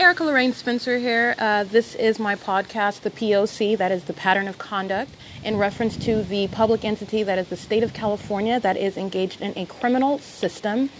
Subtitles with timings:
[0.00, 1.36] Erica Lorraine Spencer here.
[1.38, 5.12] Uh, this is my podcast, The POC, that is the pattern of conduct,
[5.44, 9.40] in reference to the public entity that is the state of California that is engaged
[9.40, 10.90] in a criminal system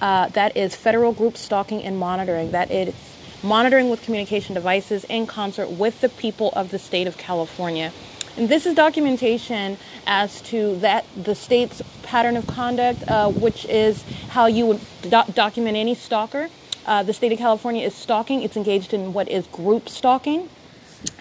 [0.00, 2.94] uh, that is federal group stalking and monitoring, that is
[3.42, 7.92] monitoring with communication devices in concert with the people of the state of California.
[8.36, 14.04] And this is documentation as to that the state's pattern of conduct, uh, which is
[14.28, 16.48] how you would do- document any stalker.
[16.86, 18.42] Uh, the state of California is stalking.
[18.42, 20.48] It's engaged in what is group stalking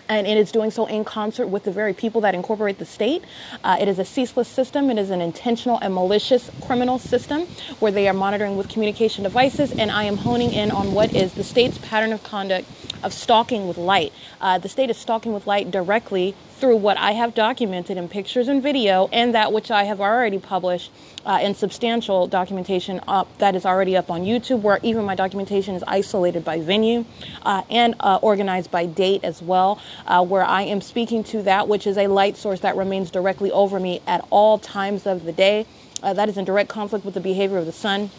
[0.09, 3.23] and it is doing so in concert with the very people that incorporate the state.
[3.63, 4.89] Uh, it is a ceaseless system.
[4.89, 7.43] It is an intentional and malicious criminal system
[7.79, 11.33] where they are monitoring with communication devices, and I am honing in on what is
[11.33, 12.67] the state's pattern of conduct
[13.01, 14.13] of stalking with light.
[14.39, 18.47] Uh, the state is stalking with light directly through what I have documented in pictures
[18.47, 20.91] and video, and that which I have already published
[21.25, 25.75] uh, in substantial documentation up that is already up on YouTube, where even my documentation
[25.75, 27.03] is isolated by venue
[27.41, 31.67] uh, and uh, organized by date as well, uh, where I am speaking to that
[31.67, 35.33] which is a light source that remains directly over me at all times of the
[35.33, 35.65] day.
[36.01, 38.09] Uh, that is in direct conflict with the behavior of the sun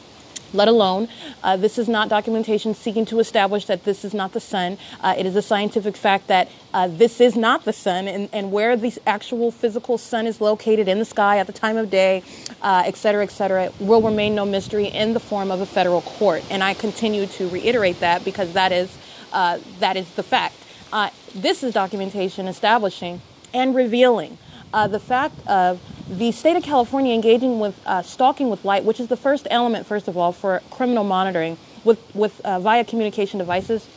[0.55, 1.09] let alone
[1.43, 4.79] uh, this is not documentation seeking to establish that this is not the sun.
[5.01, 8.51] Uh, it is a scientific fact that uh, this is not the sun, and, and,
[8.51, 12.23] where the actual physical sun is located in the sky at the time of day,
[12.63, 16.03] uh, et cetera, et cetera, will remain no mystery in the form of a federal
[16.03, 16.43] court.
[16.51, 18.97] And I continue to reiterate that because that is,
[19.33, 20.57] uh, that is the fact.
[20.93, 23.21] Uh, this is documentation establishing
[23.53, 24.39] and revealing
[24.73, 29.09] the fact of the state of California engaging with uh, stalking with light, which is
[29.09, 33.89] the first element, first of all, for criminal monitoring with, with uh, via communication devices.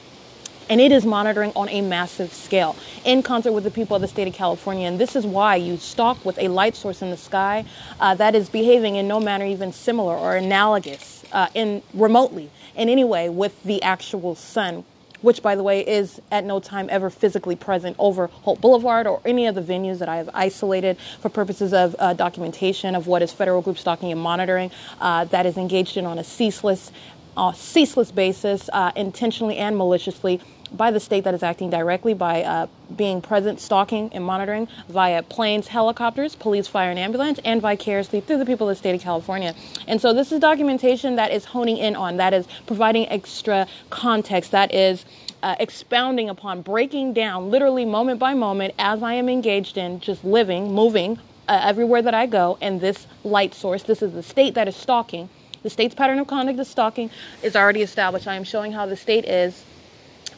[0.70, 4.08] And it is monitoring on a massive scale in concert with the people of the
[4.08, 4.86] state of California.
[4.86, 7.64] And this is why you stalk with a light source in the sky
[8.02, 12.90] uh, that is behaving in no manner even similar or analogous uh, in remotely in
[12.90, 14.84] any way with the actual sun,
[15.22, 19.22] which, by the way, is at no time ever physically present over Holt Boulevard or
[19.26, 23.22] any of the venues that I have isolated for purposes of uh, documentation of what
[23.22, 26.92] is federal group stalking and monitoring uh, that is engaged in on a ceaseless,
[27.36, 30.40] uh, ceaseless basis, uh, intentionally and maliciously
[30.72, 35.24] by the state that is acting directly by uh, being present, stalking, and monitoring via
[35.24, 39.02] planes, helicopters, police, fire, and ambulance, and vicariously through the people of the state of
[39.02, 39.54] California.
[39.88, 44.52] And so, this is documentation that is honing in on, that is providing extra context,
[44.52, 45.06] that is
[45.44, 50.24] uh, expounding upon, breaking down literally moment by moment as I am engaged in just
[50.24, 52.58] living, moving uh, everywhere that I go.
[52.62, 55.30] And this light source, this is the state that is stalking.
[55.64, 57.10] The state's pattern of conduct of stalking
[57.44, 58.28] is already established.
[58.28, 59.64] I am showing how the state is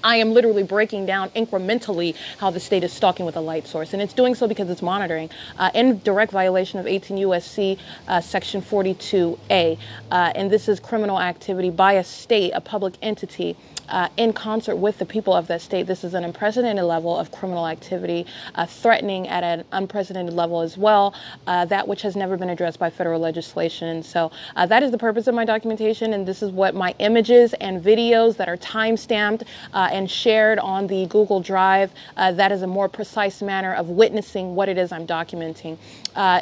[0.03, 3.93] I am literally breaking down incrementally how the state is stalking with a light source.
[3.93, 7.77] And it's doing so because it's monitoring uh, in direct violation of 18 USC
[8.07, 9.77] uh, Section 42A.
[10.11, 13.55] Uh, and this is criminal activity by a state, a public entity,
[13.89, 15.87] uh, in concert with the people of that state.
[15.87, 20.77] This is an unprecedented level of criminal activity, uh, threatening at an unprecedented level as
[20.77, 21.13] well,
[21.47, 24.03] uh, that which has never been addressed by federal legislation.
[24.03, 27.53] So uh, that is the purpose of my documentation, and this is what my images
[27.55, 31.91] and videos that are time stamped uh, and shared on the Google Drive.
[32.17, 35.77] Uh, that is a more precise manner of witnessing what it is I'm documenting.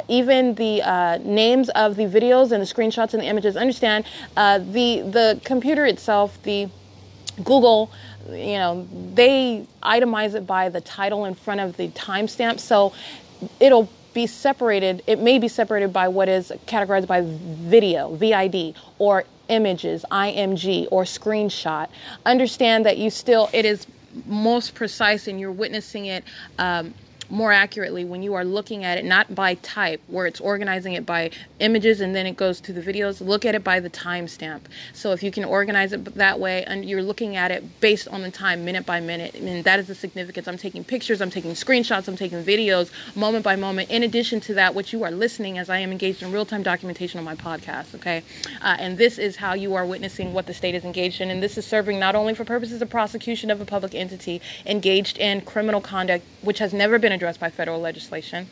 [0.08, 3.56] even the names of the videos and the screenshots and the images.
[3.56, 4.04] Understand
[4.34, 6.68] the the computer itself, the
[7.44, 7.90] Google,
[8.28, 12.60] you know, they itemize it by the title in front of the timestamp.
[12.60, 12.92] So
[13.60, 19.24] it'll be separated, it may be separated by what is categorized by video, VID, or
[19.48, 21.88] images, IMG, or screenshot.
[22.26, 23.86] Understand that you still, it is
[24.26, 26.24] most precise and you're witnessing it.
[26.58, 26.94] Um,
[27.30, 31.04] more accurately when you are looking at it not by type where it's organizing it
[31.04, 31.30] by
[31.60, 33.20] images and then it goes to the videos.
[33.20, 34.60] Look at it by the timestamp.
[34.92, 38.22] So if you can organize it that way and you're looking at it based on
[38.22, 40.46] the time minute by minute mean that is the significance.
[40.46, 43.90] I'm taking pictures I'm taking screenshots I'm taking videos moment by moment.
[43.90, 47.18] In addition to that what you are listening as I am engaged in real-time documentation
[47.18, 48.22] on my podcast okay?
[48.62, 51.30] Uh, and this is how you are witnessing what the state is engaged in.
[51.30, 55.18] And this is serving not only for purposes of prosecution of a public entity engaged
[55.18, 58.48] in criminal conduct which has never been addressed by federal legislation.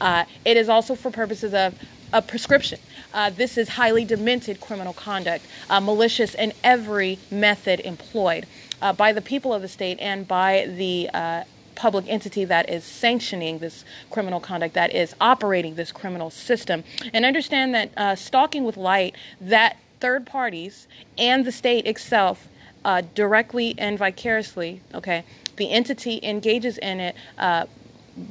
[0.00, 1.74] Uh, it is also for purposes of
[2.12, 2.78] a prescription.
[3.14, 8.46] Uh, this is highly demented criminal conduct, uh, malicious in every method employed
[8.82, 11.44] uh, by the people of the state and by the uh,
[11.74, 16.82] public entity that is sanctioning this criminal conduct, that is operating this criminal system.
[17.12, 22.48] And understand that uh, stalking with light, that third parties and the state itself
[22.84, 25.24] uh, directly and vicariously, okay,
[25.56, 27.66] the entity engages in it uh,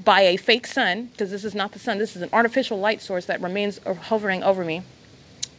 [0.04, 3.02] by a fake sun, because this is not the sun, this is an artificial light
[3.02, 4.84] source that remains hovering over me.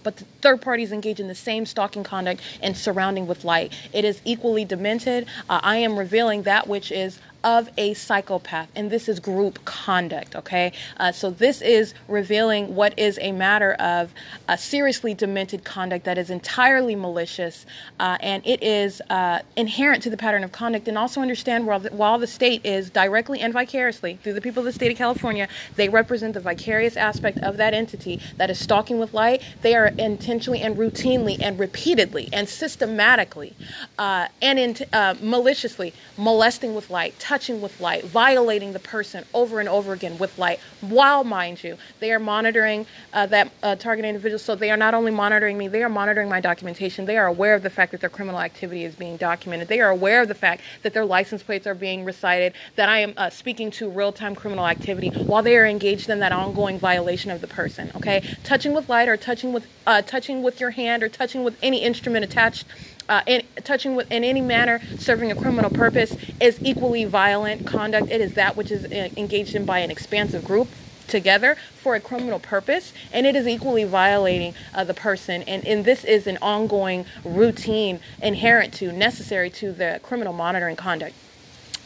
[0.03, 3.73] but the third parties engage in the same stalking conduct and surrounding with light.
[3.93, 5.27] It is equally demented.
[5.51, 10.35] Uh, I am revealing that which is of a psychopath, and this is group conduct,
[10.35, 10.73] okay?
[10.96, 14.12] Uh, so, this is revealing what is a matter of
[14.49, 17.64] a seriously demented conduct that is entirely malicious,
[18.00, 20.88] uh, and it is uh, inherent to the pattern of conduct.
[20.88, 24.61] And also understand while the, while the state is directly and vicariously, through the people
[24.61, 28.58] of the state of California, they represent the vicarious aspect of that entity that is
[28.58, 33.55] stalking with light, they are intentionally and routinely and repeatedly and systematically
[33.99, 39.61] uh, and in, uh, maliciously molesting with light touching with light, violating the person over
[39.61, 44.07] and over again with light, while, mind you, they are monitoring uh, that uh, target
[44.07, 44.39] individual.
[44.39, 47.05] So they are not only monitoring me, they are monitoring my documentation.
[47.05, 49.69] They are aware of the fact that their criminal activity is being documented.
[49.69, 53.01] They are aware of the fact that their license plates are being recited, that I
[53.01, 56.79] am uh, speaking to real time criminal activity while they are engaged in that ongoing
[56.79, 57.93] violation of the person.
[57.97, 58.23] Okay?
[58.43, 61.83] Touching with light or touching with, uh, touching with your hand or touching with any
[61.83, 62.65] instrument attached
[63.08, 68.10] uh, in, touching with, in any manner serving a criminal purpose is equally violent conduct.
[68.10, 70.69] It is that which is uh, engaged in by an expansive group
[71.06, 75.87] together for a criminal purpose and it is equally violating uh, the person and, and
[75.87, 81.14] this is an ongoing routine inherent to necessary to the criminal monitoring conduct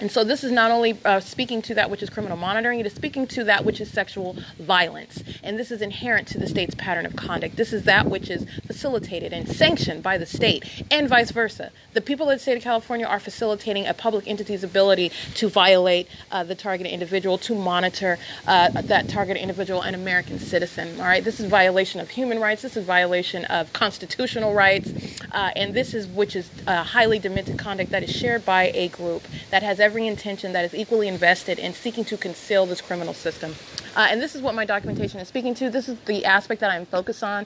[0.02, 2.86] and so this is not only uh, speaking to that which is criminal monitoring, it
[2.86, 5.22] is speaking to that which is sexual violence.
[5.44, 7.54] And this is inherent to the state's pattern of conduct.
[7.54, 11.70] This is that which is facilitated and sanctioned by the state, and vice versa.
[11.92, 16.08] The people of the state of California are facilitating a public entity's ability to violate
[16.32, 20.98] uh, the targeted individual, to monitor uh, that targeted individual, an American citizen.
[20.98, 22.62] All right, this is violation of human rights.
[22.62, 24.90] This is violation of constitutional rights,
[25.30, 28.88] uh, and this is which is uh, highly demented conduct that is shared by a
[28.88, 32.80] group that has every every intention that is equally invested in seeking to conceal this
[32.80, 33.54] criminal system.
[33.94, 35.68] Uh, and this is what my documentation is speaking to.
[35.68, 37.44] This is the aspect that I'm focused on.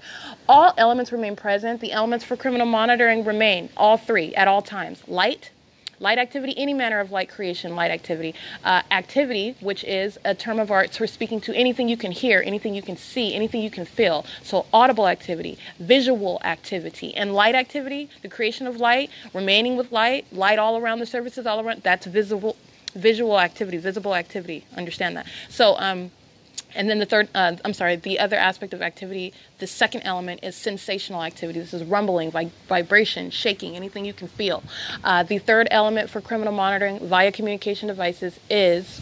[0.49, 1.81] All elements remain present.
[1.81, 5.51] The elements for criminal monitoring remain, all three, at all times light,
[6.01, 8.35] light activity, any manner of light creation, light activity.
[8.65, 12.43] Uh, activity, which is a term of art for speaking to anything you can hear,
[12.45, 14.25] anything you can see, anything you can feel.
[14.43, 20.27] So, audible activity, visual activity, and light activity, the creation of light, remaining with light,
[20.33, 22.57] light all around the surfaces, all around, that's visible.
[22.95, 24.65] Visual activity, visible activity.
[24.75, 25.27] Understand that.
[25.51, 26.11] So, um,
[26.77, 30.41] and then the third, uh, I'm sorry, the other aspect of activity, the second element
[30.43, 31.59] is sensational activity.
[31.59, 34.63] This is rumbling, vib- vibration, shaking, anything you can feel.
[35.03, 39.01] Uh, the third element for criminal monitoring via communication devices is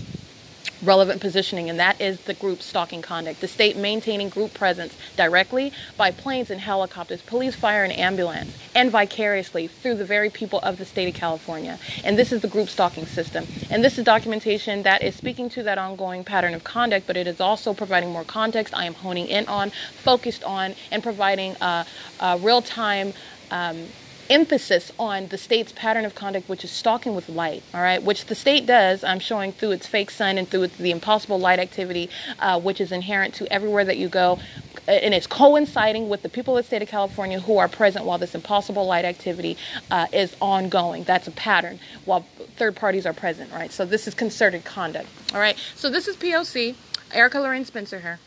[0.84, 3.40] relevant positioning, and that is the group stalking conduct.
[3.40, 8.90] The state maintaining group presence directly by planes and helicopters, police, fire, and ambulance, and
[8.90, 11.78] vicariously through the very people of the state of California.
[12.04, 13.46] And this is the group stalking system.
[13.70, 17.26] And this is documentation that is speaking to that ongoing pattern of conduct, but it
[17.26, 18.74] is also providing more context.
[18.74, 21.86] I am honing in on, focused on, and providing a,
[22.20, 23.12] a real time.
[23.50, 23.86] Um,
[24.30, 28.26] emphasis on the state's pattern of conduct, which is stalking with light, all right, which
[28.26, 32.10] the state does, I'm showing through its fake sun and through the impossible light activity,
[32.38, 34.38] uh, which is inherent to everywhere that you go.
[34.86, 38.18] And it's coinciding with the people of the state of California who are present while
[38.18, 39.56] this impossible light activity
[39.90, 41.04] uh, is ongoing.
[41.04, 42.26] That's a pattern while
[42.56, 43.72] third parties are present, right?
[43.72, 45.56] So this is concerted conduct, all right?
[45.74, 46.74] So this is POC.
[47.12, 48.18] Erica Lorraine Spencer here.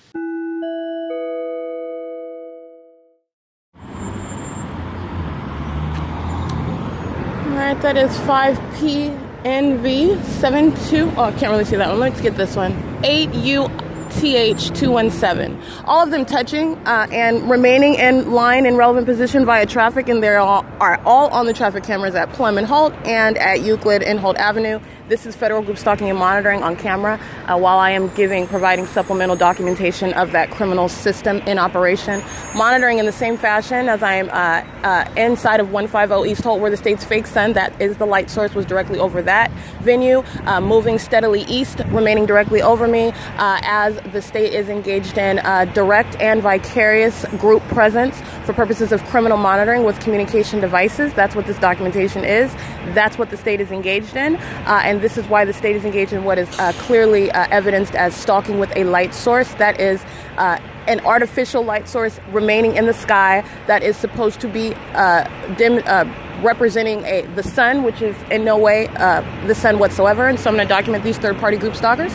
[7.57, 11.17] Alright, that is 5PNV72.
[11.17, 11.99] Oh, I can't really see that one.
[11.99, 12.71] Let's get this one.
[13.01, 15.59] 8UTH217.
[15.85, 20.21] All of them touching uh, and remaining in line in relevant position via traffic, and
[20.21, 24.19] they are all on the traffic cameras at Plum and Holt and at Euclid and
[24.19, 24.79] Holt Avenue.
[25.07, 28.85] This is federal group stalking and monitoring on camera uh, while I am giving, providing
[28.87, 32.21] supplemental documentation of that criminal system in operation.
[32.53, 36.59] Monitoring in the same fashion as I am uh, uh, inside of 150 East Holt,
[36.59, 39.49] where the state's fake sun, that is the light source, was directly over that
[39.79, 45.17] venue, uh, moving steadily east, remaining directly over me uh, as the state is engaged
[45.17, 51.13] in uh, direct and vicarious group presence for purposes of criminal monitoring with communication devices.
[51.13, 52.53] That's what this documentation is.
[52.93, 54.35] That's what the state is engaged in.
[54.35, 57.45] and and this is why the state is engaged in what is uh, clearly uh,
[57.51, 60.03] evidenced as stalking with a light source that is
[60.37, 65.23] uh, an artificial light source remaining in the sky that is supposed to be uh,
[65.53, 66.03] dim, uh,
[66.41, 70.27] representing a, the sun, which is in no way uh, the sun whatsoever.
[70.27, 72.13] And so I'm going to document these third party group stalkers.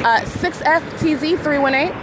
[0.00, 1.94] 6FTZ318.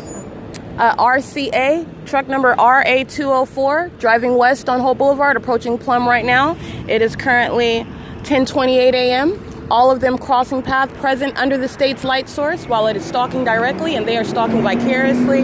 [0.78, 6.57] uh, RCA, truck number RA204, driving west on Holt Boulevard, approaching Plum right now.
[6.88, 7.87] It is currently
[8.23, 9.45] 10:28 a.m.
[9.71, 13.45] All of them crossing path present under the state's light source while it is stalking
[13.45, 15.42] directly, and they are stalking vicariously.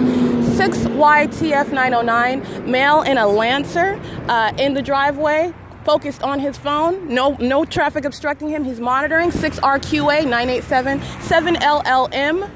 [0.65, 5.53] 6YTF 909, male in a Lancer uh, in the driveway,
[5.85, 7.07] focused on his phone.
[7.07, 8.65] No, no traffic obstructing him.
[8.65, 9.31] He's monitoring.
[9.31, 12.51] 6RQA 987, 7LLM.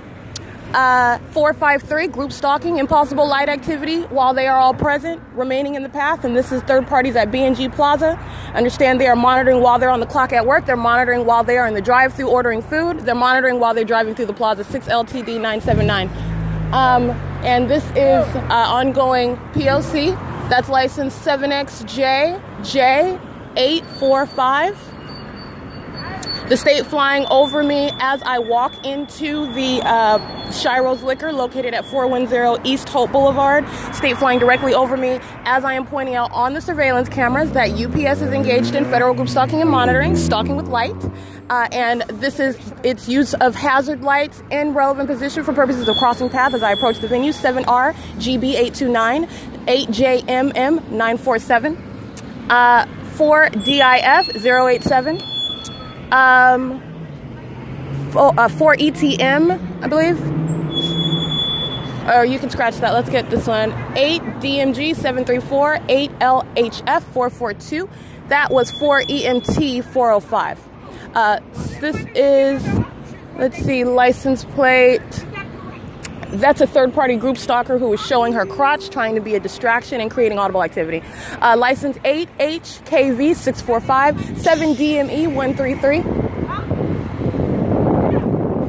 [0.72, 5.88] Uh, 453, group stalking, impossible light activity while they are all present, remaining in the
[5.88, 6.24] path.
[6.24, 8.18] And this is third parties at B&G Plaza.
[8.54, 10.64] Understand they are monitoring while they're on the clock at work.
[10.64, 13.00] They're monitoring while they are in the drive through ordering food.
[13.00, 14.64] They're monitoring while they're driving through the plaza.
[14.64, 16.27] 6LTD 979.
[16.72, 17.10] Um,
[17.44, 20.12] and this is uh, ongoing POC.
[20.48, 22.40] That's license 7XJ
[23.54, 24.76] J845
[26.48, 31.84] the state flying over me as I walk into the uh, Schiro's Liquor located at
[31.84, 33.68] 410 East Holt Boulevard.
[33.94, 37.72] State flying directly over me as I am pointing out on the surveillance cameras that
[37.72, 40.96] UPS is engaged in federal group stalking and monitoring, stalking with light.
[41.50, 45.96] Uh, and this is its use of hazard lights in relevant position for purposes of
[45.96, 47.32] crossing path as I approach the venue.
[47.32, 49.26] 7R GB 829,
[49.66, 51.76] 8JMM 947,
[52.50, 52.84] uh,
[53.16, 55.22] 4DIF 087
[56.12, 56.80] um,
[58.12, 60.20] for, uh, 4ETM, I believe.
[62.08, 62.92] Or you can scratch that.
[62.92, 63.72] Let's get this one.
[63.96, 67.88] 8 DMG 734, 8 LHF 442.
[68.28, 70.67] That was 4 EMT 405.
[71.18, 71.40] Uh,
[71.80, 72.64] this is,
[73.38, 75.02] let's see, license plate.
[76.28, 79.40] That's a third party group stalker who is showing her crotch, trying to be a
[79.40, 81.02] distraction and creating audible activity.
[81.42, 86.02] Uh, license 8HKV 645, 7DME 133.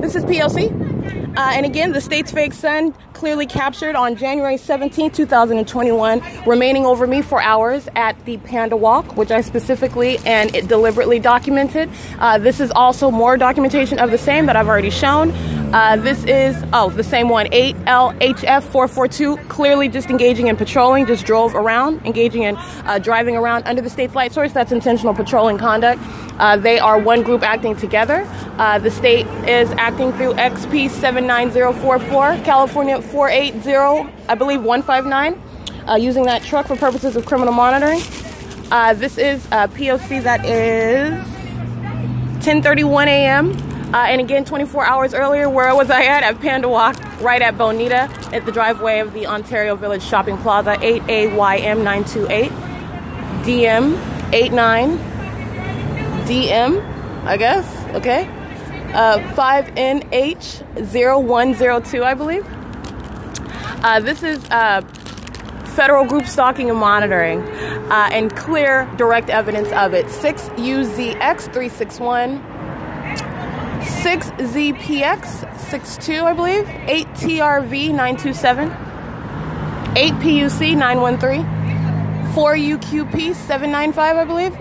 [0.01, 0.88] This is PLC.
[1.35, 7.05] Uh, and again, the state's fake sun clearly captured on January 17, 2021, remaining over
[7.05, 11.89] me for hours at the Panda Walk, which I specifically and it deliberately documented.
[12.17, 15.31] Uh, this is also more documentation of the same that I've already shown.
[15.73, 21.53] Uh, this is, oh, the same one, 8LHF442, clearly just engaging in patrolling, just drove
[21.53, 24.51] around, engaging in uh, driving around under the state's light source.
[24.51, 26.01] That's intentional patrolling conduct.
[26.39, 28.25] Uh, they are one group acting together.
[28.57, 30.89] Uh, the state is acting through XP
[31.19, 35.41] 79044, California 480, I believe 159,
[35.87, 37.99] uh, using that truck for purposes of criminal monitoring.
[38.71, 41.11] Uh, this is a POC that is
[42.41, 43.51] 10:31 a.m.
[43.93, 46.23] Uh, and again, 24 hours earlier, where was I at?
[46.23, 50.75] At Panda Walk, right at Bonita, at the driveway of the Ontario Village Shopping Plaza,
[50.75, 52.49] 8AYM928,
[53.43, 54.97] DM89,
[56.27, 58.29] DM, I guess, okay?
[58.93, 62.45] Uh, 5NH0102, I believe.
[63.81, 64.81] Uh, this is uh,
[65.75, 70.07] federal group stalking and monitoring uh, and clear direct evidence of it.
[70.07, 72.41] 6UZX361.
[74.01, 78.71] 6ZPX62, I believe, 8TRV927,
[79.93, 81.45] 8PUC913,
[82.33, 84.55] 4UQP795, I believe,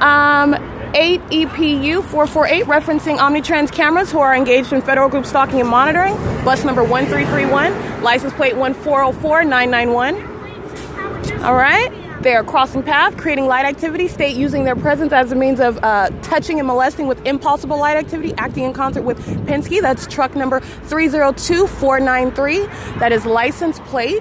[0.00, 0.56] um,
[0.94, 6.82] 8EPU448, referencing Omnitrans cameras who are engaged in federal group stalking and monitoring, bus number
[6.82, 11.42] 1331, license plate 1404991.
[11.42, 11.92] All right.
[12.22, 15.78] They are crossing path, creating light activity, state using their presence as a means of
[15.84, 19.80] uh, touching and molesting with impossible light activity, acting in concert with Penske.
[19.80, 22.66] That's truck number 302493.
[22.98, 24.20] That is license plate.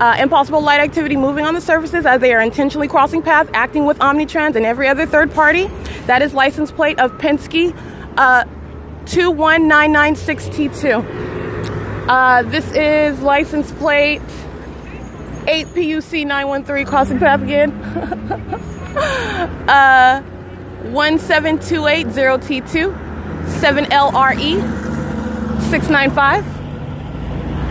[0.00, 3.86] Uh, impossible light activity moving on the surfaces as they are intentionally crossing paths, acting
[3.86, 5.68] with Omnitrans and every other third party.
[6.06, 7.74] That is license plate of Penske
[8.18, 8.44] uh,
[9.06, 11.24] 21996T2.
[12.08, 14.20] Uh, this is license plate
[15.48, 17.72] 8 PUC 913 crossing path again.
[19.68, 20.22] uh,
[20.84, 22.92] 17280T2,
[23.60, 24.60] 7LRE
[25.70, 26.44] 695.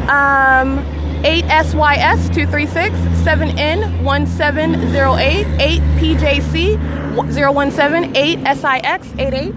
[0.09, 6.77] Um, 8SYS 236, 7N1708, 8PJC
[7.71, 9.53] 017, 8SIX 88.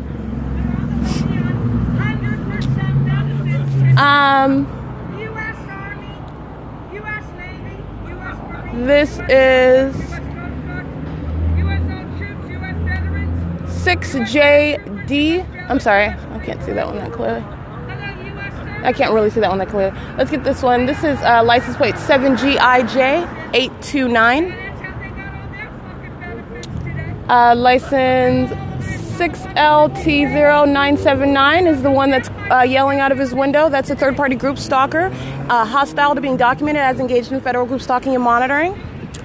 [3.99, 4.67] Um,
[8.87, 9.93] This is
[13.85, 15.45] 6JD.
[15.69, 17.43] I'm sorry, I can't see that one that clearly.
[18.85, 19.99] I can't really see that one that clearly.
[20.17, 20.87] Let's get this one.
[20.87, 24.65] This is uh, license plate 7GIJ829.
[27.29, 28.51] Uh, license
[29.19, 33.69] 6LT0979 is the one that's uh, yelling out of his window.
[33.69, 35.07] That's a third party group stalker,
[35.49, 38.81] uh, hostile to being documented as engaged in federal group stalking and monitoring.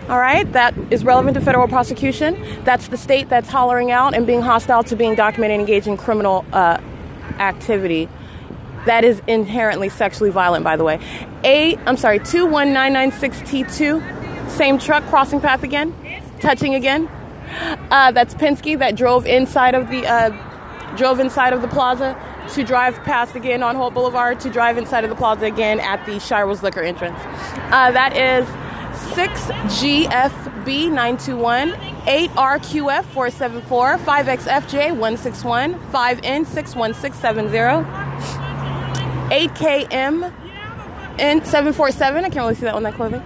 [0.09, 2.35] All right, that is relevant to federal prosecution.
[2.63, 5.95] That's the state that's hollering out and being hostile to being documented and engaged in
[5.95, 6.79] criminal uh,
[7.39, 8.09] activity.
[8.85, 10.99] That is inherently sexually violent, by the way.
[11.43, 15.95] A, I'm sorry, 21996T2, same truck, crossing path again,
[16.39, 17.09] touching again.
[17.91, 20.29] Uh, that's Penske that drove inside of the uh,
[20.95, 22.17] drove inside of the plaza
[22.53, 26.05] to drive past again on Holt Boulevard to drive inside of the plaza again at
[26.05, 27.17] the Schiro's Liquor entrance.
[27.71, 28.47] Uh, that is
[29.15, 31.73] 6GFB921,
[32.05, 38.42] 8RQF474, 5XFJ161, 5N61670,
[39.33, 40.31] 8KM
[41.17, 42.01] N747.
[42.01, 43.19] I can't really see that one that clearly.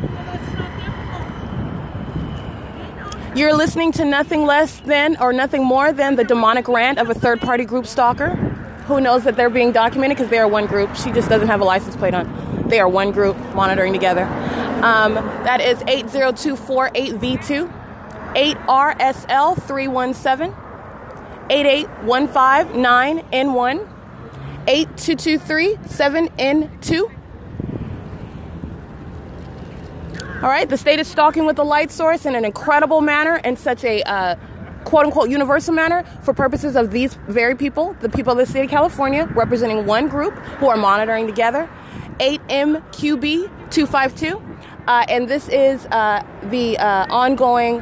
[3.37, 7.13] You're listening to nothing less than or nothing more than the demonic rant of a
[7.13, 8.29] third party group stalker
[8.87, 10.95] who knows that they're being documented because they are one group.
[10.95, 12.69] She just doesn't have a license plate on.
[12.69, 14.23] They are one group monitoring together.
[14.81, 17.69] Um, that is 80248V2,
[18.33, 20.55] 8RSL317,
[21.49, 23.96] 88159N1,
[24.67, 27.11] 82237N2.
[30.43, 33.57] All right, the state is stalking with the light source in an incredible manner in
[33.57, 34.35] such a uh,
[34.83, 38.65] quote unquote universal manner for purposes of these very people, the people of the state
[38.65, 41.67] of California, representing one group who are monitoring together.
[42.19, 44.43] 8MQB252.
[44.87, 47.81] Uh, and this is uh, the uh, ongoing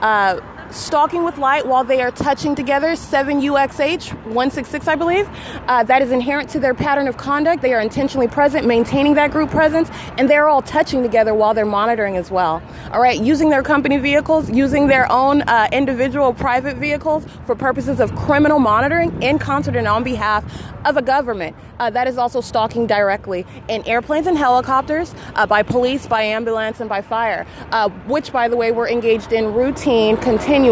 [0.00, 0.38] uh,
[0.74, 5.28] stalking with light while they are touching together 7UXH 166, I believe.
[5.68, 7.62] Uh, that is inherent to their pattern of conduct.
[7.62, 11.64] They are intentionally present, maintaining that group presence, and they're all touching together while they're
[11.64, 12.62] monitoring as well.
[12.92, 18.00] All right, using their company vehicles, using their own uh, individual private vehicles for purposes
[18.00, 20.44] of criminal monitoring in concert and on behalf
[20.84, 21.56] of a government.
[21.78, 26.78] Uh, that is also stalking directly in airplanes and helicopters, uh, by police, by ambulance,
[26.80, 30.63] and by fire, uh, which, by the way, we're engaged in routine, continuous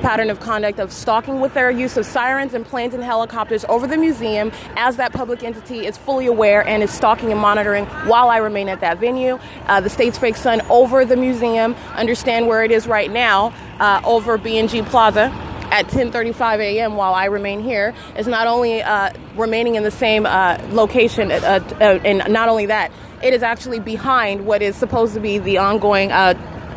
[0.00, 3.86] pattern of conduct of stalking with their use of sirens and planes and helicopters over
[3.86, 8.30] the museum as that public entity is fully aware and is stalking and monitoring while
[8.30, 9.38] I remain at that venue.
[9.66, 14.00] Uh, the state's fake sun over the museum, understand where it is right now, uh,
[14.04, 15.30] over B&G Plaza
[15.70, 16.96] at 10:35 a.m.
[16.96, 21.36] while I remain here is not only uh, remaining in the same uh, location, uh,
[21.80, 22.90] uh, and not only that,
[23.22, 26.10] it is actually behind what is supposed to be the ongoing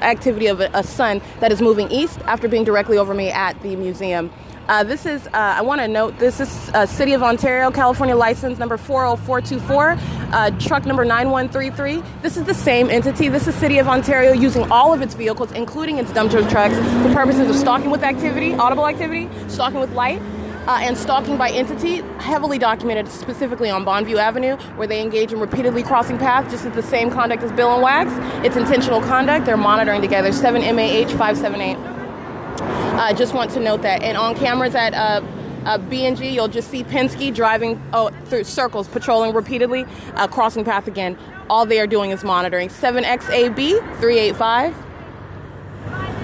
[0.04, 3.62] activity of a, a, sun that is moving east after being directly over me at
[3.62, 4.32] the museum.
[4.70, 8.16] Uh, this is, uh, I want to note, this is uh, City of Ontario, California
[8.16, 9.98] license number 40424,
[10.32, 12.04] uh, truck number 9133.
[12.22, 13.30] This is the same entity.
[13.30, 17.14] This is City of Ontario using all of its vehicles, including its dump trucks, for
[17.16, 20.22] purposes of stalking with activity, audible activity, stalking with light,
[20.70, 25.34] uh, and stalking by entity, heavily documented specifically on Bon View Avenue, where they engage
[25.34, 28.12] in repeatedly crossing paths, just as the same conduct as Bill and Wax.
[28.46, 29.48] It's intentional conduct.
[29.48, 30.32] They're monitoring together.
[30.32, 31.76] 7 MAH 578.
[31.76, 34.04] I uh, just want to note that.
[34.04, 35.26] And on cameras at uh,
[35.66, 40.88] uh, B&G, you'll just see Penske driving oh, through circles, patrolling repeatedly, uh, crossing path
[40.88, 41.18] again.
[41.50, 42.70] All they are doing is monitoring.
[42.70, 44.89] 7XAB 385.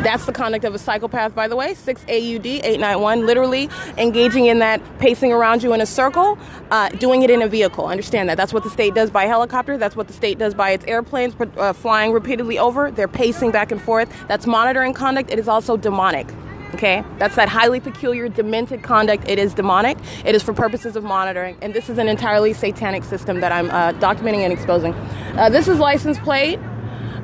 [0.06, 1.74] That's the conduct of a psychopath, by the way.
[1.74, 6.38] 6AUD 891, literally engaging in that pacing around you in a circle,
[6.70, 7.88] uh, doing it in a vehicle.
[7.88, 8.38] Understand that.
[8.38, 9.80] That's what the state does by helicopter.
[9.80, 12.92] That's what the state does by its airplanes uh, flying repeatedly over.
[12.92, 14.08] They're pacing back and forth.
[14.28, 15.32] That's monitoring conduct.
[15.32, 16.28] It is also demonic.
[16.76, 19.28] Okay, that's that highly peculiar, demented conduct.
[19.28, 19.98] It is demonic.
[20.24, 23.72] It is for purposes of monitoring, and this is an entirely satanic system that I'm
[23.72, 24.94] uh, documenting and exposing.
[25.36, 26.60] Uh, this is license plate.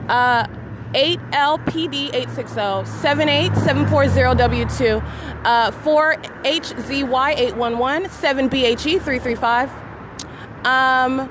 [0.08, 0.48] Uh,
[0.94, 2.60] 8LPD 860
[3.08, 5.02] 78740W2
[5.46, 9.70] uh, 4HZY 811 7BHE 335
[10.66, 11.30] um,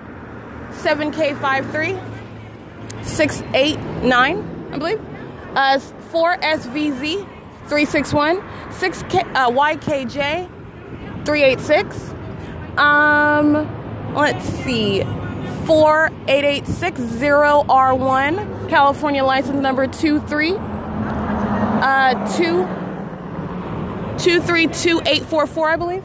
[0.73, 1.99] 7K53
[3.05, 5.01] 689 I believe
[5.55, 5.79] uh,
[6.13, 7.27] 4SVZ
[7.69, 10.49] 361 6K, uh, YKJ
[11.25, 12.15] 386
[12.79, 13.67] um
[14.15, 15.03] let's see
[15.71, 22.67] 48860R1, California license number 23 uh 2
[24.19, 26.03] 232844, I believe.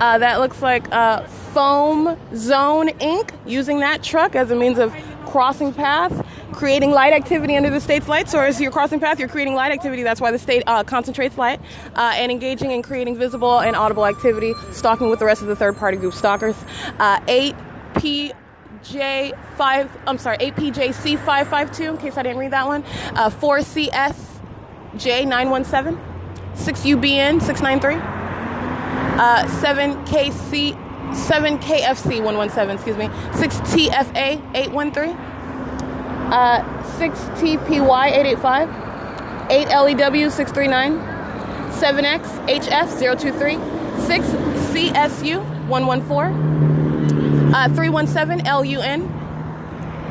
[0.00, 3.32] Uh, that looks like uh, Foam Zone Inc.
[3.46, 4.94] using that truck as a means of
[5.26, 8.60] crossing path creating light activity under the state's light source.
[8.60, 10.02] You're crossing path, you're creating light activity.
[10.02, 11.58] That's why the state uh, concentrates light
[11.94, 15.56] uh, and engaging in creating visible and audible activity, stalking with the rest of the
[15.56, 16.56] third party group stalkers.
[16.98, 17.20] Uh,
[18.00, 18.32] 8P.
[18.84, 22.82] J5, I'm sorry, 8PJC552, in case I didn't read that one.
[23.14, 25.98] Uh, 4CSJ917,
[26.54, 27.96] 6UBN 693,
[29.18, 30.74] uh, 7KC,
[31.12, 35.14] 7KFC 117, excuse me, 6TFA 813,
[36.32, 36.62] uh,
[36.96, 38.70] 6TPY 885,
[39.50, 40.98] 8LEW 639,
[47.54, 49.02] uh, 317 LUN,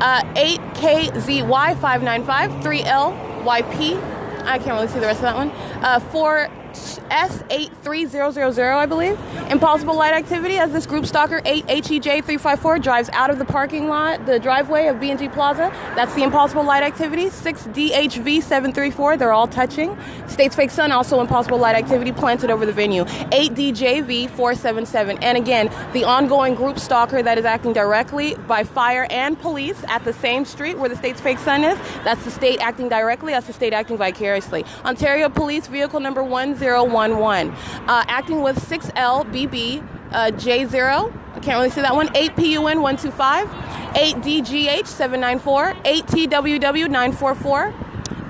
[0.00, 4.02] uh, 8KZY 595, 3LYP.
[4.44, 5.50] I can't really see the rest of that one.
[5.82, 9.18] Uh, 4 S83000, I believe.
[9.50, 14.38] Impossible light activity as this group stalker 8HEJ354 drives out of the parking lot, the
[14.38, 15.70] driveway of B&G Plaza.
[15.94, 17.26] That's the impossible light activity.
[17.26, 19.96] 6DHV734, they're all touching.
[20.26, 23.04] State's Fake Sun, also impossible light activity planted over the venue.
[23.04, 25.18] 8DJV477.
[25.22, 30.04] And again, the ongoing group stalker that is acting directly by fire and police at
[30.04, 31.78] the same street where the State's Fake Sun is.
[32.04, 34.64] That's the state acting directly, that's the state acting vicariously.
[34.84, 36.22] Ontario Police Vehicle number
[36.60, 37.52] 1011.
[37.88, 41.16] Uh, acting with 6LBB uh, J0.
[41.34, 42.08] I can't really see that one.
[42.08, 43.48] 8PUN 125.
[43.94, 45.74] 8DGH 794.
[45.84, 47.74] 8TWW 944.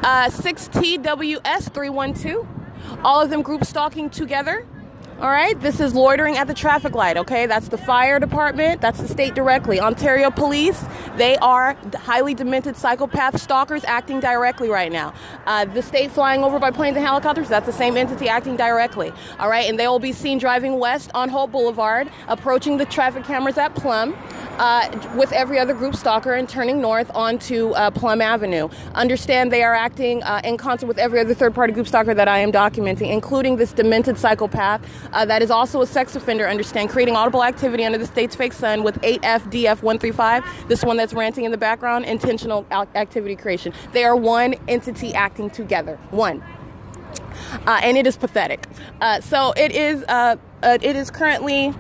[0.03, 2.49] Uh, 6TWS 312.
[3.05, 4.67] All of them group stalking together.
[5.21, 7.45] All right, this is loitering at the traffic light, okay?
[7.45, 9.79] That's the fire department, that's the state directly.
[9.79, 10.83] Ontario police,
[11.19, 15.13] they are highly demented psychopath stalkers acting directly right now.
[15.45, 19.13] Uh, the state flying over by planes and helicopters, that's the same entity acting directly.
[19.39, 23.25] All right, and they will be seen driving west on Holt Boulevard, approaching the traffic
[23.25, 24.17] cameras at Plum.
[24.59, 28.69] Uh, with every other group stalker and turning north onto uh, Plum Avenue.
[28.95, 32.29] Understand they are acting uh, in concert with every other third party group stalker that
[32.29, 36.49] I am documenting, including this demented psychopath uh, that is also a sex offender.
[36.49, 41.45] Understand creating audible activity under the state's fake sun with 8FDF135, this one that's ranting
[41.45, 43.73] in the background, intentional activity creation.
[43.93, 45.97] They are one entity acting together.
[46.11, 46.43] One.
[47.67, 48.67] Uh, and it is pathetic.
[49.01, 50.05] Uh, so it is.
[50.09, 51.75] it is currently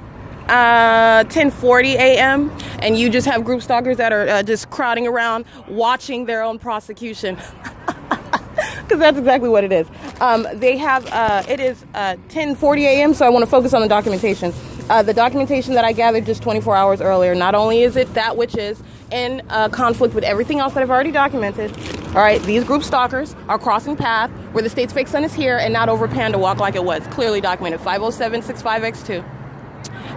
[0.50, 2.50] uh, 10:40 a.m.
[2.80, 6.58] and you just have group stalkers that are uh, just crowding around watching their own
[6.58, 7.36] prosecution.
[8.82, 9.86] Because that's exactly what it is.
[10.20, 13.14] Um, they have uh, it is 10:40 uh, a.m.
[13.14, 14.52] So I want to focus on the documentation.
[14.88, 17.34] Uh, the documentation that I gathered just 24 hours earlier.
[17.36, 20.90] Not only is it that which is in uh, conflict with everything else that I've
[20.90, 21.70] already documented.
[22.08, 25.58] All right, these group stalkers are crossing path where the state's fake sun is here
[25.58, 27.06] and not over Panda Walk like it was.
[27.08, 27.80] Clearly documented.
[27.80, 29.24] 50765X2.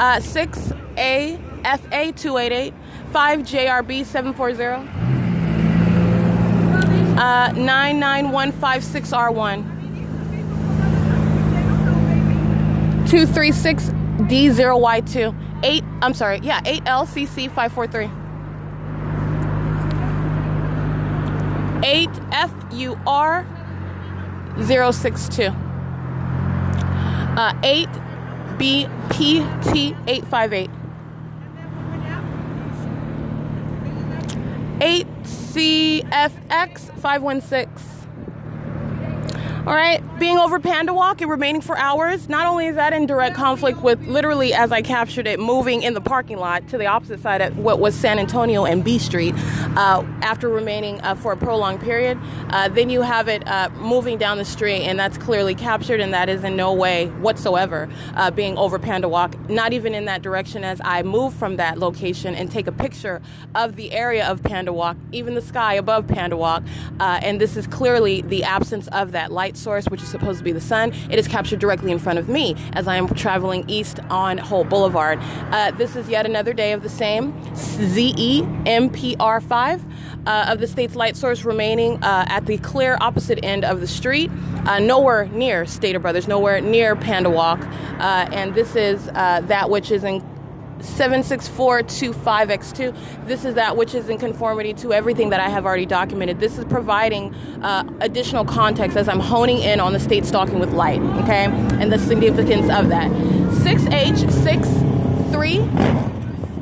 [0.00, 1.40] uh, 6A.
[1.64, 2.74] FA 288,
[3.10, 4.86] 5JRB 740,
[7.16, 9.64] uh, 99156R1,
[13.08, 13.90] 236
[14.28, 18.24] D0Y2, 8, I'm sorry, yeah, 8LCC 543.
[21.84, 23.44] 8FUR
[24.56, 25.52] 062.
[27.36, 27.52] Uh,
[28.58, 30.70] 8BPT 858.
[35.54, 37.93] 8CFX 516.
[39.66, 43.06] All right, being over Panda Walk and remaining for hours, not only is that in
[43.06, 46.84] direct conflict with literally, as I captured it, moving in the parking lot to the
[46.84, 49.34] opposite side at what was San Antonio and B Street
[49.74, 52.18] uh, after remaining uh, for a prolonged period,
[52.50, 56.12] uh, then you have it uh, moving down the street, and that's clearly captured, and
[56.12, 60.20] that is in no way whatsoever uh, being over Panda Walk, not even in that
[60.20, 63.22] direction as I move from that location and take a picture
[63.54, 66.62] of the area of Panda Walk, even the sky above Panda Walk,
[67.00, 70.44] uh, and this is clearly the absence of that light source, which is supposed to
[70.44, 73.64] be the sun, it is captured directly in front of me as I am traveling
[73.68, 75.18] east on Holt Boulevard.
[75.50, 79.80] Uh, this is yet another day of the same ZE MPR5
[80.26, 83.86] uh, of the state's light source remaining uh, at the clear opposite end of the
[83.86, 84.30] street,
[84.66, 87.60] uh, nowhere near Stater Brothers, nowhere near Panda Walk.
[87.98, 90.22] Uh, and this is uh, that which is in
[90.84, 93.26] 76425X2.
[93.26, 96.38] This is that which is in conformity to everything that I have already documented.
[96.40, 100.72] This is providing uh, additional context as I'm honing in on the state stalking with
[100.72, 103.10] light, okay, and the significance of that.
[103.10, 106.04] 6H63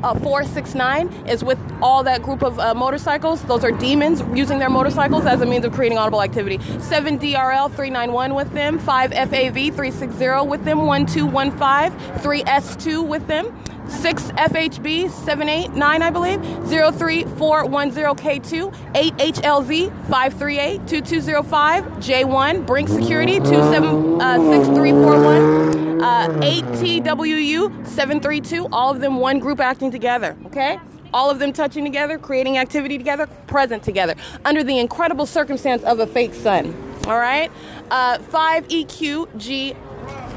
[0.03, 3.41] uh, 469 is with all that group of uh, motorcycles.
[3.43, 6.59] Those are demons using their motorcycles as a means of creating audible activity.
[6.79, 13.57] 7 DRL 391 with them, 5 FAV 360 with them, 1215, 3 S2 with them.
[13.87, 26.39] 6 FHB 789, I believe, 03410K2, 8 HLZ 538 2205, J1, Brink Security 276341, uh,
[26.41, 30.79] 8 TWU 732, all of them one group acting together, okay?
[31.13, 34.15] All of them touching together, creating activity together, present together,
[34.45, 36.73] under the incredible circumstance of a fake sun,
[37.05, 37.51] all right?
[37.91, 39.75] Uh, 5 EQG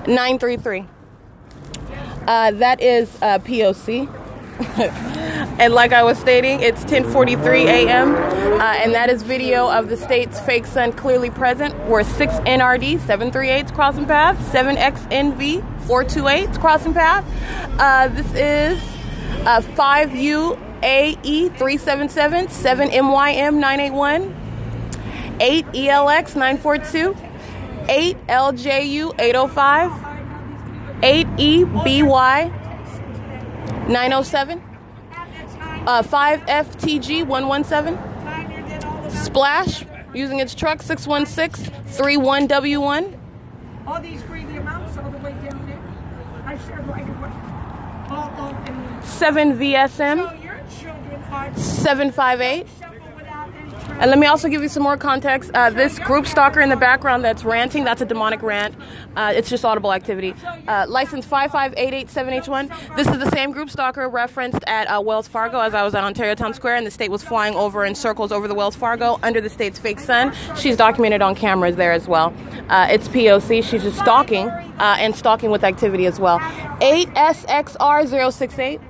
[0.06, 0.87] 933.
[2.27, 4.09] Uh, that is uh, POC.
[5.61, 8.15] and like I was stating, it's 10:43 a.m.
[8.15, 11.75] Uh, and that is video of the state's fake sun clearly present.
[11.87, 17.25] We're 6 NRD 738 crossing path, 7 XNV 428 crossing path.
[17.79, 18.83] Uh, this is
[19.47, 24.35] uh, 5 UAE 377, 7 MYM 981,
[25.39, 27.17] 8 ELX 942,
[27.89, 30.15] 8 LJU 805.
[31.02, 32.50] 8EBY
[33.88, 34.62] 907,
[35.87, 43.18] uh, 5FTG 117, Splash using its truck 616 31W1.
[43.87, 45.80] All these crazy amounts all the way down there.
[46.44, 47.30] I shared right away.
[48.09, 52.66] All, all 7 VSM so your children are 758.
[53.88, 55.51] And let me also give you some more context.
[55.55, 58.75] Uh, this group stalker in the background that's ranting, that's a demonic rant.
[59.16, 60.35] Uh, it's just audible activity.
[60.68, 62.96] Uh, license 55887H1.
[62.96, 66.05] This is the same group stalker referenced at uh, Wells Fargo as I was at
[66.05, 69.18] Ontario Town Square and the state was flying over in circles over the Wells Fargo
[69.22, 70.33] under the state's fake sun.
[70.57, 72.35] She's documented on cameras there as well.
[72.68, 73.62] Uh, it's POC.
[73.64, 76.38] She's just stalking uh, and stalking with activity as well.
[76.81, 78.81] 8SXR068.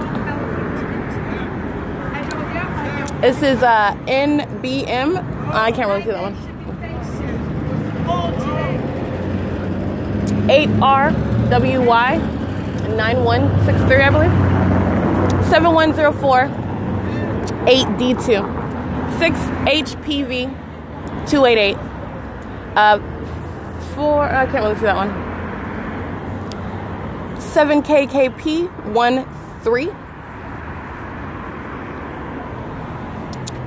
[2.13, 3.07] I told you, I know.
[3.21, 5.17] This is uh, NBM.
[5.53, 6.37] I can't really see that one.
[10.49, 12.19] 8RWY
[12.97, 14.33] 9163, I believe.
[15.49, 16.49] 7104
[17.67, 18.62] 8D2.
[19.19, 20.49] 6HPV
[21.29, 21.77] 288.
[22.77, 22.99] Uh,
[23.95, 25.11] 4, I can't really see that one.
[27.37, 28.69] 7KKP
[29.63, 29.91] 13.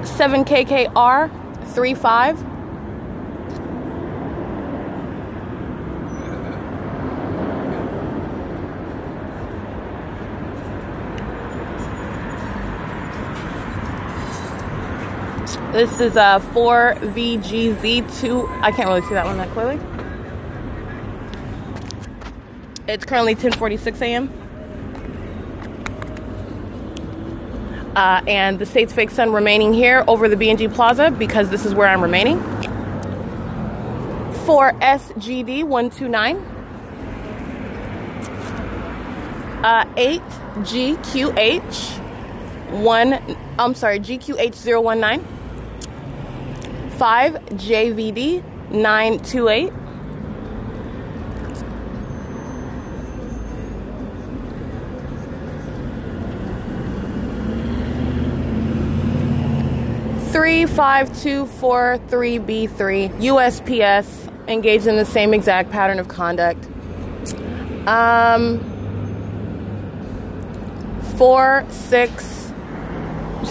[0.04, 1.30] 7KKR
[1.68, 2.55] 35.
[15.76, 18.62] This is a 4VGZ2.
[18.62, 19.78] I can't really see that one that clearly.
[22.88, 24.32] It's currently 10:46 a.m.
[27.94, 31.76] Uh, and the state's fake sun remaining here over the B&G Plaza because this is
[31.76, 32.40] where I'm remaining.
[34.46, 36.38] 4SGD 129.
[39.62, 39.84] Uh,
[40.64, 42.00] 8GQH
[42.70, 45.35] 1 I'm sorry, GQH 019.
[46.98, 49.74] 5 JVD 928.
[60.32, 66.08] Three five two four three B three USPS engaged in the same exact pattern of
[66.08, 66.68] conduct.
[67.88, 68.60] Um,
[71.18, 72.45] four six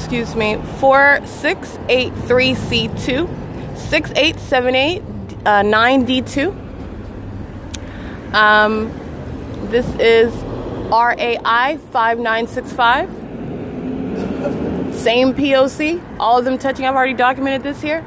[0.04, 3.26] excuse me, 4683C2,
[3.74, 5.02] 6878,
[5.46, 6.52] uh, 9D2.
[8.34, 8.92] Um,
[9.70, 10.30] this is
[10.92, 13.08] RAI 5965.
[14.94, 16.84] Same POC, all of them touching.
[16.84, 18.04] I've already documented this here.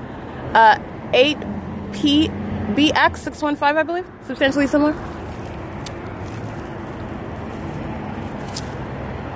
[0.54, 0.78] Uh,
[1.14, 4.94] 8PBX615, I believe, substantially similar.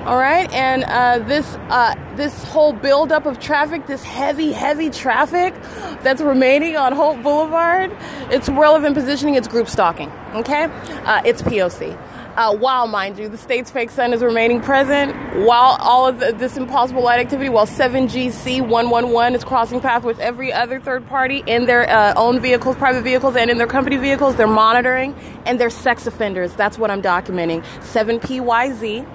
[0.04, 5.54] All right, and uh, this uh, this whole buildup of traffic, this heavy, heavy traffic
[6.02, 7.96] that's remaining on Holt Boulevard,
[8.32, 9.36] it's relevant positioning.
[9.36, 10.10] It's group stalking.
[10.34, 10.64] Okay,
[11.06, 11.96] uh, it's POC.
[12.36, 15.14] Uh, while, mind you, the state's fake sun is remaining present,
[15.46, 20.18] while all of the, this impossible light activity, while 7GC 111 is crossing paths with
[20.18, 23.98] every other third party in their uh, own vehicles, private vehicles, and in their company
[23.98, 25.14] vehicles, they're monitoring
[25.46, 26.54] and they're sex offenders.
[26.54, 27.64] That's what I'm documenting.
[27.82, 29.06] 7PYZ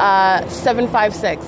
[0.00, 1.44] uh, 756.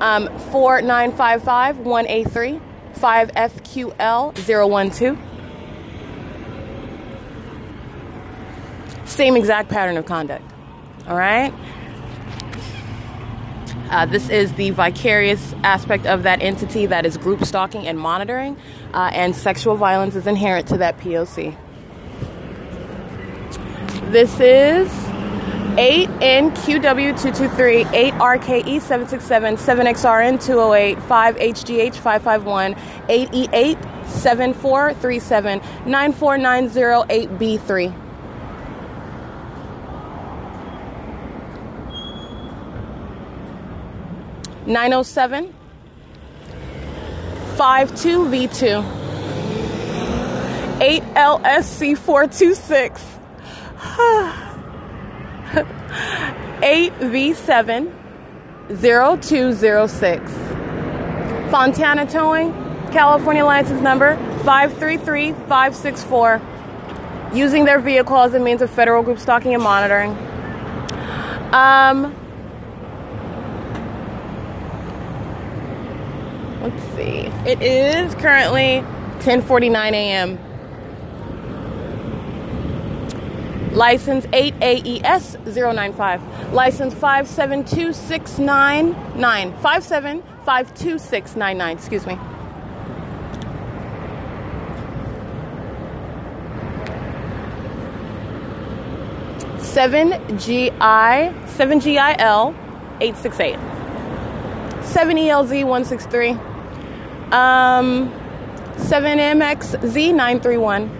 [0.00, 2.60] Um, 4955 183
[2.94, 5.18] 5FQL 012.
[9.08, 10.44] Same exact pattern of conduct.
[11.06, 11.52] All right?
[13.90, 18.54] Uh, this is the vicarious aspect of that entity that is group stalking and monitoring,
[18.92, 21.56] uh, and sexual violence is inherent to that POC.
[24.10, 25.07] This is
[25.78, 32.74] 8NQW223, 8RKE767, 7XRN208, 5HGH551,
[33.06, 37.94] 8E8 7437, 94908B3.
[44.66, 45.54] Nine oh seven
[47.56, 48.82] five two V two
[50.82, 53.00] eight LSC four two six.
[55.48, 57.92] 8V7
[58.80, 60.32] 0206.
[61.50, 62.52] Fontana Towing,
[62.92, 66.40] California license number 533564.
[67.34, 70.10] Using their vehicle as a means of federal group stalking and monitoring.
[71.52, 72.14] Um,
[76.62, 77.26] let's see.
[77.50, 78.82] It is currently
[79.20, 80.38] 10:49 a.m.
[83.78, 86.52] License 8AES095.
[86.52, 89.52] License 572699.
[89.52, 92.18] 5752699, excuse me.
[99.60, 102.54] Seven GI seven GIL
[103.00, 103.60] eight six eight.
[104.82, 106.30] Seven ELZ one six three.
[107.30, 108.12] Um
[108.76, 110.90] seven MXZ nine three one.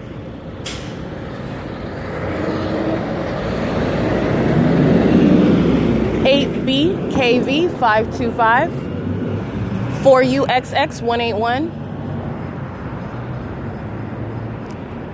[6.29, 8.69] 8BKV 525,
[10.03, 11.71] 4UXX 181,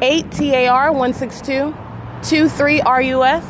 [0.02, 1.74] 8TAR 162,
[2.20, 3.44] 23RUS,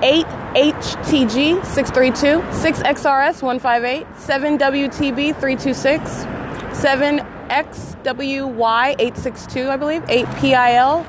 [0.00, 6.24] 8HTG 632, 6XRS 158, 7WTB 326,
[6.72, 11.04] 7XWY 862, I believe, 8PIL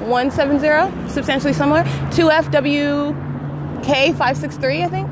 [0.00, 3.14] 170, substantially similar, 2FW
[3.86, 5.10] K563, I think.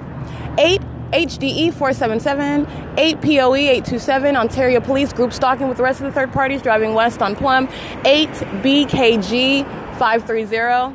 [0.59, 0.81] 8
[1.15, 2.67] HDE 477,
[2.99, 6.93] 8 POE 827, Ontario Police group stalking with the rest of the third parties driving
[6.93, 7.69] west on Plum,
[8.05, 9.63] 8 BKG
[9.97, 10.93] 530,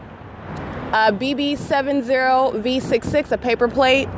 [0.91, 4.09] uh, BB70V66, a paper plate.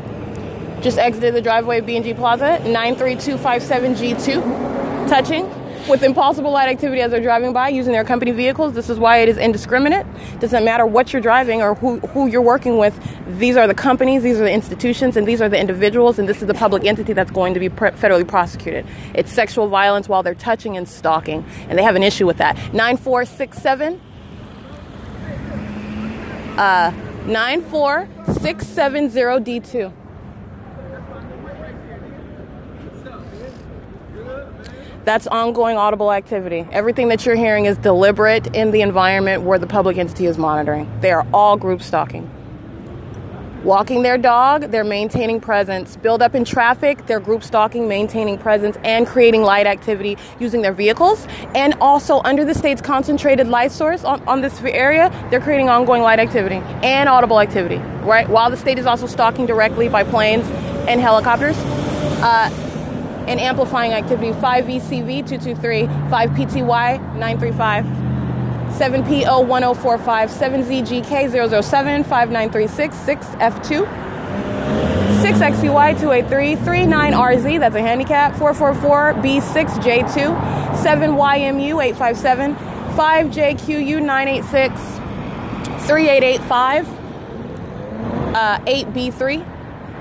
[0.81, 5.49] Just exited the driveway B&G Plaza, 93257G2, touching
[5.89, 8.73] with impossible light activity as they're driving by using their company vehicles.
[8.73, 10.05] This is why it is indiscriminate.
[10.39, 12.97] Doesn't matter what you're driving or who, who you're working with.
[13.39, 16.41] These are the companies, these are the institutions, and these are the individuals, and this
[16.41, 18.85] is the public entity that's going to be pre- federally prosecuted.
[19.13, 22.55] It's sexual violence while they're touching and stalking, and they have an issue with that.
[22.73, 23.99] 9467
[26.57, 26.91] uh,
[27.25, 30.02] 94670D2.
[35.05, 36.65] That's ongoing audible activity.
[36.71, 40.89] Everything that you're hearing is deliberate in the environment where the public entity is monitoring.
[41.01, 42.29] They are all group stalking.
[43.65, 45.95] Walking their dog, they're maintaining presence.
[45.97, 50.73] Build up in traffic, they're group stalking, maintaining presence, and creating light activity using their
[50.73, 51.27] vehicles.
[51.55, 56.01] And also, under the state's concentrated light source on, on this area, they're creating ongoing
[56.01, 58.27] light activity and audible activity, right?
[58.27, 60.45] While the state is also stalking directly by planes
[60.89, 61.55] and helicopters.
[62.21, 62.49] Uh,
[63.27, 68.03] and amplifying activity 5VCV 223, 5PTY 935.
[68.73, 73.85] 7P01045, 7ZGK007, 5936, 6F2,
[75.21, 80.35] 6XUY283, 39RZ, that's a handicap, 444B6J2,
[80.81, 82.55] 7YMU857,
[82.95, 84.75] 5JQU986,
[85.85, 86.87] 3885,
[88.35, 89.45] uh, 8B3,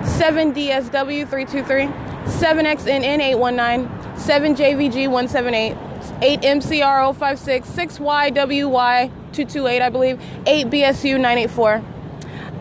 [0.00, 1.90] 7DSW323,
[2.26, 5.76] 7XNN819, 7JVG178,
[6.20, 7.64] 8MCR056,
[9.32, 11.82] 6YWY228, I believe, 8BSU984.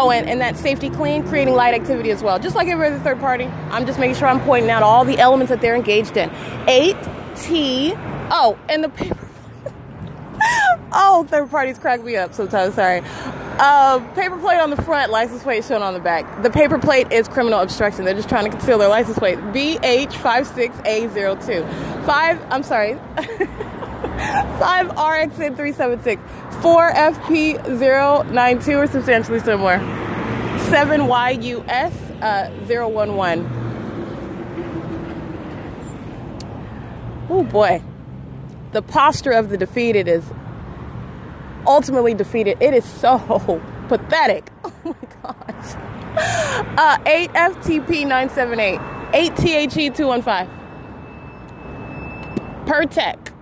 [0.00, 2.38] Oh, and, and that Safety-Kleen, creating light activity as well.
[2.38, 5.18] Just like every other third party, I'm just making sure I'm pointing out all the
[5.18, 6.30] elements that they're engaged in.
[6.30, 7.98] 8T.
[8.30, 9.28] Oh, and the paper.
[10.92, 13.02] oh, third parties crack me up sometimes, sorry.
[13.58, 16.44] Uh, paper plate on the front, license plate shown on the back.
[16.44, 18.04] The paper plate is criminal obstruction.
[18.04, 19.38] They're just trying to conceal their license plate.
[19.38, 22.06] BH56A02.
[22.06, 22.96] Five, I'm sorry.
[24.28, 26.18] 5RXN376.
[26.60, 29.78] 4FP092 or substantially similar.
[30.68, 33.46] 7YUS uh, 011.
[37.30, 37.82] Oh boy.
[38.72, 40.24] The posture of the defeated is
[41.66, 42.58] ultimately defeated.
[42.60, 43.18] It is so
[43.88, 44.50] pathetic.
[44.84, 45.74] Oh my gosh.
[46.78, 48.78] Uh, 8FTP978.
[49.12, 50.48] 8THE215.
[52.64, 53.32] Pirtek.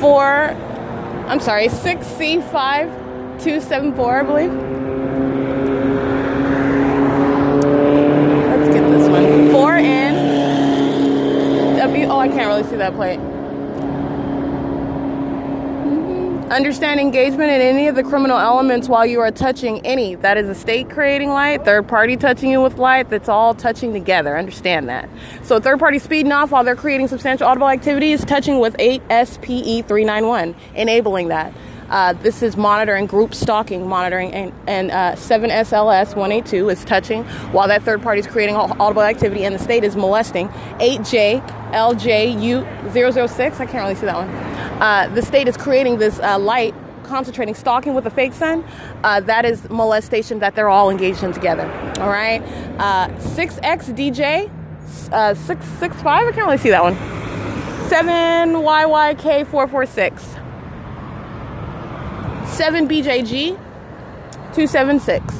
[0.00, 0.56] Four
[1.28, 4.52] I'm sorry, 6C5274, I believe.
[8.48, 9.24] Let's get this one.
[9.52, 10.16] 4N
[11.76, 12.06] W.
[12.06, 13.20] Oh, I can't really see that plate.
[16.50, 20.14] Understand engagement in any of the criminal elements while you are touching any.
[20.16, 23.94] That is a state creating light, third party touching you with light, that's all touching
[23.94, 24.36] together.
[24.36, 25.08] Understand that.
[25.42, 29.00] So, third party speeding off while they're creating substantial audible activity is touching with 8
[29.24, 31.54] SPE 391, enabling that.
[31.94, 37.22] Uh, this is monitoring group stalking monitoring, and, and uh, 7SLS 182 is touching
[37.52, 40.48] while that third party is creating audible activity, and the state is molesting
[40.80, 41.40] 8J
[41.70, 43.60] LJU 006.
[43.60, 44.28] I can't really see that one.
[44.82, 46.74] Uh, the state is creating this uh, light
[47.04, 48.64] concentrating stalking with a fake sun,
[49.04, 51.70] uh, that is molestation that they're all engaged in together.
[52.00, 52.42] All right.
[52.80, 54.50] Uh, 6XDJ,
[55.12, 56.96] uh, 665, I can't really see that one.
[57.88, 60.40] 7YYK446.
[62.54, 63.56] 7BJG
[64.54, 65.34] 276,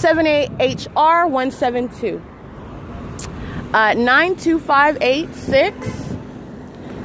[0.00, 2.22] 78HR 172,
[3.74, 5.88] uh, 92586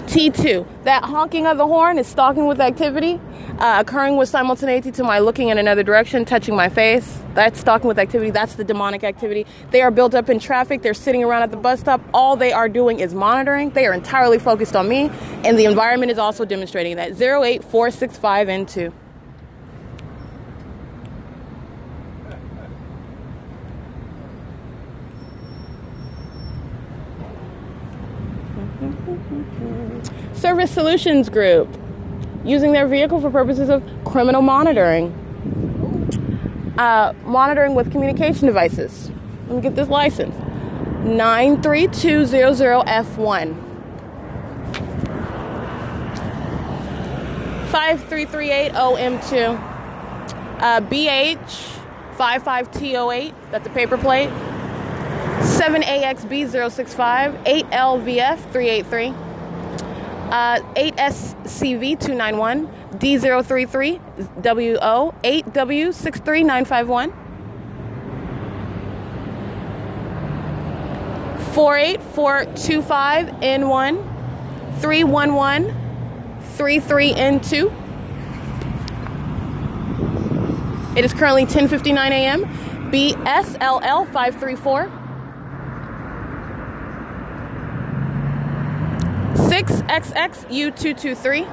[0.06, 0.84] T2.
[0.84, 3.20] That honking of the horn is stalking with activity,
[3.58, 7.20] uh, occurring with simultaneity to my looking in another direction, touching my face.
[7.34, 8.30] That's stalking with activity.
[8.30, 9.48] That's the demonic activity.
[9.72, 10.84] They are built up in traffic.
[10.84, 12.00] They're sitting around at the bus stop.
[12.14, 13.72] All they are doing is monitoring.
[13.72, 15.10] They are entirely focused on me,
[15.44, 17.14] and the environment is also demonstrating that.
[17.14, 18.94] 08465N2.
[30.46, 31.76] Service Solutions Group,
[32.44, 35.12] using their vehicle for purposes of criminal monitoring.
[36.78, 39.10] Uh, monitoring with communication devices.
[39.48, 40.36] Let me get this license.
[41.06, 43.56] 93200F1.
[47.72, 49.60] 5338OM2.
[50.60, 51.80] Uh, BH
[52.18, 54.30] 55T08, that's the paper plate.
[55.58, 59.25] 7AXB065, 8LVF 383.
[60.36, 62.68] Uh, 8SCV291,
[63.00, 64.00] D033,
[64.44, 67.14] WO, 8W63951.
[71.54, 73.94] 48425N1,
[74.82, 75.74] 311,
[76.58, 77.72] 33N2.
[80.98, 82.44] It is currently 10:59 a.m.
[82.92, 85.05] BSLL 534.
[89.64, 91.46] 6XXU223,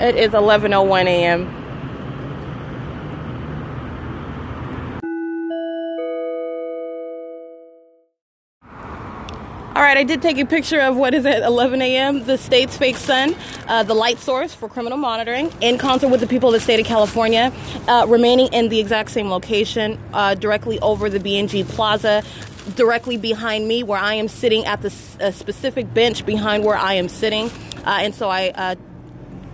[0.00, 1.57] It is 11:01 a.m.
[9.78, 12.24] All right, I did take a picture of what is at 11 a.m.
[12.24, 13.36] The state's fake sun,
[13.68, 16.80] uh, the light source for criminal monitoring, in concert with the people of the state
[16.80, 17.52] of California,
[17.86, 22.24] uh, remaining in the exact same location, uh, directly over the B&G Plaza,
[22.74, 27.08] directly behind me, where I am sitting at the specific bench behind where I am
[27.08, 27.48] sitting.
[27.86, 28.74] Uh, and so I uh,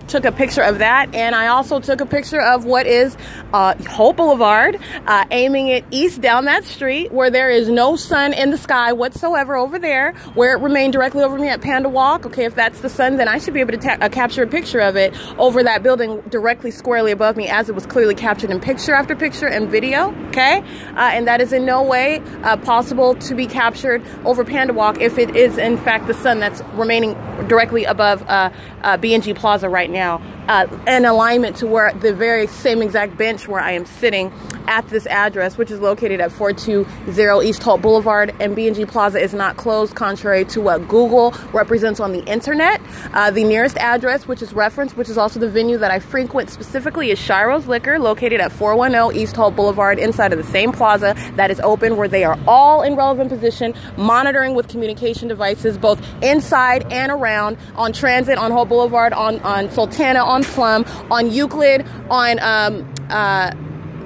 [0.08, 3.16] took a picture of that, and I also took a picture of what is
[3.52, 8.32] uh, Holt Boulevard, uh, aiming it east down that street where there is no sun
[8.32, 12.26] in the sky whatsoever over there, where it remained directly over me at Panda Walk.
[12.26, 14.46] Okay, if that's the sun, then I should be able to ta- uh, capture a
[14.46, 18.50] picture of it over that building directly squarely above me, as it was clearly captured
[18.50, 20.14] in picture after picture and video.
[20.28, 20.58] Okay,
[20.96, 25.00] uh, and that is in no way uh, possible to be captured over Panda Walk
[25.00, 27.14] if it is in fact the sun that's remaining
[27.48, 28.50] directly above uh,
[28.98, 33.48] B&G Plaza right now now uh, in alignment to where the very same exact bench
[33.48, 34.32] where I am sitting
[34.66, 39.34] at this address, which is located at 420 East Holt Boulevard, and B&G Plaza is
[39.34, 42.80] not closed, contrary to what Google represents on the internet.
[43.12, 46.50] Uh, the nearest address, which is referenced, which is also the venue that I frequent
[46.50, 51.14] specifically, is Schiro's Liquor, located at 410 East Holt Boulevard, inside of the same plaza
[51.36, 56.02] that is open, where they are all in relevant position, monitoring with communication devices, both
[56.22, 61.86] inside and around, on transit, on Holt Boulevard, on, on Sultana, on Plum, on Euclid,
[62.10, 63.52] on um, uh,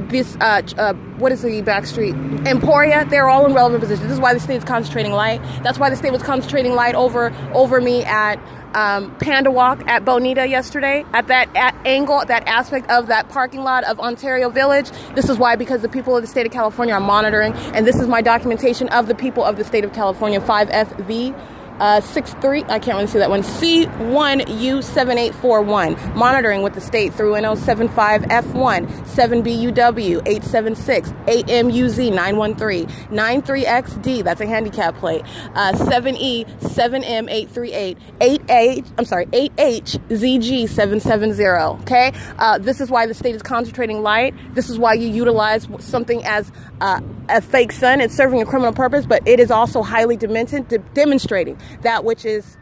[0.09, 2.14] this uh, uh, what is the back street?
[2.47, 4.09] Emporia they're all in relevant positions.
[4.09, 5.41] This is why the state is concentrating light.
[5.62, 8.39] That's why the state was concentrating light over over me at
[8.74, 11.05] um, Panda Walk at Bonita yesterday.
[11.12, 14.91] At that at angle, that aspect of that parking lot of Ontario Village.
[15.14, 17.97] This is why, because the people of the state of California are monitoring, and this
[17.97, 21.35] is my documentation of the people of the state of California, 5FV
[21.81, 28.89] uh, 63, I can't really see that one, C1U7841, monitoring with the state through N075F1,
[28.89, 35.22] 7BUW 876, 8MUZ 913, 93XD, that's a handicap plate,
[35.55, 41.43] uh, 7E 7M838, 8H, I'm sorry, 8HZG 770,
[41.83, 42.12] okay?
[42.39, 44.35] Uh, this is why the state is concentrating light.
[44.55, 46.51] This is why you utilize something as
[46.81, 48.01] uh, a fake sun.
[48.01, 52.24] It's serving a criminal purpose, but it is also highly demented, de- demonstrating that which
[52.24, 52.57] is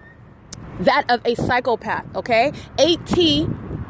[0.80, 2.52] that of a psychopath, okay?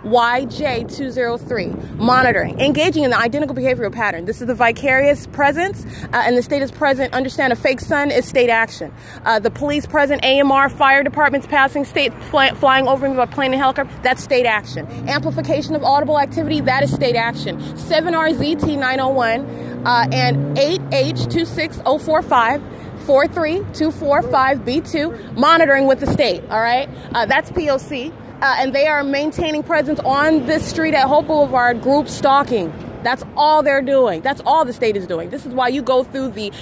[0.07, 4.25] 8TYJ203, monitoring, engaging in the identical behavioral pattern.
[4.25, 7.13] This is the vicarious presence, uh, and the state is present.
[7.13, 8.95] Understand a fake sun is state action.
[9.25, 13.53] Uh, the police present, AMR, fire departments passing, state fly, flying over me by plane
[13.53, 14.87] and helicopter, that's state action.
[15.09, 17.59] Amplification of audible activity, that is state action.
[17.75, 22.63] 7RZT901 uh, and 8H26045.
[23.07, 26.89] 43245B2, monitoring with the state, all right?
[27.15, 28.13] Uh, that's POC.
[28.43, 32.73] Uh, and they are maintaining presence on this street at Holt Boulevard, group stalking.
[33.03, 34.21] That's all they're doing.
[34.21, 35.31] That's all the state is doing.
[35.31, 36.53] This is why you go through the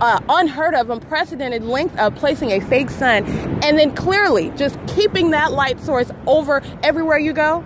[0.00, 3.24] uh, unheard of, unprecedented length of placing a fake sun
[3.64, 7.64] and then clearly just keeping that light source over everywhere you go.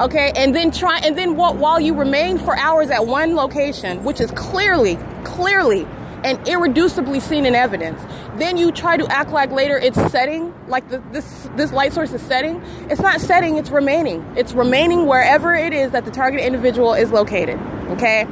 [0.00, 4.20] Okay, and then try, and then while you remain for hours at one location, which
[4.20, 5.86] is clearly, clearly
[6.24, 8.00] and irreducibly seen in evidence.
[8.36, 12.12] Then you try to act like later it's setting, like the, this this light source
[12.12, 12.62] is setting.
[12.90, 14.24] It's not setting, it's remaining.
[14.36, 17.58] It's remaining wherever it is that the target individual is located.
[17.90, 18.26] Okay?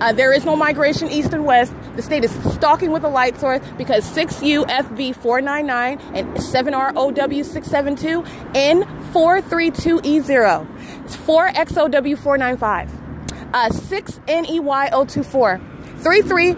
[0.00, 1.74] Uh, there is no migration east and west.
[1.94, 11.04] The state is stalking with a light source because 6UFV499 and 7ROW672 N432E0.
[11.04, 12.88] It's 4XOW495.
[13.52, 15.60] Uh, 6NEY024.
[15.98, 16.54] 33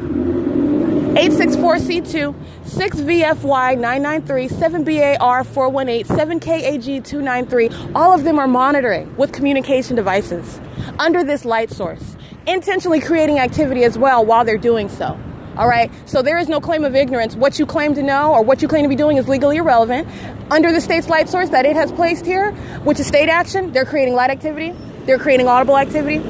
[1.12, 2.34] 864C2,
[2.64, 7.92] 6VFY993, 7BAR418, 7KAG293.
[7.94, 10.58] All of them are monitoring with communication devices
[10.98, 15.20] under this light source, intentionally creating activity as well while they're doing so.
[15.58, 17.36] All right, so there is no claim of ignorance.
[17.36, 20.08] What you claim to know or what you claim to be doing is legally irrelevant.
[20.50, 22.52] Under the state's light source that it has placed here,
[22.84, 26.20] which is state action, they're creating light activity, they're creating audible activity,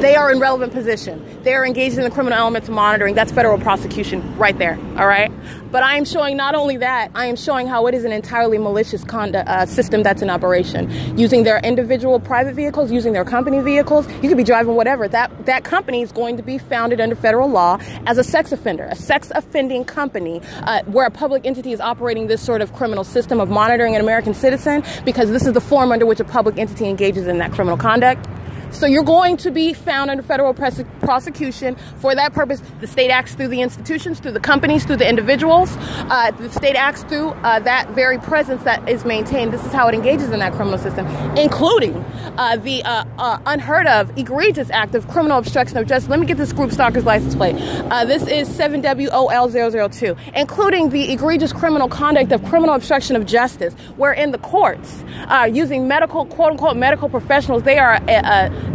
[0.00, 1.42] they are in relevant position.
[1.42, 3.14] They are engaged in the criminal elements of monitoring.
[3.14, 4.78] That's federal prosecution right there.
[4.96, 5.30] All right.
[5.70, 8.58] But I am showing not only that, I am showing how it is an entirely
[8.58, 10.88] malicious conduct uh, system that's in operation,
[11.18, 14.08] using their individual private vehicles, using their company vehicles.
[14.22, 15.08] You could be driving whatever.
[15.08, 18.84] That that company is going to be founded under federal law as a sex offender,
[18.84, 23.02] a sex offending company, uh, where a public entity is operating this sort of criminal
[23.02, 26.56] system of monitoring an American citizen, because this is the form under which a public
[26.56, 28.24] entity engages in that criminal conduct.
[28.74, 32.60] So you're going to be found under federal prosecution for that purpose.
[32.80, 35.76] The state acts through the institutions, through the companies, through the individuals.
[35.78, 39.52] Uh, the state acts through uh, that very presence that is maintained.
[39.52, 41.06] This is how it engages in that criminal system,
[41.36, 41.94] including
[42.36, 46.10] uh, the uh, uh, unheard of, egregious act of criminal obstruction of justice.
[46.10, 47.54] Let me get this group stalker's license plate.
[47.56, 54.12] Uh, this is 7WOL002, including the egregious criminal conduct of criminal obstruction of justice, where
[54.12, 55.04] in the courts,
[55.52, 58.00] using medical, quote unquote, medical professionals, they are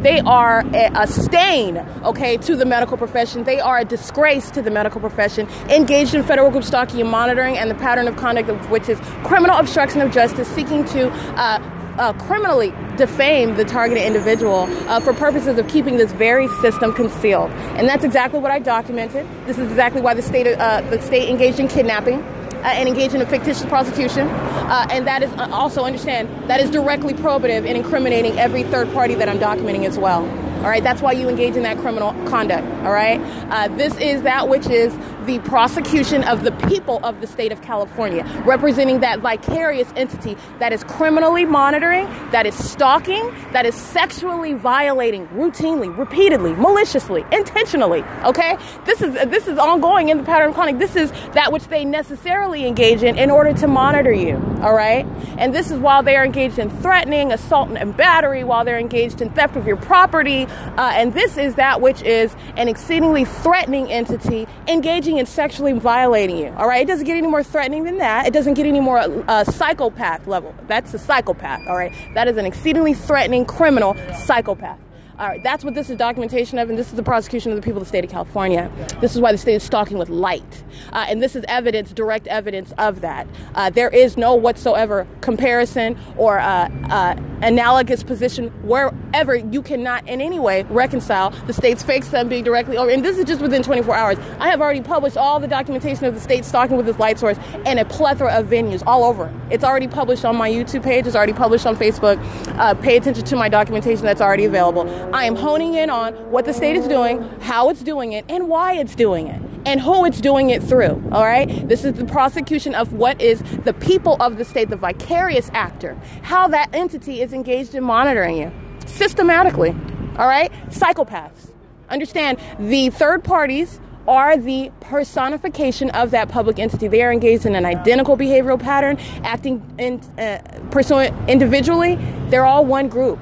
[0.02, 3.44] they are a, a stain, okay, to the medical profession.
[3.44, 7.58] They are a disgrace to the medical profession, engaged in federal group stalking and monitoring,
[7.58, 11.60] and the pattern of conduct of which is criminal obstruction of justice, seeking to uh,
[11.98, 17.52] uh, criminally defame the targeted individual uh, for purposes of keeping this very system concealed.
[17.76, 19.28] And that's exactly what I documented.
[19.46, 22.24] This is exactly why the state, uh, the state engaged in kidnapping
[22.64, 24.28] and engage in a fictitious prosecution.
[24.28, 28.92] Uh, and that is uh, also understand that is directly probative in incriminating every third
[28.94, 30.28] party that I'm documenting as well.
[30.60, 32.68] All right, that's why you engage in that criminal conduct.
[32.84, 34.94] All right, uh, this is that which is
[35.30, 40.74] the prosecution of the people of the state of California, representing that vicarious entity that
[40.74, 48.02] is criminally monitoring, that is stalking, that is sexually violating routinely, repeatedly, maliciously, intentionally.
[48.24, 50.80] Okay, this is this is ongoing in the pattern of conduct.
[50.80, 54.36] This is that which they necessarily engage in in order to monitor you.
[54.62, 55.06] All right,
[55.38, 59.22] and this is while they are engaged in threatening, assault, and battery, while they're engaged
[59.22, 63.92] in theft of your property uh, and this is that which is an exceedingly threatening
[63.92, 66.54] entity engaging in sexually violating you.
[66.58, 68.26] All right, it doesn't get any more threatening than that.
[68.26, 70.56] It doesn't get any more uh, psychopath level.
[70.68, 71.68] That's a psychopath.
[71.68, 73.96] All right, that is an exceedingly threatening criminal
[74.26, 74.80] psychopath.
[75.20, 77.62] All right, that's what this is documentation of, and this is the prosecution of the
[77.62, 78.72] people of the state of California.
[79.02, 80.64] This is why the state is stalking with light.
[80.94, 83.28] Uh, and this is evidence, direct evidence of that.
[83.54, 90.20] Uh, there is no whatsoever comparison or uh, uh analogous position wherever you cannot in
[90.22, 92.92] any way reconcile the state's fake sun being directly over.
[92.92, 94.18] And this is just within 24 hours.
[94.40, 97.38] I have already published all the documentation of the state stalking with this light source
[97.66, 99.34] in a plethora of venues all over.
[99.50, 102.20] It's already published on my YouTube page, it's already published on Facebook.
[102.60, 104.82] Uh, pay attention to my documentation that's already available.
[105.12, 108.48] I am honing in on what the state is doing, how it's doing it, and
[108.48, 111.02] why it's doing it, and who it's doing it through.
[111.12, 111.68] All right?
[111.68, 116.00] This is the prosecution of what is the people of the state, the vicarious actor,
[116.22, 118.52] how that entity is engaged in monitoring you
[118.86, 119.72] systematically.
[120.18, 120.52] All right?
[120.70, 121.54] Psychopaths.
[121.90, 126.88] Understand the third parties are the personification of that public entity.
[126.88, 130.40] They are engaged in an identical behavioral pattern, acting in, uh,
[130.70, 131.96] pursuant individually.
[132.30, 133.20] They're all one group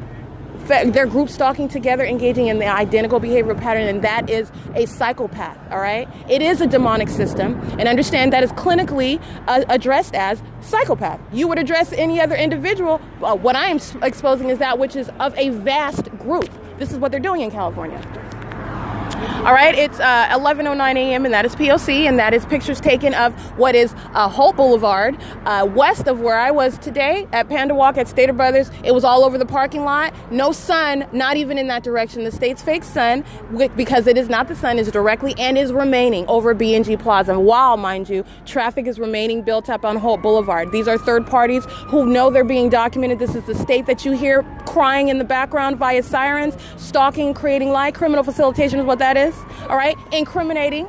[0.67, 5.57] they're group stalking together, engaging in the identical behavioral pattern, and that is a psychopath,
[5.71, 6.07] all right?
[6.29, 11.19] It is a demonic system, and understand that is clinically uh, addressed as psychopath.
[11.31, 13.01] You would address any other individual.
[13.21, 16.49] Uh, what I am exposing is that which is of a vast group.
[16.77, 18.01] This is what they're doing in California.
[19.17, 21.25] All right, it's uh, 11:09 a.m.
[21.25, 25.17] and that is POC, and that is pictures taken of what is uh, Holt Boulevard,
[25.45, 28.69] uh, west of where I was today at Panda Walk at Stater Brothers.
[28.83, 30.13] It was all over the parking lot.
[30.31, 32.25] No sun, not even in that direction.
[32.25, 33.23] The state's fake sun,
[33.75, 37.39] because it is not the sun, is directly and is remaining over B&G Plaza.
[37.39, 40.71] While, mind you, traffic is remaining built up on Holt Boulevard.
[40.71, 43.19] These are third parties who know they're being documented.
[43.19, 47.69] This is the state that you hear crying in the background via sirens, stalking, creating
[47.69, 49.33] lie, criminal facilitation is what that that is,
[49.69, 50.85] all right, incriminating.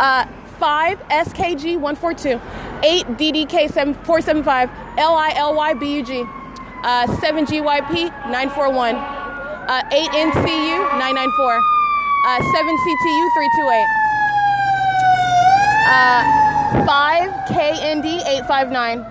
[0.00, 0.24] Uh,
[0.58, 2.40] 5 SKG 142,
[2.82, 6.26] 8 DDK 475, LILYBUG,
[6.84, 11.60] uh, 7 GYP 941, uh, 8 NCU 994,
[12.24, 13.84] uh, 7 CTU 328,
[15.92, 16.24] uh,
[16.86, 19.04] 5 KND 859,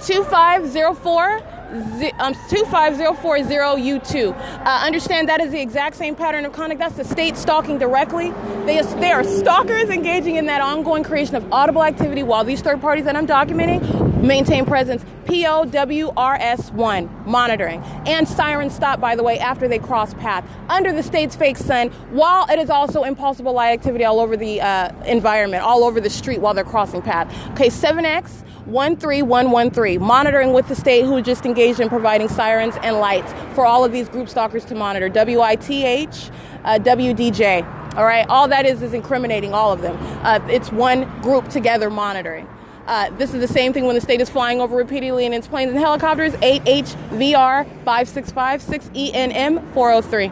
[0.00, 4.32] 2504 um, 25040U2.
[4.32, 6.78] Uh, understand that is the exact same pattern of conduct.
[6.78, 8.30] That's the state stalking directly.
[8.64, 12.80] They, they are stalkers engaging in that ongoing creation of audible activity while these third
[12.80, 15.04] parties that I'm documenting maintain presence.
[15.24, 21.34] POWRS1 monitoring and siren stop, by the way, after they cross path under the state's
[21.34, 25.82] fake sun, while it is also impossible light activity all over the uh, environment, all
[25.82, 27.26] over the street while they're crossing path.
[27.52, 33.32] Okay, 7X 13113, monitoring with the state who just engaged in providing sirens and lights
[33.54, 35.08] for all of these group stalkers to monitor.
[35.08, 36.30] WITH,
[36.64, 37.94] uh, WDJ.
[37.96, 39.96] All right, all that is is incriminating all of them.
[40.24, 42.48] Uh, it's one group together monitoring.
[42.86, 45.46] Uh, this is the same thing when the state is flying over repeatedly in its
[45.46, 46.32] planes and helicopters.
[46.34, 50.30] 8HVR 565 6ENM 403.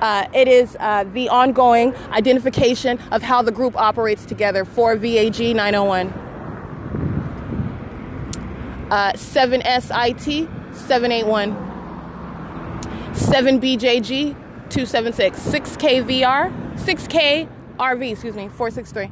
[0.00, 5.54] Uh, it is uh, the ongoing identification of how the group operates together for VAG
[5.54, 6.31] 901
[8.92, 11.56] uh, 7SIT 781,
[13.14, 14.34] 7BJG
[14.68, 19.04] 276, 6KVR, 6K RV, excuse me, 463.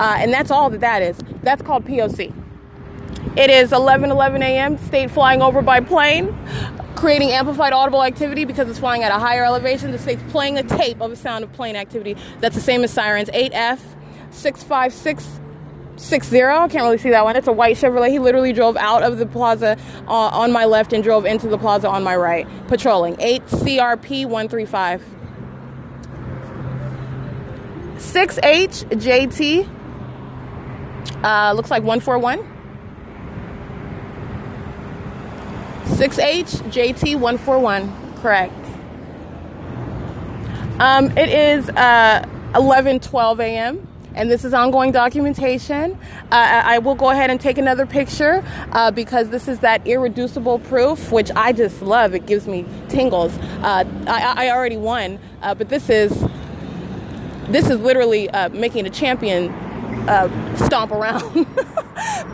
[0.00, 1.18] Uh, and that's all that that is.
[1.42, 2.32] That's called POC.
[3.36, 4.78] It is 11 11 a.m.
[4.78, 6.34] State flying over by plane,
[6.96, 9.90] creating amplified audible activity because it's flying at a higher elevation.
[9.92, 12.90] The state's playing a tape of a sound of plane activity that's the same as
[12.92, 13.28] sirens.
[13.28, 13.80] 8F
[14.30, 15.40] 656
[15.96, 16.58] six zero.
[16.60, 17.36] I can't really see that one.
[17.36, 18.10] It's a white Chevrolet.
[18.10, 21.58] He literally drove out of the plaza uh, on my left and drove into the
[21.58, 23.16] plaza on my right, patrolling.
[23.20, 25.02] Eight CRP one three five.
[27.98, 29.68] Six H JT.
[31.22, 32.38] Uh, looks like one four one.
[35.86, 37.92] Six H JT one four one.
[38.16, 38.52] Correct.
[40.80, 43.83] Um, it is uh, eleven twelve a.m
[44.14, 45.98] and this is ongoing documentation.
[46.30, 50.60] Uh, I will go ahead and take another picture uh, because this is that irreducible
[50.60, 52.14] proof, which I just love.
[52.14, 53.36] It gives me tingles.
[53.62, 56.24] Uh, I, I, already won, uh, but this is
[57.48, 59.50] this is literally uh, making a champion
[60.08, 61.22] uh, stomp around.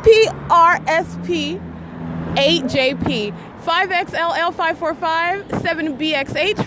[0.00, 1.60] PRSP
[2.36, 6.64] 8JP 5XLL545 7BXH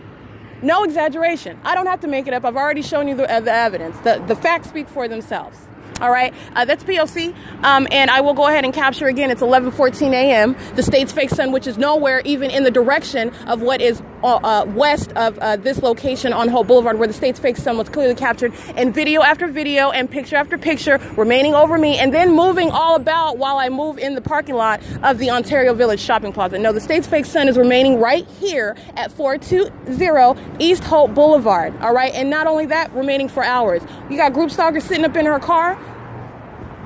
[0.61, 1.59] No exaggeration.
[1.65, 2.45] I don't have to make it up.
[2.45, 3.97] I've already shown you the, uh, the evidence.
[3.99, 5.57] The, the facts speak for themselves.
[6.01, 9.29] All right, uh, that's POC, um, and I will go ahead and capture again.
[9.29, 10.55] It's 11:14 a.m.
[10.75, 14.39] The state's fake sun, which is nowhere even in the direction of what is uh,
[14.43, 17.89] uh, west of uh, this location on Holt Boulevard, where the state's fake sun was
[17.89, 22.35] clearly captured, in video after video and picture after picture remaining over me, and then
[22.35, 26.33] moving all about while I move in the parking lot of the Ontario Village Shopping
[26.33, 26.57] Plaza.
[26.57, 31.75] No, the state's fake sun is remaining right here at 420 East Holt Boulevard.
[31.81, 33.81] All right, and not only that, remaining for hours.
[34.09, 35.77] You got group stalkers sitting up in her car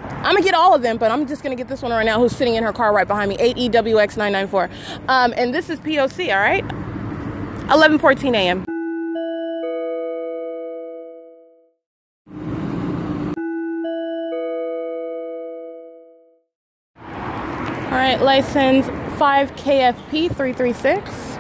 [0.10, 2.20] I'm gonna get all of them, but I'm just gonna get this one right now
[2.20, 4.70] who's sitting in her car right behind me, 8EWX994.
[5.08, 6.66] Um, and this is POC, all right?
[7.70, 8.66] 11:14 a.m.
[17.88, 18.86] All right, license
[19.18, 21.37] 5KFP336.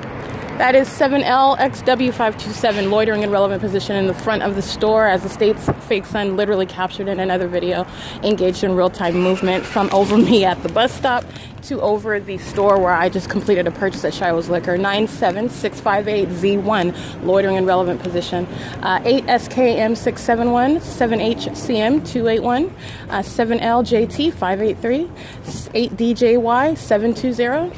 [0.57, 5.29] That is 7LXW527, loitering in relevant position in the front of the store as the
[5.29, 7.85] state's fake sun literally captured in another video,
[8.23, 11.23] engaged in real time movement from over me at the bus stop
[11.61, 14.79] to over the store where I just completed a purchase at Schiro's Liquor.
[14.79, 18.47] 97658Z1, loitering in relevant position.
[18.81, 22.71] Uh, 8SKM671, 7HCM281,
[23.09, 25.07] uh, 7LJT583,
[25.45, 27.75] 8DJY720.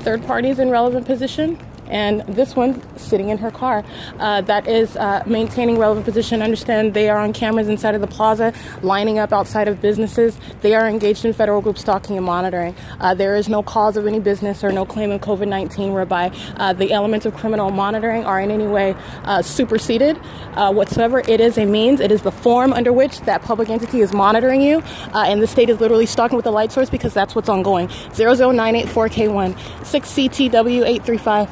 [0.00, 3.84] Third parties in relevant position and this one sitting in her car
[4.18, 6.42] uh, that is uh, maintaining relevant position.
[6.42, 10.38] Understand they are on cameras inside of the plaza, lining up outside of businesses.
[10.62, 12.74] They are engaged in federal group stalking and monitoring.
[13.00, 16.30] Uh, there is no cause of any business or no claim of COVID 19 whereby
[16.56, 20.18] uh, the elements of criminal monitoring are in any way uh, superseded
[20.54, 21.20] uh, whatsoever.
[21.20, 24.62] It is a means, it is the form under which that public entity is monitoring
[24.62, 24.80] you,
[25.14, 27.88] and the state is literally stalking with the light source because that's what's ongoing.
[27.88, 31.48] 00984K1, 6CTW835.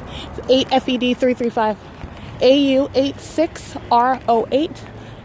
[0.47, 1.77] 8FED335,
[2.39, 4.79] AU86R08,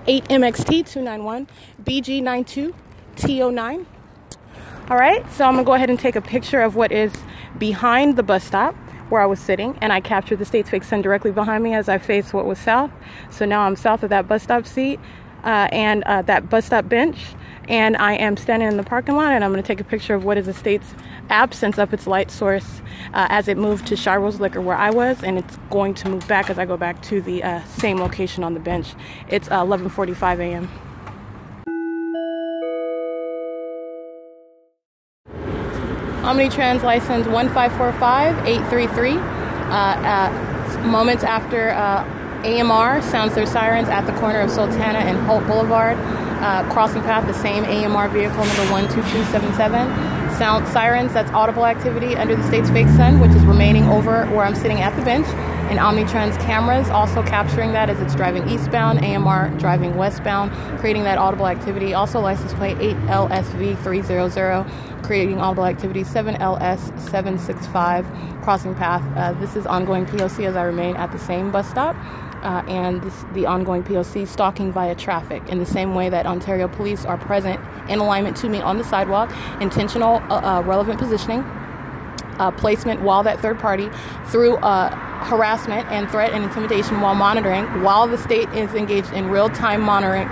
[0.07, 1.47] 8MXT291,
[1.85, 3.87] BG92T09.
[4.89, 7.13] All right, so I'm gonna go ahead and take a picture of what is
[7.59, 8.75] behind the bus stop
[9.09, 11.89] where I was sitting, and I captured the state's fake sun directly behind me as
[11.89, 12.91] I faced what was south.
[13.31, 15.01] So now I'm south of that bus stop seat
[15.45, 17.19] uh, and uh, that bus stop bench,
[17.69, 20.15] and I am standing in the parking lot, and I'm going to take a picture
[20.15, 20.95] of what is the state's
[21.29, 22.81] absence of its light source
[23.15, 26.27] uh, as it moved to Schiro's Liquor where I was, and it's going to move
[26.27, 28.95] back as I go back to the uh, same location on the bench.
[29.29, 30.69] It's 11:45 uh, a.m.
[36.23, 39.17] Omnitrans license 1545833.
[39.17, 40.31] Uh, uh,
[40.87, 41.71] moments after
[42.45, 45.99] AMR sounds their sirens at the corner of Sultana and Holt Boulevard.
[46.41, 50.39] Uh, crossing path, the same AMR vehicle number 12277.
[50.39, 54.47] Sound sirens, that's audible activity under the state's fake sun, which is remaining over where
[54.47, 55.27] I'm sitting at the bench.
[55.69, 61.19] And Omnitrans cameras also capturing that as it's driving eastbound, AMR driving westbound, creating that
[61.19, 61.93] audible activity.
[61.93, 64.67] Also, license plate 8LSV300
[65.03, 69.05] creating audible activity 7LS765 crossing path.
[69.17, 71.95] Uh, this is ongoing POC as I remain at the same bus stop
[72.43, 75.43] uh, and this, the ongoing POC stalking via traffic.
[75.49, 78.85] In the same way that Ontario police are present in alignment to me on the
[78.85, 81.41] sidewalk, intentional uh, uh relevant positioning,
[82.39, 83.89] uh, placement while that third party
[84.27, 84.91] through uh,
[85.25, 89.83] harassment and threat and intimidation while monitoring, while the state is engaged in real time
[89.83, 90.27] monitoring,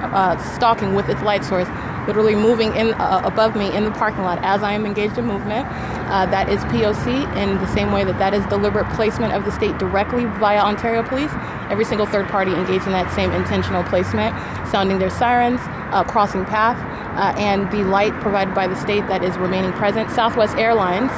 [0.54, 1.68] stalking with its light source
[2.08, 5.26] literally moving in uh, above me in the parking lot as I am engaged in
[5.26, 5.68] movement.
[6.08, 7.06] Uh, that is POC
[7.36, 11.02] in the same way that that is deliberate placement of the state directly via Ontario
[11.02, 11.30] Police.
[11.68, 14.34] Every single third party engaged in that same intentional placement,
[14.72, 15.60] sounding their sirens,
[15.92, 16.78] uh, crossing path,
[17.18, 20.10] uh, and the light provided by the state that is remaining present.
[20.10, 21.12] Southwest Airlines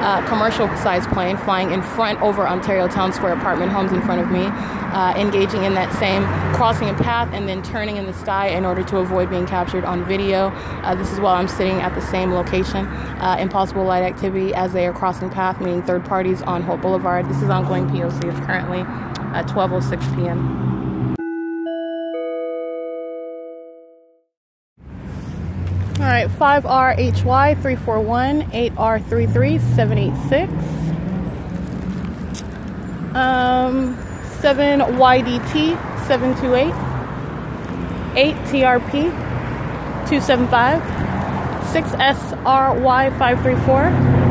[0.00, 4.20] uh, commercial sized plane flying in front over Ontario Town Square apartment homes in front
[4.20, 6.24] of me, uh, engaging in that same
[6.54, 9.84] crossing a path and then turning in the sky in order to avoid being captured
[9.84, 10.48] on video.
[10.82, 12.86] Uh, this is while I'm sitting at the same location.
[12.86, 17.28] Uh, impossible light activity as they are crossing path, meaning third parties on Holt Boulevard.
[17.28, 18.24] This is ongoing POC.
[18.24, 18.80] It's currently
[19.32, 20.69] at 12:06 p.m.
[26.10, 30.52] right, 5RHY 341, 8R33 786,
[33.14, 33.96] um,
[34.40, 35.54] 7YDT
[36.08, 36.74] 728,
[38.34, 38.92] 8TRP
[40.08, 40.82] 275,
[41.70, 43.82] 6SRY 534,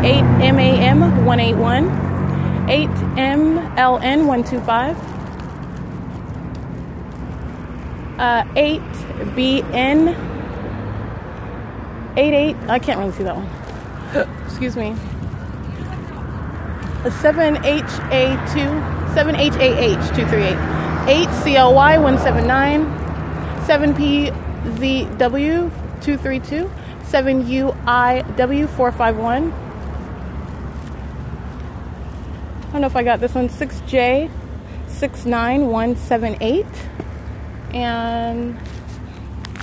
[0.02, 1.90] 8MAM 181,
[2.68, 4.98] 8MLN 125,
[8.20, 10.29] uh, 8BN
[12.20, 13.48] 88, I can't really see that one.
[14.46, 14.90] Excuse me.
[17.06, 20.58] A 7HA2, 7HAH238,
[21.08, 22.86] 8CLY 179,
[23.66, 26.70] 7PZW 232,
[27.04, 29.54] 7UIW 451.
[32.70, 33.50] I don't know if I got this one.
[33.50, 34.30] 6J
[34.88, 36.66] 69178.
[37.74, 38.56] And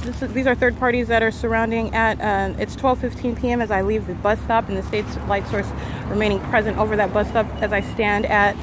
[0.06, 3.60] this is, these are third parties that are surrounding at uh, it's 12:15 p.m.
[3.60, 5.66] as I leave the bus stop, and the state's light source
[6.06, 8.56] remaining present over that bus stop as I stand at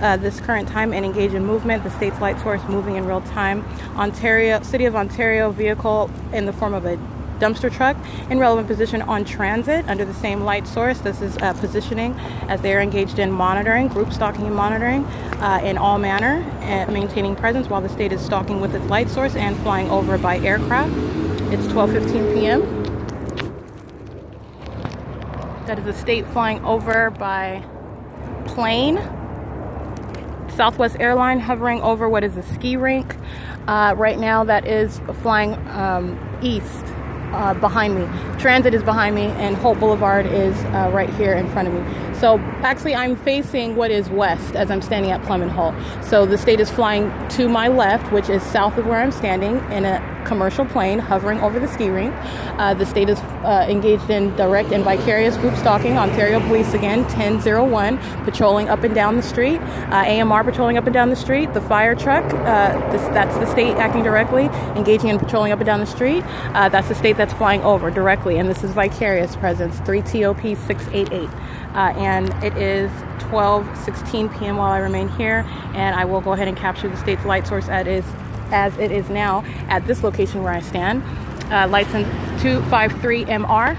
[0.00, 1.82] uh, this current time and engage in movement.
[1.82, 3.64] The state's light source moving in real time.
[3.96, 6.98] Ontario, City of Ontario vehicle in the form of a
[7.40, 7.96] dumpster truck
[8.30, 10.98] in relevant position on transit under the same light source.
[10.98, 12.14] This is uh, positioning
[12.48, 15.04] as they are engaged in monitoring, group stalking and monitoring
[15.40, 19.08] uh, in all manner, and maintaining presence while the state is stalking with its light
[19.08, 20.92] source and flying over by aircraft.
[21.52, 22.80] It's 12:15 p.m.
[25.66, 27.64] That is the state flying over by
[28.44, 28.96] plane.
[30.56, 33.16] Southwest Airline hovering over what is a ski rink.
[33.66, 36.84] Uh, right now, that is flying um, east
[37.32, 38.06] uh, behind me.
[38.38, 41.80] Transit is behind me, and Holt Boulevard is uh, right here in front of me.
[42.14, 45.74] So actually, I'm facing what is west as I'm standing at Plum and Holt.
[46.04, 49.56] So the state is flying to my left, which is south of where I'm standing,
[49.72, 49.84] in
[50.24, 52.14] commercial plane hovering over the ski rink.
[52.58, 55.98] Uh, the state is uh, engaged in direct and vicarious group stalking.
[55.98, 59.60] Ontario Police again, 1001, patrolling up and down the street.
[59.60, 61.52] Uh, AMR patrolling up and down the street.
[61.52, 64.44] The fire truck, uh, this, that's the state acting directly,
[64.76, 66.24] engaging in patrolling up and down the street.
[66.54, 70.42] Uh, that's the state that's flying over directly, and this is vicarious presence, 3 TOP
[70.42, 71.28] 688.
[71.74, 72.90] Uh, and it is
[73.30, 74.56] 12:16 p.m.
[74.56, 77.68] while I remain here, and I will go ahead and capture the state's light source
[77.68, 78.04] as is
[78.52, 81.02] as it is now at this location where I stand.
[81.52, 82.06] Uh, license
[82.42, 83.76] 253MR.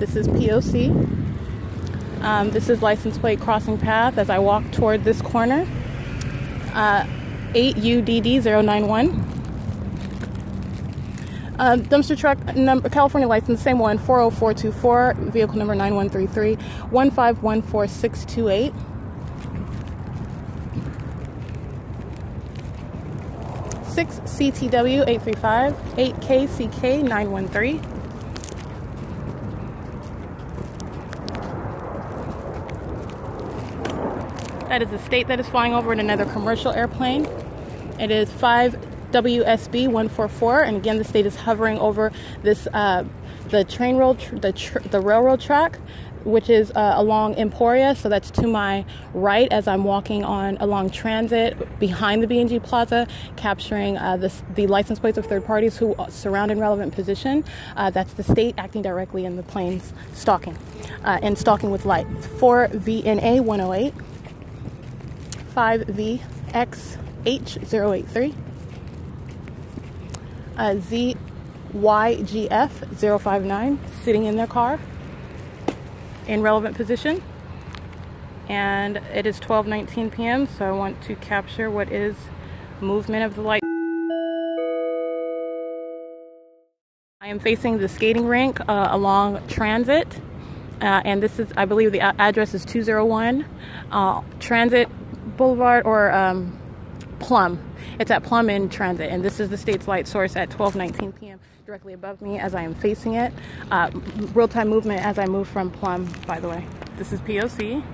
[0.00, 0.90] This is POC.
[2.22, 5.64] Um, this is license plate crossing path as I walk toward this corner
[6.78, 7.04] uh,
[7.54, 9.24] 8UDD091.
[11.58, 16.54] Uh, dumpster truck number, California license, same one, 40424, vehicle number 9133,
[16.92, 18.72] 1514628.
[23.88, 27.97] Six CTW 835, 8KCK 913.
[34.68, 37.26] That is the state that is flying over in another commercial airplane.
[37.98, 38.76] It is 5
[39.12, 42.12] WSB 144, and again, the state is hovering over
[42.42, 43.04] this uh,
[43.48, 45.78] the train road, tr- the tr- the railroad track
[46.24, 47.94] which is uh, along Emporia.
[47.94, 53.06] So that's to my right as I'm walking on along Transit behind the B&G Plaza,
[53.36, 57.44] capturing uh, the, the license plates of third parties who surround in relevant position.
[57.76, 60.56] Uh, that's the state acting directly in the planes stalking
[61.04, 62.06] uh, and stalking with light.
[62.38, 63.94] 4VNA 108,
[65.58, 68.34] 5VXH083,
[70.56, 70.74] uh,
[71.74, 72.70] ZYGF
[73.20, 74.78] 059, sitting in their car
[76.28, 77.20] in relevant position.
[78.48, 82.14] And it is 12:19 p.m., so I want to capture what is
[82.80, 83.60] movement of the light.
[87.20, 90.06] I am facing the skating rink uh, along Transit,
[90.80, 93.44] uh, and this is, I believe, the address is 201
[93.90, 94.88] uh, Transit
[95.38, 96.58] Boulevard or um,
[97.18, 97.58] Plum.
[97.98, 101.40] It's at Plum in Transit, and this is the state's light source at 12:19 p.m
[101.68, 103.30] directly above me as I am facing it.
[103.70, 103.90] Uh,
[104.32, 106.64] real-time movement as I move from Plum, by the way.
[106.96, 107.84] This is POC.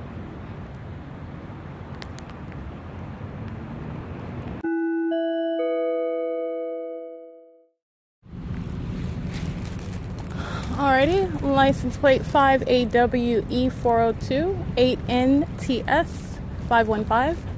[10.76, 16.33] Alrighty, license plate 5AWE402 8NTS
[16.68, 17.54] 515.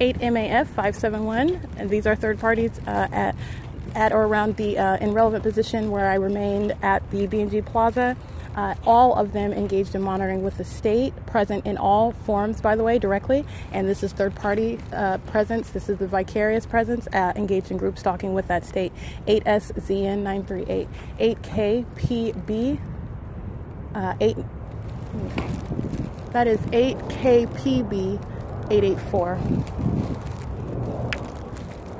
[0.00, 3.36] 8MAF 571, and these are third parties uh, at,
[3.94, 8.16] at or around the uh, in relevant position where I remained at the B&G Plaza.
[8.56, 12.74] Uh, all of them engaged in monitoring with the state, present in all forms, by
[12.74, 13.44] the way, directly.
[13.72, 15.70] And this is third party uh, presence.
[15.70, 18.92] This is the vicarious presence uh, engaged in group stalking with that state.
[19.26, 20.88] 8SZN938,
[21.20, 22.80] 8KPB,
[23.94, 24.36] uh, 8.
[26.32, 28.20] That is 8KPB
[28.70, 29.38] 884.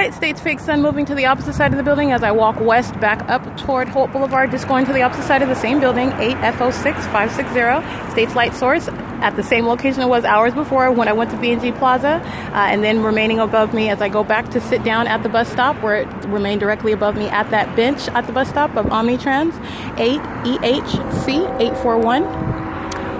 [0.00, 2.58] Right, State's Fake Sun moving to the opposite side of the building as I walk
[2.58, 5.78] west back up toward Holt Boulevard, just going to the opposite side of the same
[5.78, 11.12] building, 8F06560, State's Light Source, at the same location it was hours before when I
[11.12, 14.60] went to B&G Plaza, uh, and then remaining above me as I go back to
[14.62, 18.08] sit down at the bus stop, where it remained directly above me at that bench
[18.08, 19.52] at the bus stop of Omnitrans,
[19.96, 22.49] 8EHC841.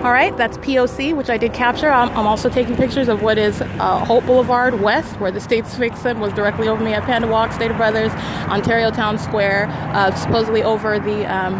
[0.02, 1.90] All right, that's POC, which I did capture.
[1.90, 5.74] I'm, I'm also taking pictures of what is uh, Holt Boulevard West, where the State's
[5.74, 8.10] Vixen was directly over me at Panda Wok, State of Brothers,
[8.48, 11.52] Ontario Town Square, uh, supposedly over the um,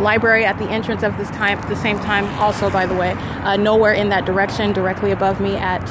[0.00, 3.10] library at the entrance of this time at the same time also by the way
[3.42, 5.82] uh, nowhere in that direction directly above me at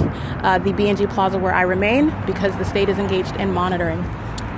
[0.43, 4.01] uh, the B&G Plaza where I remain because the state is engaged in monitoring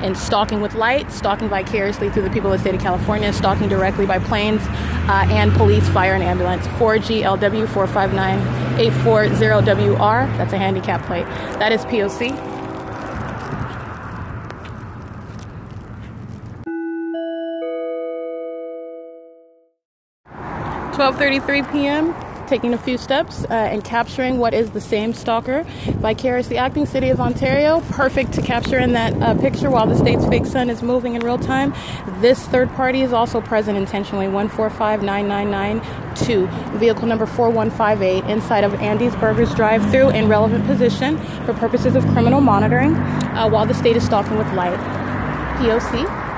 [0.01, 3.67] and stalking with light, stalking vicariously through the people of the state of California, stalking
[3.67, 4.61] directly by planes
[5.07, 6.65] uh, and police, fire, and ambulance.
[6.67, 10.37] 4GLW 459-840WR.
[10.37, 11.25] That's a handicap plate.
[11.59, 12.49] That is POC.
[20.93, 22.13] Twelve thirty-three p.m
[22.51, 25.63] taking a few steps uh, and capturing what is the same stalker.
[26.03, 30.27] Vicariously acting city of ontario perfect to capture in that uh, picture while the state's
[30.27, 31.73] fake sun is moving in real time.
[32.19, 39.55] This third party is also present intentionally 1459992 vehicle number 4158 inside of andy's burgers
[39.55, 44.03] drive through in relevant position for purposes of criminal monitoring uh, while the state is
[44.03, 44.77] stalking with light.
[45.61, 46.30] Poc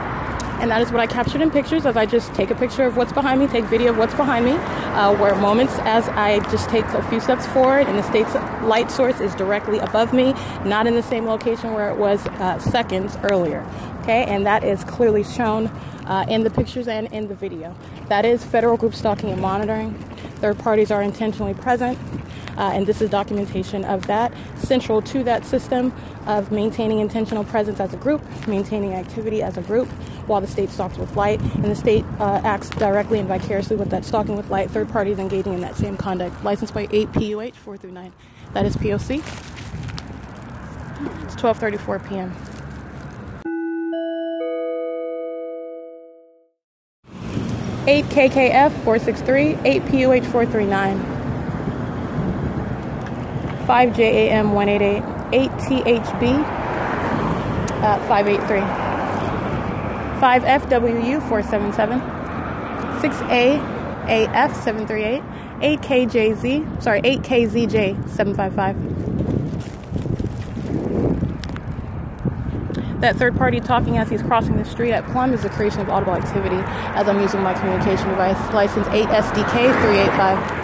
[0.63, 2.95] And that is what I captured in pictures as I just take a picture of
[2.95, 6.69] what's behind me, take video of what's behind me, uh, where moments as I just
[6.69, 8.33] take a few steps forward and the state's
[8.63, 10.31] light source is directly above me,
[10.63, 13.67] not in the same location where it was uh, seconds earlier.
[14.03, 15.67] Okay, and that is clearly shown
[16.05, 17.75] uh, in the pictures and in the video.
[18.07, 19.93] That is federal group stalking and monitoring.
[20.37, 21.99] Third parties are intentionally present.
[22.57, 24.33] Uh, and this is documentation of that.
[24.57, 25.93] Central to that system
[26.25, 29.87] of maintaining intentional presence as a group, maintaining activity as a group,
[30.27, 33.89] while the state stalks with light, and the state uh, acts directly and vicariously with
[33.89, 34.71] that stalking with light.
[34.71, 36.43] Third parties engaging in that same conduct.
[36.43, 38.13] License plate 8 PUH 4 through 9.
[38.53, 39.17] That is POC.
[41.23, 42.33] It's 12:34 p.m.
[47.85, 51.12] 8 KKF 463, 8 PUH 439,
[53.65, 56.43] 5 JAM 188, 8 THB
[57.83, 58.59] uh, 583,
[60.19, 61.99] 5 FWU 477,
[63.01, 65.23] 6 AAF 738,
[65.61, 68.93] 8 KJZ, sorry, 8 KZJ 755.
[72.99, 75.89] That third party talking as he's crossing the street at Plum is the creation of
[75.89, 76.55] audible activity
[76.95, 78.37] as I'm using my communication device.
[78.53, 80.62] License 8SDK 385.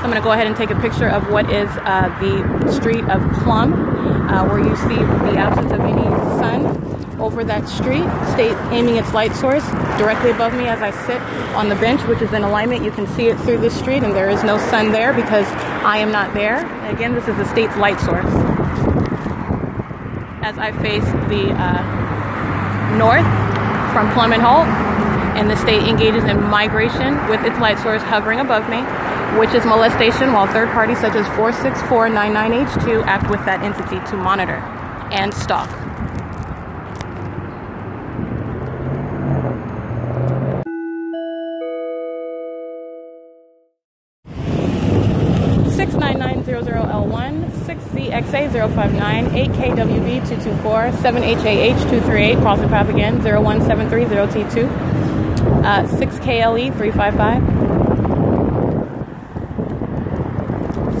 [0.00, 2.72] So I'm going to go ahead and take a picture of what is uh, the
[2.72, 3.74] street of Plum,
[4.30, 6.04] uh, where you see the absence of any
[6.40, 8.08] sun over that street.
[8.32, 9.62] State aiming its light source
[9.98, 11.20] directly above me as I sit
[11.54, 12.82] on the bench, which is in alignment.
[12.82, 15.44] You can see it through the street, and there is no sun there because
[15.84, 16.64] I am not there.
[16.88, 18.24] Again, this is the state's light source
[20.40, 23.28] as I face the uh, north
[23.92, 24.66] from Plum and Holt,
[25.36, 28.78] and the state engages in migration with its light source hovering above me,
[29.38, 34.56] which is molestation, while third parties such as 46499H2 act with that entity to monitor
[35.12, 35.68] and stalk.
[45.80, 53.20] 69900L1, 6ZXA059, 8KWB224, 7HAH238, crossing path again,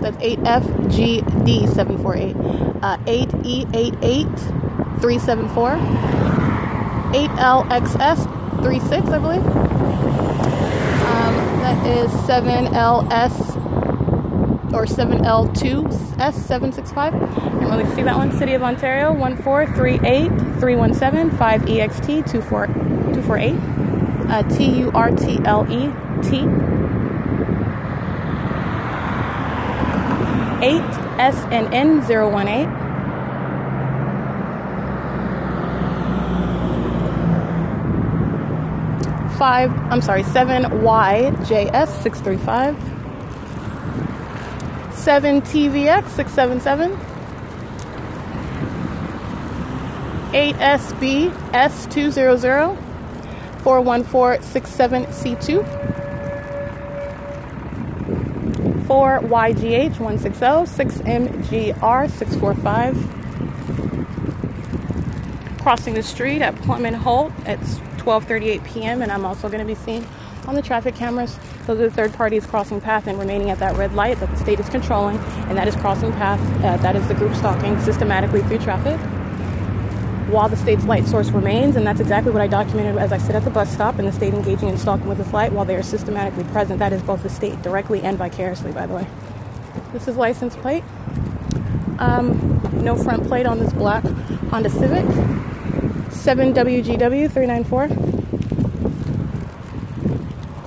[0.02, 5.00] that's 8FGD748 uh, 8E88
[7.14, 9.46] 8LXS36, I believe.
[11.06, 13.51] Um, that is 7LS
[14.74, 16.98] or 7L2S765.
[16.98, 18.32] I Can't really see that one.
[18.38, 23.56] City of Ontario 1438317 5EXT 248
[24.32, 25.92] uh, T-U-R-T-L-E
[26.22, 26.46] T
[30.64, 30.82] 8
[31.18, 32.70] SNN 018.
[39.38, 42.78] Five, I'm sorry, seven YJS six three five,
[45.06, 46.92] 7TVX 677.
[50.32, 52.78] 8SB S200
[53.64, 55.62] 41467C2
[58.88, 62.96] 4YGH 160 6MGR 645
[65.62, 67.60] crossing the street at Plum and Holt at
[67.98, 69.02] 12:38 p.m.
[69.02, 70.08] and I'm also going to be seeing
[70.48, 71.38] on the traffic cameras.
[71.66, 74.38] Those are the third parties crossing path and remaining at that red light that the
[74.38, 76.40] state is controlling, and that is crossing path.
[76.64, 79.00] Uh, that is the group stalking systematically through traffic
[80.32, 83.36] while the state's light source remains, and that's exactly what I documented as I sit
[83.36, 85.76] at the bus stop and the state engaging in stalking with this light while they
[85.76, 86.80] are systematically present.
[86.80, 89.06] That is both the state directly and vicariously, by the way.
[89.92, 90.86] This is license plate.
[92.00, 94.06] Um, no front plate on this black
[94.50, 95.06] Honda Civic.
[96.12, 98.11] 7WGW394.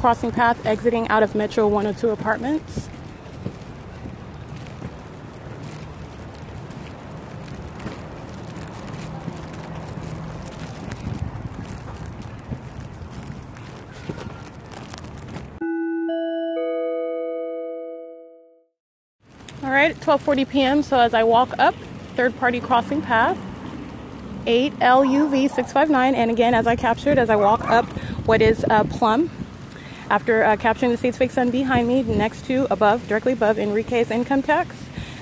[0.04, 2.90] Crossing path exiting out of Metro 102 apartments.
[19.62, 20.82] All right, 12:40 p.m.
[20.82, 21.74] So as I walk up
[22.14, 23.38] third party crossing path
[24.46, 27.86] 8 LUV 659 and again as I captured as I walk up
[28.26, 29.30] what is uh, Plum
[30.10, 34.10] after uh, capturing the state's fake sun behind me next to above directly above Enrique's
[34.10, 34.76] income tax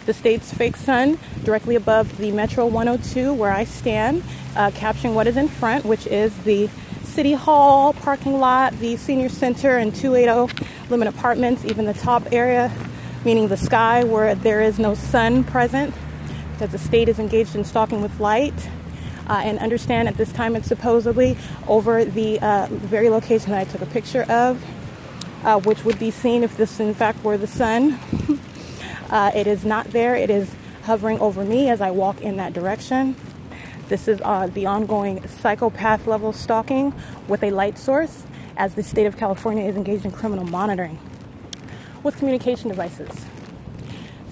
[0.07, 4.23] the state's fake sun directly above the Metro 102 where I stand
[4.57, 6.69] uh, capturing what is in front which is the
[7.13, 12.73] City Hall parking lot, the Senior Center, and 280 Lemon Apartments, even the top area,
[13.23, 15.95] meaning the sky where there is no sun present,
[16.53, 18.55] because the state is engaged in stalking with light.
[19.29, 21.37] Uh, and understand at this time it's supposedly
[21.69, 24.63] over the uh, very location that I took a picture of,
[25.45, 27.99] uh, which would be seen if this in fact were the sun.
[29.13, 30.51] Uh, it is not there, it is
[30.85, 33.15] hovering over me as I walk in that direction.
[33.89, 36.95] This is uh, the ongoing psychopath level stalking
[37.29, 38.23] with a light source
[38.57, 40.99] as the state of California is engaged in criminal monitoring
[42.03, 43.27] with communication devices.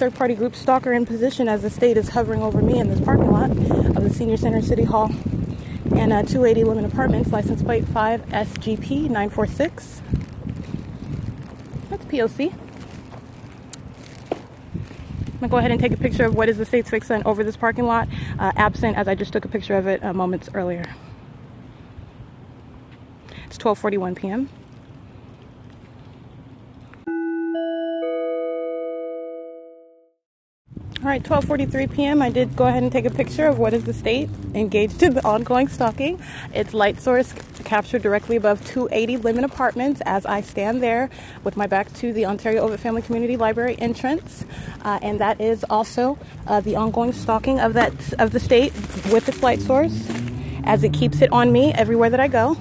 [0.01, 3.03] Third party group stalker in position as the state is hovering over me in this
[3.03, 5.11] parking lot of the Senior Center City Hall
[5.95, 10.01] and uh, 280 Lemon Apartments, license plate 5 SGP 946.
[11.91, 12.51] That's POC.
[12.51, 12.61] I'm
[15.39, 17.59] gonna go ahead and take a picture of what is the state's fixing over this
[17.59, 18.09] parking lot,
[18.39, 20.87] uh, absent as I just took a picture of it uh, moments earlier.
[23.45, 24.49] It's 12:41 p.m.
[31.03, 32.21] All right, 12:43 p.m.
[32.21, 35.15] I did go ahead and take a picture of what is the state engaged in
[35.15, 36.21] the ongoing stalking.
[36.53, 37.33] It's light source
[37.65, 41.09] captured directly above 280 Lemon Apartments as I stand there
[41.43, 44.45] with my back to the Ontario Ovitt Family Community Library entrance,
[44.85, 48.75] uh, and that is also uh, the ongoing stalking of that of the state
[49.11, 50.07] with its light source
[50.65, 52.59] as it keeps it on me everywhere that I go,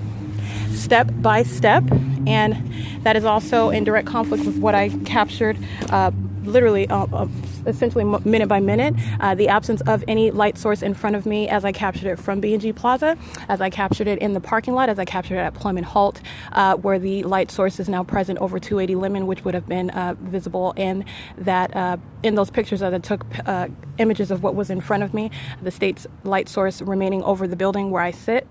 [0.70, 1.84] step by step,
[2.26, 2.56] and
[3.04, 5.58] that is also in direct conflict with what I captured.
[5.90, 6.12] Uh,
[6.46, 7.28] literally uh, uh,
[7.70, 11.48] essentially minute by minute uh, the absence of any light source in front of me
[11.48, 13.18] as I captured it from B&G Plaza,
[13.48, 15.86] as I captured it in the parking lot, as I captured it at Plum and
[15.86, 16.22] Holt,
[16.54, 19.90] uh, where the light source is now present over 280 Lemon, which would have been
[19.92, 21.06] uh, visible in
[21.38, 23.68] that uh, in those pictures that I took uh,
[23.98, 25.32] images of what was in front of me.
[25.62, 28.48] The state's light source remaining over the building where I sit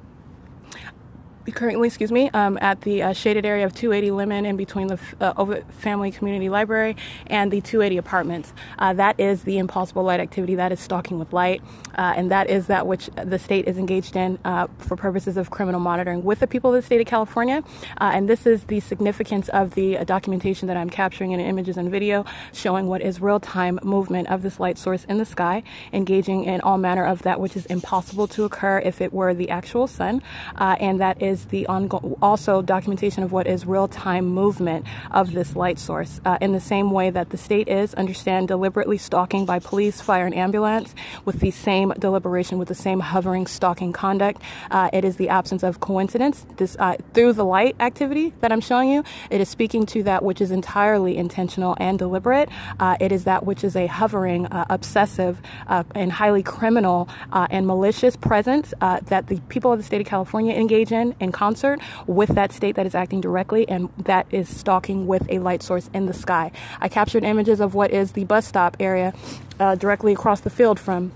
[1.52, 4.98] currently, excuse me, um, at the uh, shaded area of 280 Lemon in between the
[5.20, 6.96] uh, Family Community Library
[7.26, 8.52] and the 280 apartments.
[8.78, 10.54] Uh, that is the impossible light activity.
[10.54, 11.62] That is stalking with light,
[11.96, 15.50] uh, and that is that which the state is engaged in uh, for purposes of
[15.50, 17.62] criminal monitoring with the people of the state of California.
[18.00, 21.90] Uh, and this is the significance of the documentation that I'm capturing in images and
[21.90, 25.62] video, showing what is real-time movement of this light source in the sky,
[25.92, 29.50] engaging in all manner of that which is impossible to occur if it were the
[29.50, 30.22] actual sun,
[30.56, 35.55] and that is is the ongoing, also documentation of what is real-time movement of this
[35.56, 36.20] light source.
[36.24, 40.27] Uh, in the same way that the state is, understand, deliberately stalking by police, fire,
[40.27, 40.94] and ambulance
[41.24, 44.40] with the same deliberation, with the same hovering stalking conduct.
[44.70, 46.47] Uh, it is the absence of coincidence.
[46.56, 50.23] This uh, through the light activity that I'm showing you, it is speaking to that
[50.23, 52.48] which is entirely intentional and deliberate.
[52.81, 57.66] Uh, it is that which is a hovering, uh, obsessive, uh, and highly criminal and
[57.66, 62.30] malicious presence that the people of the state of California engage in in concert with
[62.30, 66.06] that state that is acting directly and that is stalking with a light source in
[66.06, 66.50] the sky.
[66.80, 69.14] I captured images of what is the bus stop area
[69.60, 71.12] uh, directly across the field from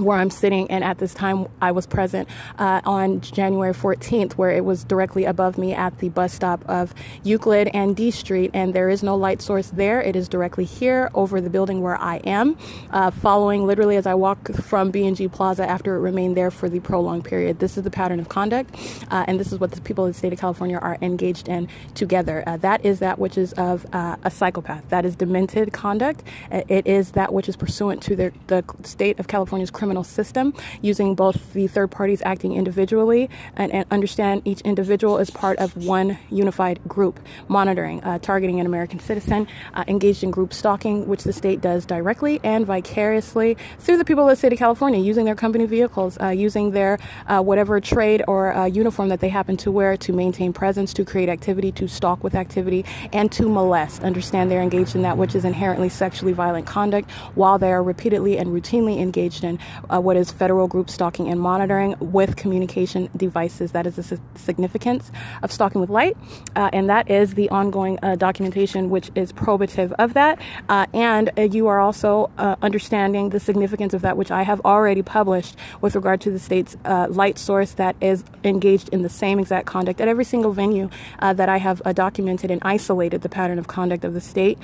[0.00, 2.28] where I'm sitting, and at this time I was present
[2.58, 6.94] uh, on January 14th, where it was directly above me at the bus stop of
[7.22, 10.00] Euclid and D Street, and there is no light source there.
[10.00, 12.56] It is directly here over the building where I am,
[12.90, 16.80] uh, following literally as I walk from B&G Plaza after it remained there for the
[16.80, 17.58] prolonged period.
[17.58, 18.74] This is the pattern of conduct,
[19.10, 21.68] uh, and this is what the people of the state of California are engaged in
[21.94, 22.42] together.
[22.46, 24.88] Uh, that is that which is of uh, a psychopath.
[24.88, 26.22] That is demented conduct.
[26.50, 30.54] Uh, it is that which is pursuant to the, the state of California's criminal system
[30.80, 35.76] using both the third parties acting individually and, and understand each individual as part of
[35.76, 37.18] one unified group
[37.48, 41.84] monitoring, uh, targeting an American citizen, uh, engaged in group stalking, which the state does
[41.84, 46.16] directly and vicariously through the people of the state of California using their company vehicles,
[46.20, 50.12] uh, using their uh, whatever trade or uh, uniform that they happen to wear to
[50.12, 54.02] maintain presence, to create activity, to stalk with activity, and to molest.
[54.02, 58.38] Understand they're engaged in that which is inherently sexually violent conduct while they are repeatedly
[58.38, 59.58] and routinely engaged in
[59.88, 63.72] uh, what is federal group stalking and monitoring with communication devices.
[63.72, 65.10] That is the significance
[65.42, 66.16] of stalking with light,
[66.56, 70.38] uh, and that is the ongoing uh, documentation which is probative of that.
[70.68, 75.02] Uh, and uh, you are also understanding the significance of that which I have already
[75.02, 79.66] published with regard to the state's light source that is engaged in the same exact
[79.66, 80.88] conduct at every single venue
[81.20, 84.58] that I have documented and isolated the pattern of conduct of the state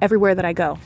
[0.00, 0.78] everywhere that I go.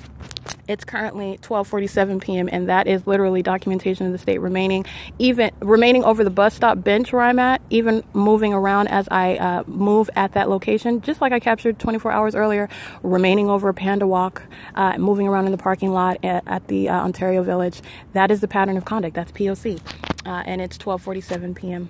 [0.69, 2.48] It's currently 12:47 p.m.
[2.52, 4.85] and that is literally documentation of the state remaining
[5.19, 9.36] even remaining over the bus stop bench where I'm at, even moving around as I
[9.36, 12.69] uh, move at that location, just like I captured 24 hours earlier,
[13.02, 14.43] remaining over a Panda Wok,
[14.74, 17.82] uh, moving around in the parking lot at, at the uh, Ontario Village.
[18.12, 19.14] That is the pattern of conduct.
[19.14, 19.81] That's POC,
[20.27, 21.89] uh, and it's 12:47 p.m.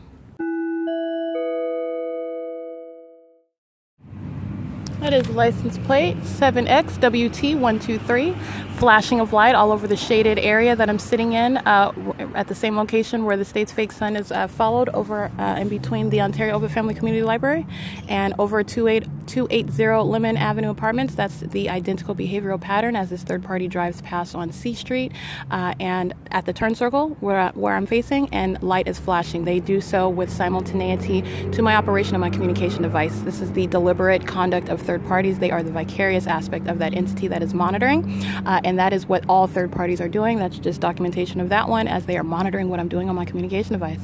[5.03, 8.37] That is license plate 7XWT123,
[8.79, 11.93] flashing of light all over the shaded area that I'm sitting in uh,
[12.35, 15.69] at the same location where the state's fake sun is uh, followed over uh, in
[15.69, 17.67] between the Ontario Ovitt Family Community Library
[18.09, 21.15] and over 280 Lemon Avenue Apartments.
[21.15, 25.13] That's the identical behavioral pattern as this third party drives past on C Street
[25.51, 29.45] uh, and at the turn circle where, where I'm facing, and light is flashing.
[29.45, 31.23] They do so with simultaneity
[31.53, 33.21] to my operation of my communication device.
[33.21, 35.39] This is the deliberate conduct of third parties.
[35.39, 39.07] They are the vicarious aspect of that entity that is monitoring, uh, and that is
[39.07, 40.39] what all third parties are doing.
[40.39, 43.27] That's just documentation of that one as they are monitoring what I'm doing on my
[43.27, 44.01] communication device.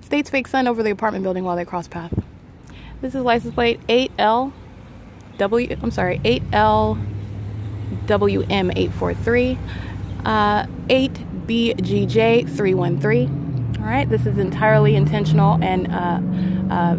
[0.00, 2.12] State's fake sun over the apartment building while they cross path.
[3.00, 4.52] This is license plate 8L
[5.38, 5.76] W.
[5.80, 7.00] I'm sorry, 8L
[8.06, 9.58] WM843,
[10.24, 13.78] uh, 8BGJ313.
[13.78, 16.18] All right, this is entirely intentional and uh,
[16.74, 16.96] uh,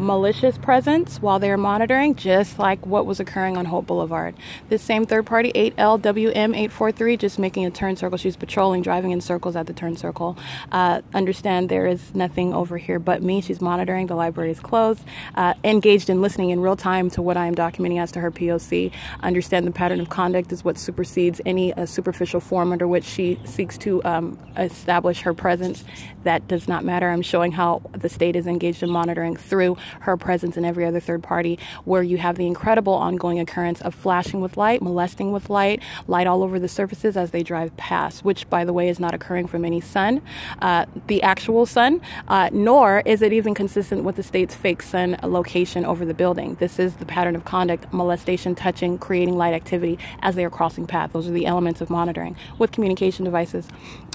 [0.00, 4.34] malicious presence while they're monitoring, just like what was occurring on Holt Boulevard.
[4.68, 8.18] This same third party, 8LWM843, just making a turn circle.
[8.18, 10.36] She's patrolling, driving in circles at the turn circle.
[10.72, 13.40] Uh, understand there is nothing over here but me.
[13.40, 14.06] She's monitoring.
[14.06, 15.02] The library is closed.
[15.34, 18.30] Uh, engaged in listening in real time to what I am documenting as to her
[18.30, 18.92] POC.
[19.22, 23.38] Understand the pattern of conduct is what supersedes any uh, superficial form under which she
[23.44, 25.84] seeks to um, establish her presence.
[26.24, 27.10] That does not matter.
[27.10, 31.00] I'm showing how the state is engaged in monitoring through her presence and every other
[31.00, 35.50] third party, where you have the incredible ongoing occurrence of flashing with light, molesting with
[35.50, 39.00] light, light all over the surfaces as they drive past, which, by the way, is
[39.00, 40.22] not occurring from any sun,
[40.62, 45.16] uh, the actual sun, uh, nor is it even consistent with the state's fake sun
[45.22, 46.54] location over the building.
[46.56, 50.86] This is the pattern of conduct molestation, touching, creating light activity as they are crossing
[50.86, 51.12] path.
[51.12, 53.68] Those are the elements of monitoring with communication devices.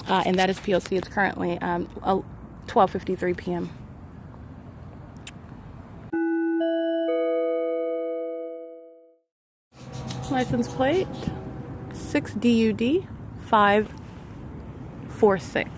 [0.08, 0.98] Uh, and that is POC.
[0.98, 1.88] It's currently um,
[2.66, 3.70] 12:53 p.m.
[10.30, 11.08] license plate
[11.90, 13.06] 6DUD
[13.42, 15.70] 546.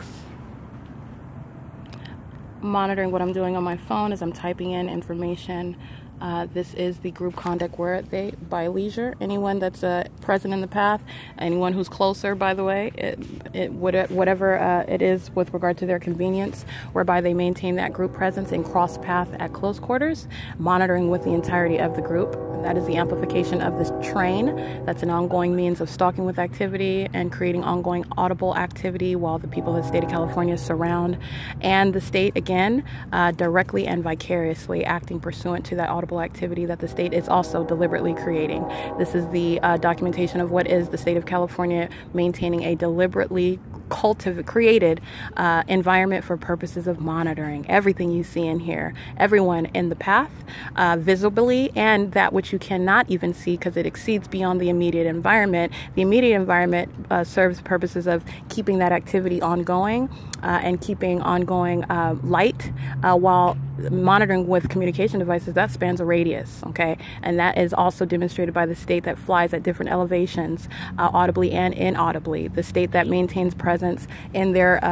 [2.61, 5.77] Monitoring what I'm doing on my phone as I'm typing in information
[6.21, 10.61] uh, this is the group conduct where they, by leisure, anyone that's uh, present in
[10.61, 11.03] the path,
[11.39, 13.19] anyone who's closer, by the way, it,
[13.55, 18.13] it whatever uh, it is with regard to their convenience, whereby they maintain that group
[18.13, 20.27] presence and cross path at close quarters,
[20.59, 22.33] monitoring with the entirety of the group.
[22.63, 24.57] That is the amplification of this train.
[24.85, 29.47] That's an ongoing means of stalking with activity and creating ongoing audible activity while the
[29.47, 31.19] people of the state of California surround,
[31.61, 32.83] and the state again
[33.13, 37.65] uh, directly and vicariously acting pursuant to that audible activity that the state is also
[37.65, 38.67] deliberately creating.
[38.99, 43.61] This is the uh, documentation of what is the state of California maintaining a deliberately
[43.89, 45.01] cultivated, created
[45.37, 50.31] uh, environment for purposes of monitoring everything you see in here, everyone in the path,
[50.77, 55.07] uh, visibly, and that which you cannot even see because it exceeds beyond the immediate
[55.07, 55.73] environment.
[55.95, 60.09] The immediate environment uh, serves purposes of keeping that activity ongoing
[60.43, 63.57] uh, and keeping ongoing uh, light uh, while
[63.91, 66.97] monitoring with communication devices that spans a radius okay?
[67.23, 71.53] And that is also demonstrated by the state that flies at different elevations uh, audibly
[71.53, 72.49] and inaudibly.
[72.49, 74.85] The state that maintains presence in their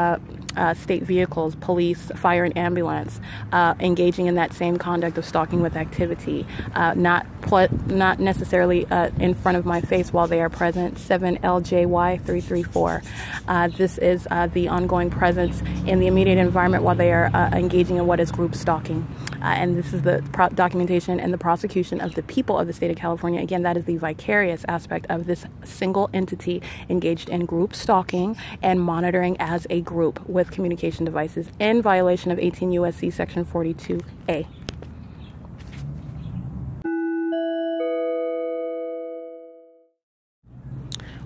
[0.56, 3.20] uh, state vehicles, police, fire, and ambulance,
[3.52, 8.86] uh, engaging in that same conduct of stalking with activity, uh, not pl- not necessarily
[8.86, 10.96] uh, in front of my face while they are present.
[10.96, 13.04] 7LJY334.
[13.48, 17.96] Uh, this is uh, the ongoing presence in the immediate environment while they are engaging
[17.96, 19.06] in what is group stalking.
[19.42, 22.90] and this is the pro- documentation and the prosecution of the people of the state
[22.90, 23.40] of California.
[23.40, 28.80] Again, that is the vicarious aspect of this single entity engaged in group stalking and
[28.80, 34.46] monitoring as a group with communication devices in violation of 18 USC section 42A.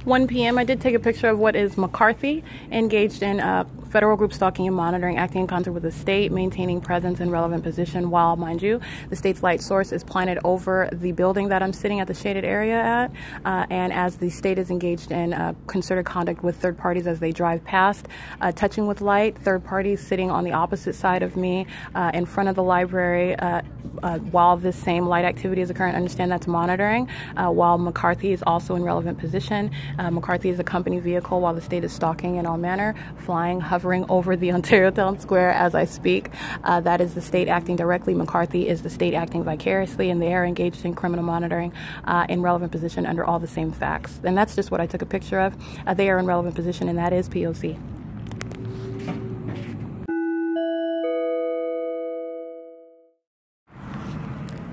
[0.05, 0.57] 1 p.m.
[0.57, 4.67] I did take a picture of what is McCarthy engaged in uh, federal group stalking
[4.67, 8.63] and monitoring, acting in concert with the state, maintaining presence in relevant position while, mind
[8.63, 12.15] you, the state's light source is planted over the building that I'm sitting at the
[12.15, 13.11] shaded area at.
[13.45, 17.19] Uh, and as the state is engaged in uh, concerted conduct with third parties as
[17.19, 18.07] they drive past,
[18.41, 22.25] uh, touching with light, third parties sitting on the opposite side of me uh, in
[22.25, 23.63] front of the library uh,
[24.03, 25.95] uh, while this same light activity is occurring.
[25.95, 29.71] Understand that's monitoring, while McCarthy is also in relevant position.
[29.99, 33.61] Uh, McCarthy is a company vehicle while the state is stalking in all manner, flying,
[33.61, 36.31] hovering over the Ontario Town Square as I speak.
[36.65, 38.15] Uh, that is the state acting directly.
[38.15, 41.73] McCarthy is the state acting vicariously, and they are engaged in criminal monitoring
[42.05, 44.21] uh, in relevant position under all the same facts.
[44.25, 45.57] And that's just what I took a picture of.
[45.87, 47.79] Uh, they are in relevant position, and that is POC.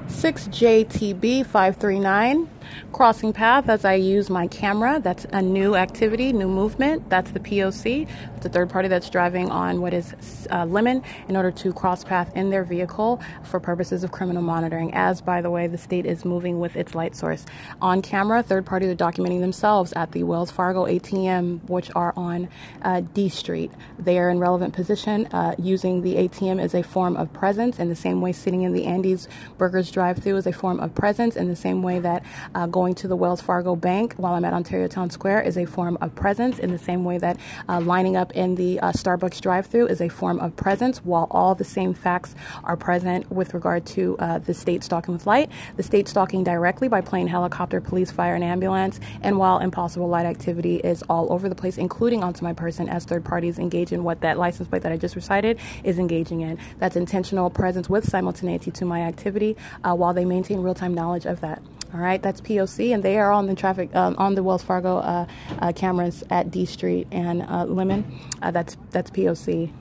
[0.08, 2.50] Six JTB five three nine
[2.92, 5.00] crossing path as I use my camera.
[5.00, 7.10] That's a new activity, new movement.
[7.10, 8.08] That's the POC.
[8.36, 12.04] It's a third party that's driving on what is uh, Lemon in order to cross
[12.04, 14.94] path in their vehicle for purposes of criminal monitoring.
[14.94, 17.46] As, by the way, the state is moving with its light source.
[17.82, 22.50] On camera, third parties are documenting themselves at the Wells Fargo ATM, which are on
[22.84, 23.72] uh, D Street.
[23.98, 27.90] They are in relevant position, uh, using the ATM as a form of presence in
[27.90, 29.28] the same way sitting in the Andy's
[29.58, 32.24] Burgers drive through is a form of presence, in the same way that
[32.58, 35.66] uh, going to the Wells Fargo Bank while I'm at Ontario Town Square is a
[35.66, 37.38] form of presence, in the same way that
[37.70, 41.28] uh, lining up in the uh, Starbucks drive through is a form of presence, while
[41.30, 45.52] all the same facts are present with regard to uh, the state stalking with light,
[45.76, 50.26] the state stalking directly by plane, helicopter, police, fire, and ambulance, and while impossible light
[50.26, 54.04] activity is all over the place, including onto my person as third parties engage in
[54.04, 56.58] what that license plate that I just recited is engaging in.
[56.80, 61.28] That's intentional presence with simultaneity to my activity uh, while they maintain real time knowledge
[61.28, 61.62] of that.
[61.94, 64.98] All right, that's POC, and they are on the traffic um, on the Wells Fargo
[64.98, 65.26] uh,
[65.60, 68.20] uh, cameras at D Street and uh, Lemon.
[68.42, 69.72] Uh, that's that's POC.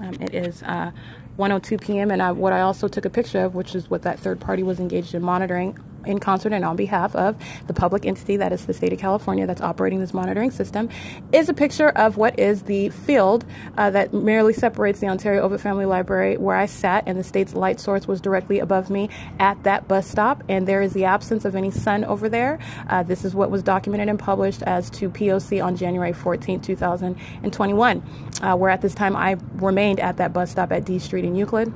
[0.00, 2.10] Um, it is 1:02 p.m.
[2.10, 4.62] and I, what I also took a picture of, which is what that third party
[4.62, 8.66] was engaged in monitoring in concert and on behalf of the public entity that is
[8.66, 10.88] the state of California that's operating this monitoring system,
[11.32, 13.44] is a picture of what is the field
[13.76, 17.54] uh, that merely separates the Ontario Ovitt Family Library where I sat, and the state's
[17.54, 19.08] light source was directly above me
[19.38, 22.58] at that bus stop, and there is the absence of any sun over there.
[22.88, 28.02] Uh, this is what was documented and published as to POC on January 14, 2021,
[28.42, 31.34] uh, where at this time I remained at that bus stop at D Street in
[31.34, 31.72] Euclid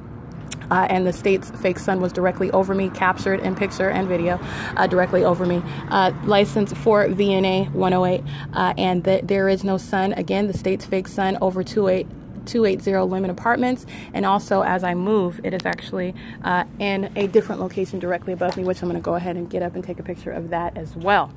[0.70, 4.38] uh, and the state's fake sun was directly over me, captured in picture and video,
[4.76, 5.62] uh, directly over me.
[5.88, 8.22] Uh, license for VNA 108,
[8.52, 10.12] uh, and the, there is no sun.
[10.14, 12.06] Again, the state's fake sun over 28.
[12.46, 13.84] 280 Lemon Apartments,
[14.14, 18.56] and also as I move, it is actually uh, in a different location directly above
[18.56, 20.48] me, which I'm going to go ahead and get up and take a picture of
[20.50, 21.30] that as well.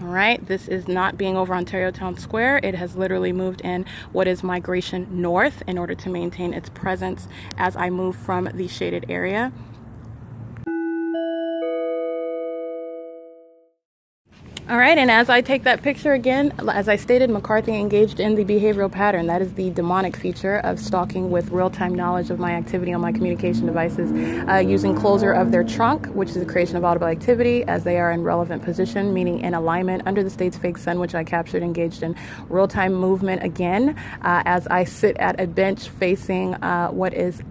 [0.00, 2.60] All right, this is not being over Ontario Town Square.
[2.64, 7.28] It has literally moved in what is migration north in order to maintain its presence
[7.56, 9.52] as I move from the shaded area.
[14.66, 18.34] All right, and as I take that picture again, as I stated, McCarthy engaged in
[18.34, 19.26] the behavioral pattern.
[19.26, 23.02] That is the demonic feature of stalking with real time knowledge of my activity on
[23.02, 24.10] my communication devices,
[24.48, 27.98] uh, using closure of their trunk, which is the creation of audible activity, as they
[27.98, 31.62] are in relevant position, meaning in alignment under the state's fake sun, which I captured,
[31.62, 32.16] engaged in
[32.48, 37.42] real time movement again, uh, as I sit at a bench facing uh, what is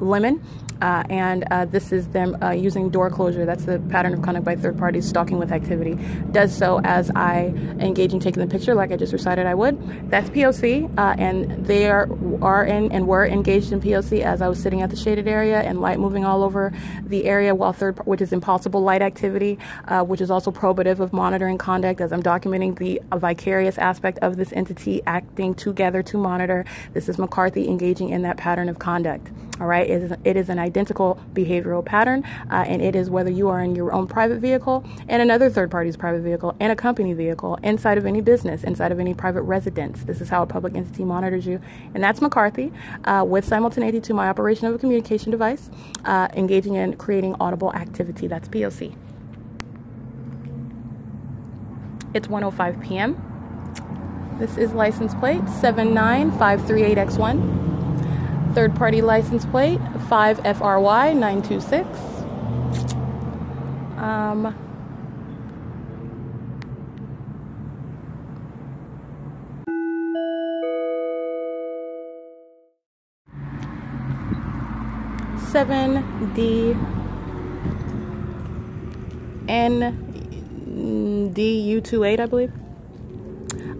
[0.00, 0.42] lemon
[0.80, 3.44] uh, and uh, this is them uh, using door closure.
[3.44, 5.98] That's the pattern of conduct by third parties stalking with activity.
[6.30, 7.46] Does so as I
[7.78, 10.10] engage in taking the picture, like I just recited I would.
[10.10, 12.08] That's POC, uh, and they are,
[12.42, 15.60] are in and were engaged in POC as I was sitting at the shaded area
[15.60, 16.72] and light moving all over
[17.04, 21.12] the area, while third, which is impossible light activity, uh, which is also probative of
[21.12, 26.64] monitoring conduct as I'm documenting the vicarious aspect of this entity acting together to monitor.
[26.92, 29.30] This is McCarthy engaging in that pattern of conduct.
[29.60, 33.30] All right, it is, it is an identical behavioral pattern, uh, and it is whether
[33.30, 36.76] you are in your own private vehicle and another third party's private vehicle and a
[36.76, 40.04] company vehicle inside of any business, inside of any private residence.
[40.04, 41.60] This is how a public entity monitors you,
[41.94, 42.72] and that's McCarthy
[43.04, 45.70] uh, with simultaneity to my operation of a communication device,
[46.04, 48.28] uh, engaging in creating audible activity.
[48.28, 48.94] That's POC.
[52.14, 53.22] It's 1:05 p.m.
[54.38, 57.77] This is license plate 79538X1
[58.54, 61.84] third party license plate 5FRY926.
[63.98, 64.54] Um,
[75.50, 76.76] seven D
[79.48, 82.52] N D U two eight, I believe.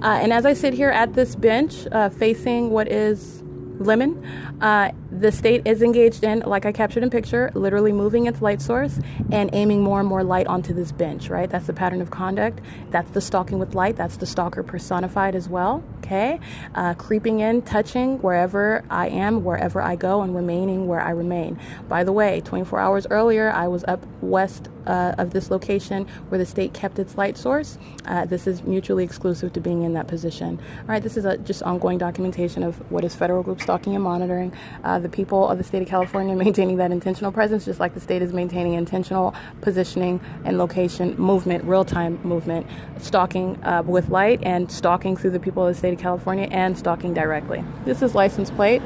[0.03, 3.38] Uh, and as I sit here at this bench, uh, facing what is
[3.81, 4.23] Lemon,
[4.61, 8.63] uh, the state is engaged in, like I captured in picture, literally moving its light
[8.63, 9.01] source
[9.33, 11.51] and aiming more and more light onto this bench, right?
[11.51, 12.61] That's the pattern of conduct.
[12.91, 13.97] That's the stalking with light.
[13.97, 16.39] That's the stalker personified as well, okay?
[16.75, 21.59] Uh, creeping in, touching wherever I am, wherever I go, and remaining where I remain.
[21.89, 26.39] By the way, 24 hours earlier, I was up west uh, of this location where
[26.39, 27.79] the state kept its light source.
[28.07, 30.59] Uh, this is mutually exclusive to being in that position.
[30.81, 34.03] All right, this is a, just ongoing documentation of what is federal group stalking and
[34.03, 34.53] monitoring.
[34.83, 38.01] Uh, the people of the state of California maintaining that intentional presence, just like the
[38.01, 42.67] state is maintaining intentional positioning and location movement, real time movement,
[42.99, 46.77] stalking uh, with light and stalking through the people of the state of California and
[46.79, 47.65] stalking directly.
[47.85, 48.83] This is license plate.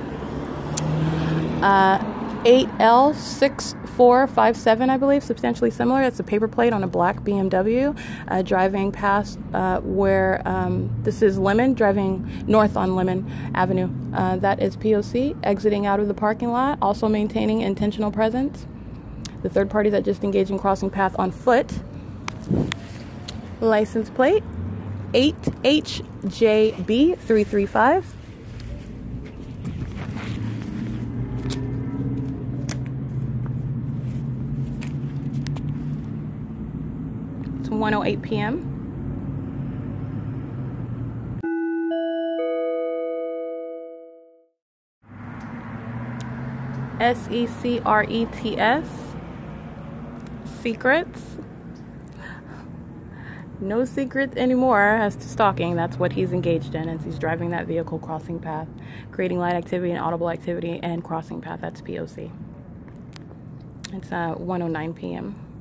[1.62, 1.98] Uh,
[2.44, 6.02] 8L6 457, I believe, substantially similar.
[6.02, 7.96] It's a paper plate on a black BMW
[8.26, 13.88] uh, driving past uh, where um, this is Lemon, driving north on Lemon Avenue.
[14.12, 18.66] Uh, that is POC, exiting out of the parking lot, also maintaining intentional presence.
[19.44, 21.72] The third party that just engaged in crossing path on foot.
[23.60, 24.42] License plate
[25.12, 28.04] 8HJB335.
[37.62, 38.68] It's 1:08 p.m.
[47.00, 48.86] S E C R E T S.
[50.60, 51.20] Secrets.
[53.58, 55.74] No secrets anymore as to stalking.
[55.74, 58.68] That's what he's engaged in as he's driving that vehicle crossing path,
[59.10, 61.60] creating light activity and audible activity and crossing path.
[61.60, 62.30] That's POC.
[63.92, 65.51] It's uh, 109 p.m.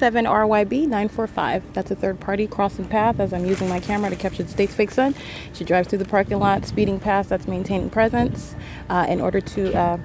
[0.00, 1.62] Seven RYB nine four five.
[1.74, 4.74] That's a third party crossing path as I'm using my camera to capture the state's
[4.74, 5.14] fake sun.
[5.52, 7.28] She drives through the parking lot, speeding past.
[7.28, 8.54] That's maintaining presence
[8.88, 9.98] uh, in order to uh,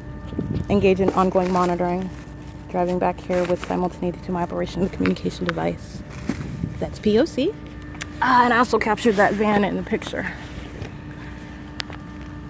[0.70, 2.10] engage in ongoing monitoring.
[2.70, 6.04] Driving back here with simultaneity to my operation of the communication device.
[6.78, 7.52] That's POC.
[7.52, 7.54] Uh,
[8.22, 10.30] and I also captured that van in the picture.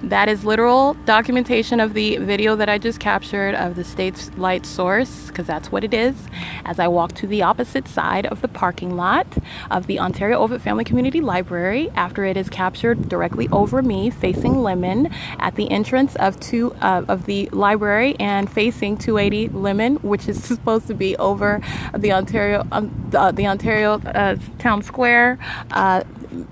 [0.06, 4.64] That is literal documentation of the video that I just captured of the state's light
[4.64, 6.16] source, because that's what it is,
[6.64, 9.26] as I walk to the opposite side of the parking lot
[9.72, 14.62] of the Ontario Ovitt Family Community Library after it is captured directly over me, facing
[14.62, 15.10] Lemon,
[15.40, 20.44] at the entrance of two uh, of the library and facing 280 Lemon, which is
[20.44, 21.60] supposed to be over
[21.98, 25.40] the Ontario um, the, the, Ontario uh, Town Square.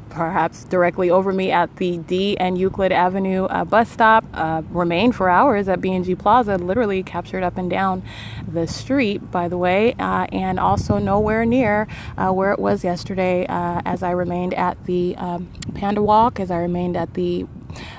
[0.10, 5.16] Perhaps directly over me at the D and Euclid Avenue uh, bus stop, uh, remained
[5.16, 8.04] for hours at B&G Plaza, literally captured up and down
[8.48, 11.88] the street, by the way, uh, and also nowhere near
[12.18, 16.52] uh, where it was yesterday uh, as I remained at the um, Panda Wok, as
[16.52, 17.46] I remained at the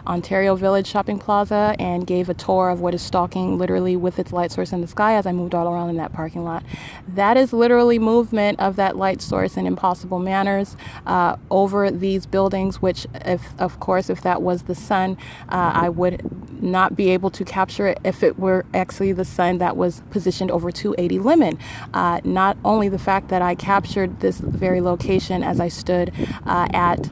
[0.06, 4.32] Ontario Village Shopping Plaza and gave a tour of what is stalking literally with its
[4.32, 6.62] light source in the sky as I moved all around in that parking lot.
[7.08, 10.76] That is literally movement of that light source in impossible manners
[11.06, 15.16] uh, over these buildings, which, if of course, if that was the sun,
[15.48, 16.22] uh, I would
[16.62, 20.50] not be able to capture it if it were actually the sun that was positioned
[20.50, 21.58] over 280 Lemon.
[21.92, 26.12] Uh, not only the fact that I captured this very location as I stood
[26.46, 27.10] uh, at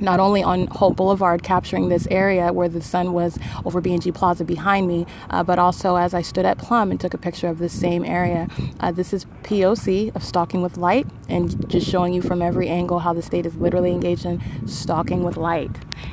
[0.00, 4.44] not only on Holt Boulevard, capturing this area where the sun was over B&G Plaza
[4.44, 7.58] behind me, uh, but also as I stood at Plum and took a picture of
[7.58, 8.48] the same area.
[8.80, 13.00] Uh, this is POC of stalking with light, and just showing you from every angle
[13.00, 15.70] how the state is literally engaged in stalking with light.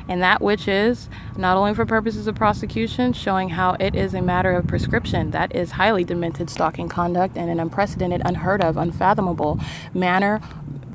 [0.08, 4.22] And that which is not only for purposes of prosecution, showing how it is a
[4.22, 5.32] matter of prescription.
[5.32, 9.60] That is highly demented stalking conduct and an unprecedented, unheard of, unfathomable
[9.94, 10.42] manner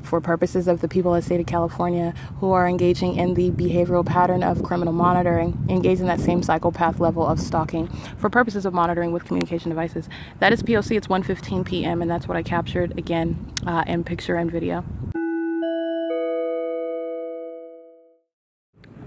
[0.09, 3.51] for purposes of the people of the state of California who are engaging in the
[3.51, 7.87] behavioral pattern of criminal monitoring, engage in that same psychopath level of stalking
[8.17, 10.09] for purposes of monitoring with communication devices.
[10.39, 10.97] That is POC.
[10.97, 12.01] It's 1:15 p.m.
[12.01, 14.83] and that's what I captured again uh, in picture and video.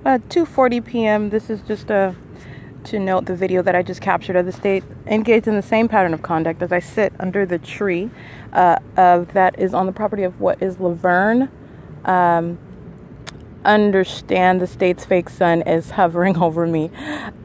[0.05, 1.31] Uh, 2:40 p.m.
[1.31, 2.15] This is just a
[2.85, 5.89] to note the video that I just captured of the state engaged in the same
[5.89, 8.11] pattern of conduct as I sit under the tree
[8.53, 11.49] uh, of that is on the property of what is La Verne.
[12.05, 12.59] Um,
[13.65, 16.91] understand the state's fake sun is hovering over me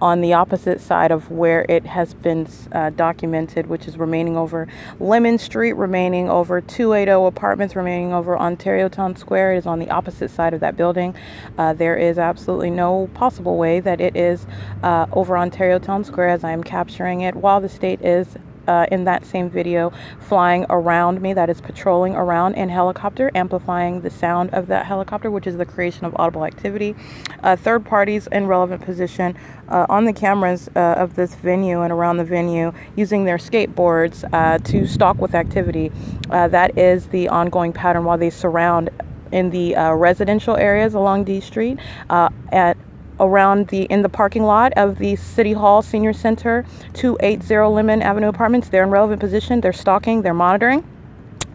[0.02, 4.68] on the opposite side of where it has been uh, documented, which is remaining over
[5.00, 9.56] Lemon Street, remaining over 280 apartments, remaining over Ontario Town Square.
[9.56, 11.16] It is on the opposite side of that building.
[11.58, 14.46] Uh, there is absolutely no possible way that it is
[14.84, 18.38] uh, over Ontario Town Square as I am capturing it while the state is
[18.68, 24.02] uh, in that same video flying around me, that is patrolling around in helicopter, amplifying
[24.02, 26.96] the sound of that helicopter, which is the creation of audible activity.
[27.44, 29.36] Uh, third parties in relevant position
[29.70, 34.24] uh, on the cameras uh, of this venue and around the venue using their skateboards
[34.34, 35.92] uh, to stalk with activity.
[36.30, 38.90] Uh, that is the ongoing pattern while they surround
[39.32, 41.78] in the residential areas along D Street
[42.10, 42.78] at
[43.20, 48.28] around the in the parking lot of the City Hall Senior Center, 280 Lemon Avenue
[48.28, 48.70] Apartments.
[48.70, 49.62] They're in relevant position.
[49.62, 50.22] They're stalking.
[50.22, 50.84] They're monitoring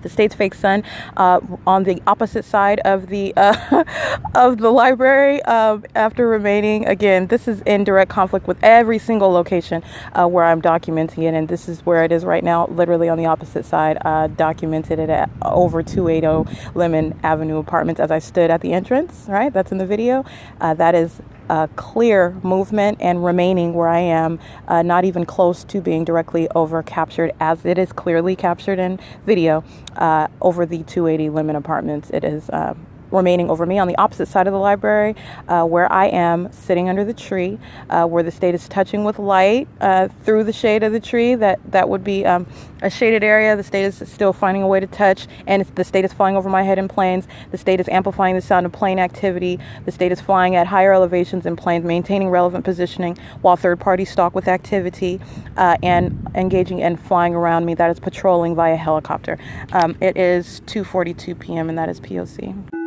[0.03, 0.83] the state's fake sun
[1.17, 3.85] uh, on the opposite side of the uh,
[4.35, 9.31] of the library um, after remaining again this is in direct conflict with every single
[9.31, 9.83] location
[10.15, 13.17] uh, where i'm documenting it and this is where it is right now literally on
[13.17, 18.51] the opposite side uh, documented it at over 280 lemon avenue apartments as i stood
[18.51, 20.25] at the entrance right that's in the video
[20.61, 21.21] uh, that is
[21.53, 26.49] uh, clear movement and remaining where I am, uh, not even close to being directly
[26.55, 29.63] over captured, as it is clearly captured in video
[29.97, 32.09] uh, over the 280 Lemon Apartments.
[32.09, 32.73] It is uh,
[33.13, 35.15] remaining over me on the opposite side of the library
[35.49, 37.59] uh, where I am sitting under the tree
[37.91, 41.35] uh, where the state is touching with light uh, through the shade of the tree
[41.35, 42.47] that that would be um,
[42.83, 43.55] a shaded area.
[43.57, 46.49] The state is still finding a way to touch and the state is flying over
[46.49, 47.29] my head in planes.
[47.51, 49.59] The state is amplifying the sound of plane activity.
[49.85, 54.11] The state is flying at higher elevations in planes maintaining relevant positioning while third parties
[54.11, 55.21] stalk with activity
[55.57, 57.75] uh, and engaging and flying around me.
[57.75, 59.39] That is patrolling via helicopter.
[59.73, 62.82] Um, it is 2.42 p.m and that is poc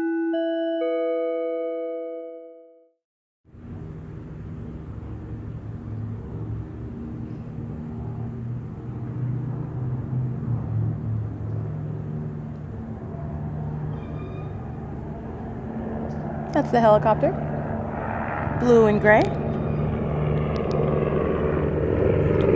[16.55, 17.31] That's the helicopter.
[18.61, 19.21] Blue and gray.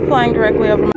[0.06, 0.92] Flying directly over my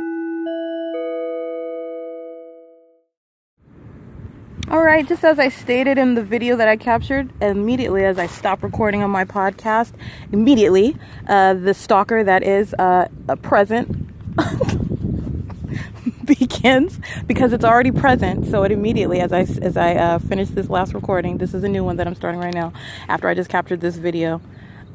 [4.70, 8.62] Alright, just as I stated in the video that I captured, immediately as I stopped
[8.62, 9.92] recording on my podcast,
[10.32, 10.96] immediately
[11.28, 13.08] uh, the stalker that is uh,
[13.42, 14.10] present
[16.38, 18.46] begins because it's already present.
[18.46, 21.68] So it immediately, as I as I uh, finish this last recording, this is a
[21.68, 22.72] new one that I'm starting right now.
[23.08, 24.40] After I just captured this video,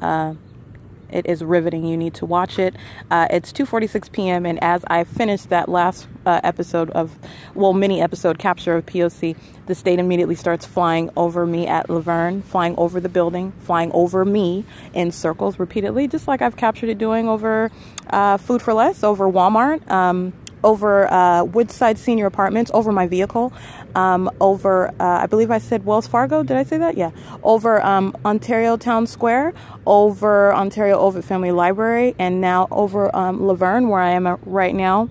[0.00, 0.34] uh,
[1.12, 1.84] it is riveting.
[1.84, 2.74] You need to watch it.
[3.10, 4.46] Uh, it's 2:46 p.m.
[4.46, 7.16] and as I finished that last uh, episode of,
[7.54, 9.36] well, mini episode capture of POC,
[9.66, 13.90] the state immediately starts flying over me at La Verne, flying over the building, flying
[13.92, 17.70] over me in circles repeatedly, just like I've captured it doing over
[18.08, 19.88] uh, Food 4 Less, over Walmart.
[19.90, 20.32] Um,
[20.64, 23.52] over uh, Woodside Senior Apartments, over my vehicle,
[23.94, 26.42] um, over, uh, I believe I said Wells Fargo.
[26.42, 26.96] Did I say that?
[26.96, 27.10] Yeah.
[27.42, 29.54] Over um, Ontario Town Square,
[29.86, 34.74] over Ontario Ovitt Family Library, and now over um, La Verne, where I am right
[34.74, 35.08] now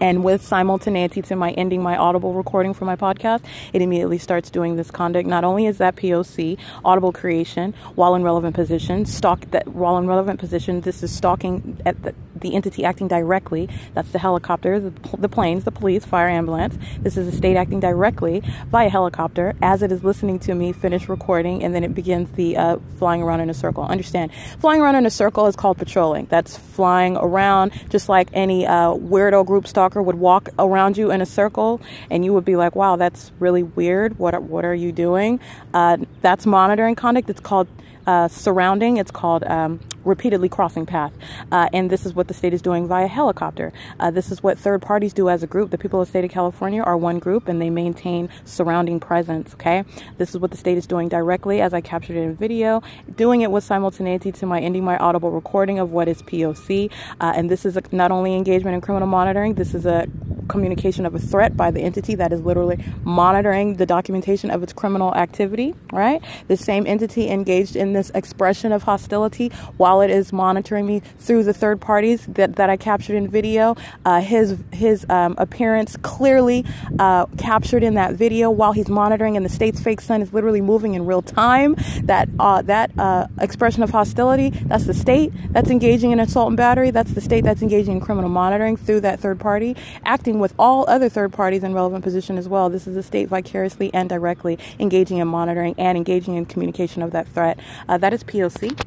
[0.00, 3.42] and with simultaneity to my ending my audible recording for my podcast,
[3.72, 5.28] it immediately starts doing this conduct.
[5.28, 10.06] Not only is that POC, audible creation, while in relevant position, stalk that while in
[10.06, 13.68] relevant position, this is stalking at the, the entity acting directly.
[13.94, 16.76] That's the helicopter, the, the planes, the police, fire ambulance.
[17.00, 21.08] This is the state acting directly via helicopter as it is listening to me finish
[21.08, 23.84] recording, and then it begins the uh, flying around in a circle.
[23.84, 24.32] Understand?
[24.58, 26.26] Flying around in a circle is called patrolling.
[26.26, 31.20] That's flying around just like any uh, weirdo group stalker would walk around you in
[31.20, 31.80] a circle
[32.10, 34.18] and you would be like, wow, that's really weird.
[34.18, 35.40] What are, what are you doing?
[35.74, 37.30] Uh, that's monitoring conduct.
[37.30, 37.68] It's called
[38.06, 38.96] uh, surrounding.
[38.96, 41.12] It's called um, repeatedly crossing path.
[41.52, 43.72] Uh, and this is what the state is doing via helicopter.
[43.98, 45.70] Uh, this is what third parties do as a group.
[45.70, 49.54] The people of the state of California are one group and they maintain surrounding presence.
[49.54, 49.84] Okay.
[50.18, 52.82] This is what the state is doing directly as I captured in video,
[53.16, 56.90] doing it with simultaneity to my ending my audible recording of what is POC.
[57.20, 60.06] Uh, and this is a, not only engagement in criminal monitoring, this is a
[60.48, 64.72] communication of a threat by the entity that is literally monitoring the documentation of its
[64.72, 66.20] criminal activity, right?
[66.48, 71.42] The same entity engaged in this expression of hostility while it is monitoring me through
[71.42, 73.74] the third parties that, that I captured in video.
[74.04, 76.64] Uh, his his um, appearance clearly
[77.00, 80.60] uh, captured in that video while he's monitoring, and the state's fake sun is literally
[80.60, 81.74] moving in real time.
[82.04, 86.56] That uh, that uh, expression of hostility, that's the state that's engaging in assault and
[86.56, 86.92] battery.
[86.92, 90.88] That's the state that's engaging in criminal monitoring through that third party, acting with all
[90.88, 92.68] other third parties in relevant position as well.
[92.70, 97.10] This is the state vicariously and directly engaging in monitoring and engaging in communication of
[97.12, 97.58] that threat.
[97.88, 98.78] Uh, that is POC.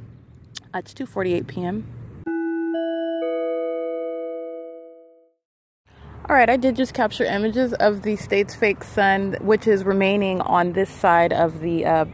[0.73, 1.85] Uh, it's 2:48 p.m.
[6.29, 10.41] All right, I did just capture images of the state's fake sun, which is remaining
[10.41, 12.05] on this side of the uh,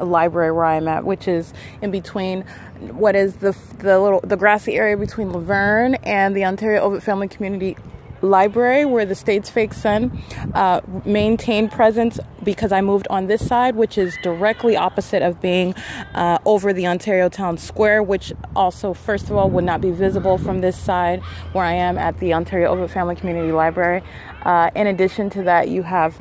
[0.00, 2.42] library where I'm at, which is in between
[2.90, 7.02] what is the the little the grassy area between La Verne and the Ontario Ovitt
[7.02, 7.76] Family Community
[8.22, 10.22] library where the state's fake sun
[10.54, 15.74] uh, maintained presence because I moved on this side, which is directly opposite of being
[16.14, 20.38] uh, over the Ontario Town Square, which also, first of all, would not be visible
[20.38, 21.20] from this side
[21.52, 24.02] where I am at the Ontario Ovitt Family Community Library.
[24.42, 26.20] Uh, in addition to that, you have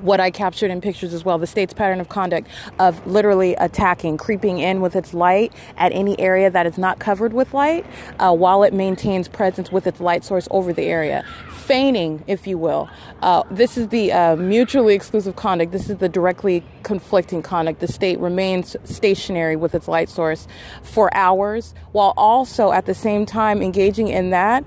[0.00, 2.48] what I captured in pictures as well the state's pattern of conduct
[2.78, 7.32] of literally attacking, creeping in with its light at any area that is not covered
[7.32, 7.84] with light
[8.18, 11.24] uh, while it maintains presence with its light source over the area.
[11.50, 12.88] Feigning, if you will.
[13.20, 15.72] Uh, this is the uh, mutually exclusive conduct.
[15.72, 17.80] This is the directly conflicting conduct.
[17.80, 20.46] The state remains stationary with its light source
[20.82, 24.66] for hours while also at the same time engaging in that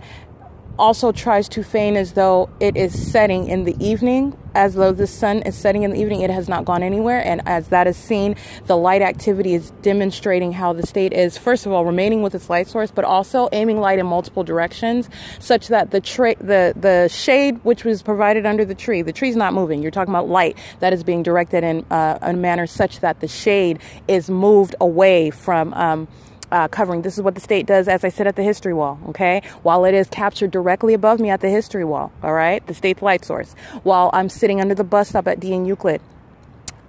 [0.77, 5.07] also tries to feign as though it is setting in the evening as though the
[5.07, 7.25] sun is setting in the evening, it has not gone anywhere.
[7.25, 8.35] And as that is seen,
[8.65, 12.49] the light activity is demonstrating how the state is, first of all, remaining with its
[12.49, 17.07] light source, but also aiming light in multiple directions, such that the tra- the the
[17.09, 19.81] shade which was provided under the tree, the tree's not moving.
[19.81, 23.27] You're talking about light that is being directed in uh, a manner such that the
[23.27, 25.73] shade is moved away from.
[25.73, 26.07] Um,
[26.51, 27.01] uh, covering.
[27.01, 29.41] This is what the state does as I sit at the history wall, okay?
[29.63, 32.65] While it is captured directly above me at the history wall, all right?
[32.65, 33.53] The state's light source.
[33.83, 36.01] While I'm sitting under the bus stop at D and Euclid,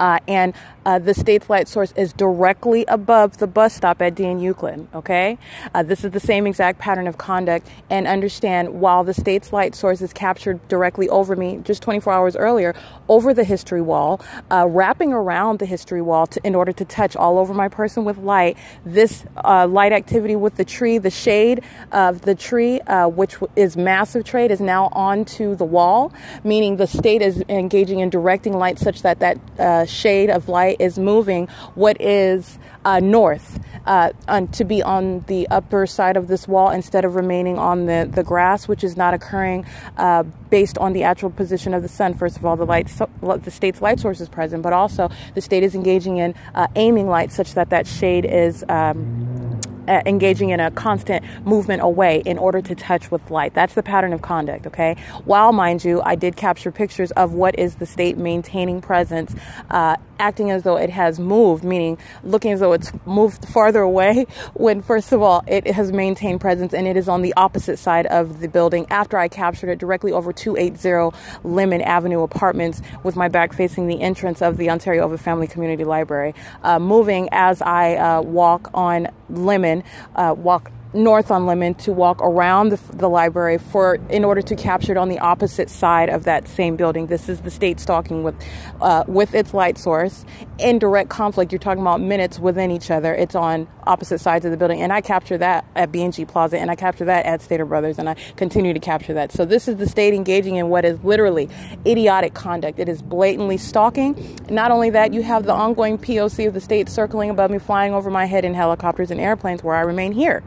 [0.01, 4.25] uh, and uh, the state's light source is directly above the bus stop at D
[4.25, 4.87] and Euclid.
[4.95, 5.39] Okay,
[5.75, 7.69] uh, this is the same exact pattern of conduct.
[7.91, 12.37] And understand, while the state's light source is captured directly over me, just 24 hours
[12.37, 12.75] earlier,
[13.09, 17.17] over the history wall, uh, wrapping around the history wall to, in order to touch
[17.17, 18.57] all over my person with light.
[18.85, 23.77] This uh, light activity with the tree, the shade of the tree, uh, which is
[23.77, 28.79] massive trade, is now onto the wall, meaning the state is engaging in directing light
[28.79, 34.65] such that that shade of light is moving what is uh, north uh, on, to
[34.65, 38.69] be on the upper side of this wall instead of remaining on the, the grass,
[38.69, 39.65] which is not occurring
[39.97, 42.15] uh, based on the actual position of the sun.
[42.15, 43.09] First of all, the light, so,
[43.43, 47.09] the state's light source is present, but also the state is engaging in uh, aiming
[47.09, 48.65] light such that that shade is.
[48.69, 53.55] Um, uh, engaging in a constant movement away in order to touch with light.
[53.55, 54.97] That's the pattern of conduct, okay?
[55.25, 59.35] While, mind you, I did capture pictures of what is the state maintaining presence,
[59.71, 64.27] uh, acting as though it has moved, meaning looking as though it's moved farther away,
[64.55, 68.07] when first of all, it has maintained presence and it is on the opposite side
[68.07, 73.29] of the building after I captured it directly over 280 Lemon Avenue Apartments with my
[73.29, 76.35] back facing the entrance of the Ontario Ovitt Family Community Library.
[76.63, 79.83] Uh, moving as I uh, walk on Lemon,
[80.15, 84.57] uh, walk north on Lemon to walk around the, the, library for in order to
[84.57, 87.07] capture it on the opposite side of that same building.
[87.07, 88.35] This is the state stalking with
[88.81, 90.25] uh, with its light source
[90.59, 91.53] in direct conflict.
[91.53, 93.15] You're talking about minutes within each other.
[93.15, 96.71] It's on opposite sides of the building, and I capture that at B&G Plaza, and
[96.71, 99.33] I capture that at Stater Brothers, and I continue to capture that.
[99.33, 101.49] So this is the state engaging in what is literally
[101.87, 102.79] idiotic conduct.
[102.79, 104.39] It is blatantly stalking.
[104.49, 107.93] Not only that, you have the ongoing POC of the state circling above me, flying
[107.93, 110.43] over my head in helicopters and airplanes, where I remain here.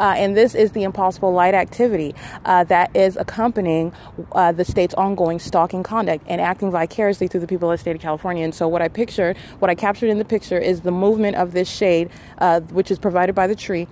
[0.00, 2.14] Uh, and this is the impossible light activity
[2.46, 3.92] uh, that is accompanying
[4.32, 7.94] uh, the state's ongoing stalking conduct and acting vicariously through the people of the state
[7.94, 8.42] of California.
[8.42, 11.52] And so, what I pictured, what I captured in the picture, is the movement of
[11.52, 13.86] this shade, uh, which is provided by the tree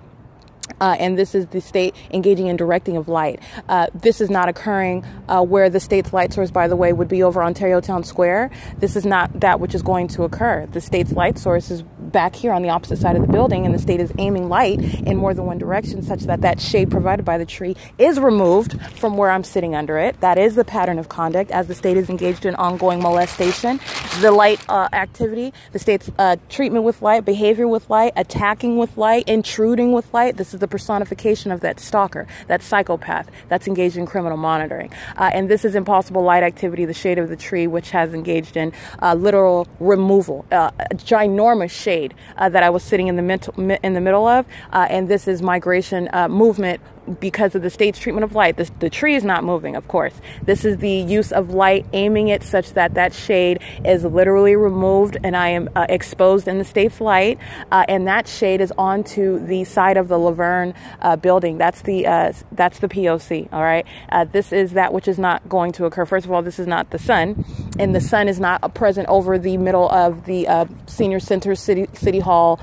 [0.81, 3.39] uh, and this is the state engaging in directing of light.
[3.67, 7.07] Uh, this is not occurring uh, where the state's light source, by the way, would
[7.07, 8.51] be over Ontario Town Square.
[8.77, 10.65] This is not that which is going to occur.
[10.67, 13.73] The state's light source is back here on the opposite side of the building, and
[13.73, 17.23] the state is aiming light in more than one direction, such that that shade provided
[17.23, 20.19] by the tree is removed from where I'm sitting under it.
[20.21, 23.79] That is the pattern of conduct as the state is engaged in ongoing molestation.
[24.21, 28.97] The light uh, activity, the state's uh, treatment with light, behavior with light, attacking with
[28.97, 30.37] light, intruding with light.
[30.37, 34.91] This is the personification of that stalker, that psychopath that's engaged in criminal monitoring.
[35.17, 38.57] Uh, and this is impossible light activity, the shade of the tree, which has engaged
[38.57, 43.21] in uh, literal removal, uh, a ginormous shade uh, that I was sitting in the,
[43.21, 44.45] mental, in the middle of.
[44.71, 46.81] Uh, and this is migration uh, movement
[47.19, 48.57] because of the state's treatment of light.
[48.57, 50.13] This, the tree is not moving, of course.
[50.43, 55.17] This is the use of light, aiming it such that that shade is literally removed
[55.23, 57.39] and I am uh, exposed in the state's light.
[57.71, 61.57] Uh, and that shade is onto the side of the La Verne uh, building.
[61.57, 63.51] That's the uh, that's the POC.
[63.51, 63.85] All right.
[64.09, 66.05] Uh, this is that which is not going to occur.
[66.05, 67.45] First of all, this is not the sun,
[67.79, 71.87] and the sun is not present over the middle of the uh, senior center, city
[71.93, 72.59] city hall.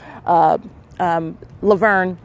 [0.99, 2.19] Um, La Verne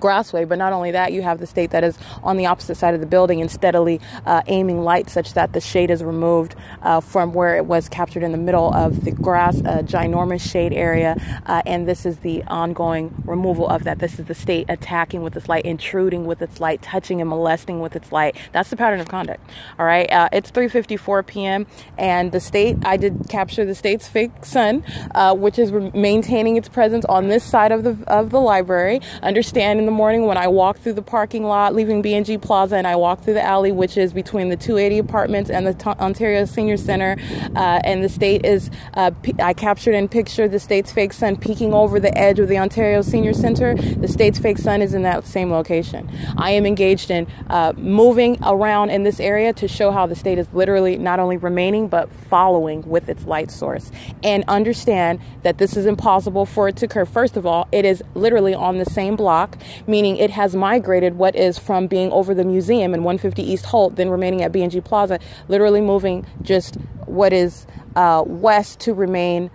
[0.00, 0.48] Grassway.
[0.48, 3.00] But not only that, you have the state that is on the opposite side of
[3.00, 7.32] the building and steadily uh, aiming light such that the shade is removed uh, from
[7.32, 11.16] where it was captured in the middle of the grass, a ginormous shade area.
[11.46, 13.98] Uh, and this is the ongoing removal of that.
[13.98, 17.80] This is the state attacking with its light, intruding with its light, touching and molesting
[17.80, 18.36] with its light.
[18.52, 19.40] That's the pattern of conduct.
[19.78, 20.10] All right.
[20.10, 21.66] Uh, it's 3:54 p.m.
[21.96, 22.76] and the state.
[22.84, 27.44] I did capture the state's fake sun, uh, which is maintaining its presence on this
[27.44, 29.00] side of the of the library.
[29.22, 32.96] Understanding the morning when I walk through the parking lot, leaving B&G Plaza, and I
[32.96, 36.76] walk through the alley, which is between the 280 apartments and the T- Ontario Senior
[36.76, 37.16] Center.
[37.54, 41.72] Uh, and the state is, uh, I captured and pictured the state's fake sun peeking
[41.72, 43.74] over the edge of the Ontario Senior Center.
[43.74, 46.10] The state's fake sun is in that same location.
[46.36, 50.38] I am engaged in uh, moving around in this area to show how the state
[50.38, 53.90] is literally not only remaining but following with its light source.
[54.22, 57.04] And understand that this is impossible for it to occur.
[57.04, 61.36] First of all, it is literally on the same block meaning it has migrated what
[61.36, 65.18] is from being over the museum in 150 East Holt, then remaining at B&G Plaza,
[65.48, 66.76] literally moving just
[67.06, 69.50] what is uh, west to remain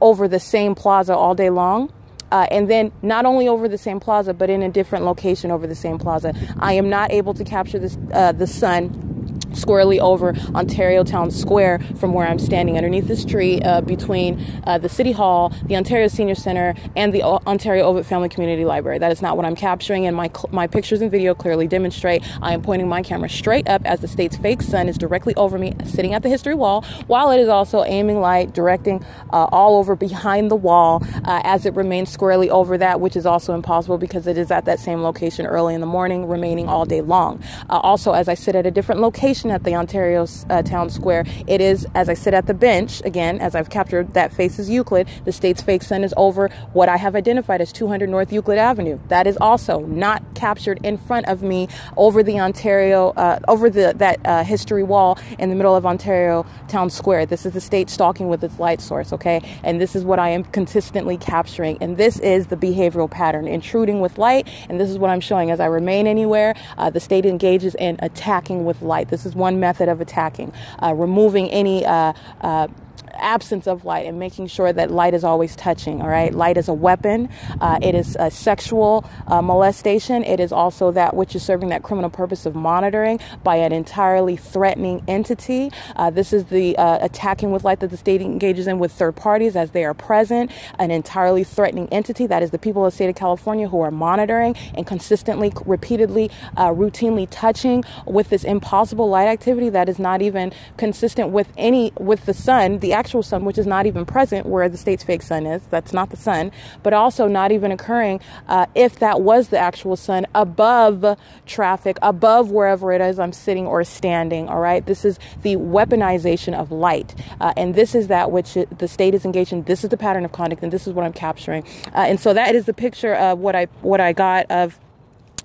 [0.00, 1.92] over the same plaza all day long.
[2.30, 5.66] Uh, and then not only over the same plaza, but in a different location over
[5.66, 6.34] the same plaza.
[6.58, 9.21] I am not able to capture this, uh, the sun
[9.56, 14.78] squarely over Ontario Town Square from where I'm standing underneath this tree uh, between uh,
[14.78, 18.98] the City Hall, the Ontario Senior Center, and the Ontario Ovitt Family Community Library.
[18.98, 22.52] That is not what I'm capturing, and my, my pictures and video clearly demonstrate I
[22.52, 25.74] am pointing my camera straight up as the state's fake sun is directly over me,
[25.84, 29.96] sitting at the history wall, while it is also aiming light, directing uh, all over
[29.96, 34.26] behind the wall uh, as it remains squarely over that, which is also impossible because
[34.26, 37.42] it is at that same location early in the morning, remaining all day long.
[37.70, 41.24] Uh, also, as I sit at a different location, at the Ontario uh, Town Square.
[41.46, 45.08] It is, as I sit at the bench, again, as I've captured that faces Euclid,
[45.24, 48.98] the state's fake sun is over what I have identified as 200 North Euclid Avenue.
[49.08, 53.94] That is also not captured in front of me over the Ontario, uh, over the
[53.96, 57.26] that uh, history wall in the middle of Ontario Town Square.
[57.26, 59.40] This is the state stalking with its light source, okay?
[59.62, 61.78] And this is what I am consistently capturing.
[61.80, 64.48] And this is the behavioral pattern, intruding with light.
[64.68, 66.54] And this is what I'm showing as I remain anywhere.
[66.78, 69.08] Uh, the state engages in attacking with light.
[69.08, 70.52] This is is one method of attacking.
[70.82, 72.68] Uh, removing any uh, uh,
[73.14, 76.02] absence of light and making sure that light is always touching.
[76.02, 77.28] All right, light is a weapon.
[77.60, 80.24] Uh, it is a sexual uh, molestation.
[80.24, 84.36] It is also that which is serving that criminal purpose of monitoring by an entirely
[84.36, 85.70] threatening entity.
[85.96, 89.16] Uh, this is the uh, attacking with light that the state engages in with third
[89.16, 90.50] parties as they are present.
[90.78, 93.90] An entirely threatening entity that is the people of the state of California who are
[93.90, 100.22] monitoring and consistently, repeatedly, uh, routinely touching with this impossible light activity that is not
[100.22, 102.78] even consistent with any with the sun.
[102.78, 105.60] The actual sun, which is not even present where the state's fake sun is.
[105.70, 106.52] That's not the sun,
[106.84, 112.52] but also not even occurring uh, if that was the actual sun above traffic, above
[112.52, 114.48] wherever it is I'm sitting or standing.
[114.48, 114.86] All right.
[114.86, 117.16] This is the weaponization of light.
[117.40, 119.64] Uh, and this is that which it, the state is engaged in.
[119.64, 121.64] This is the pattern of conduct, and this is what I'm capturing.
[121.86, 124.78] Uh, and so that is the picture of what I what I got of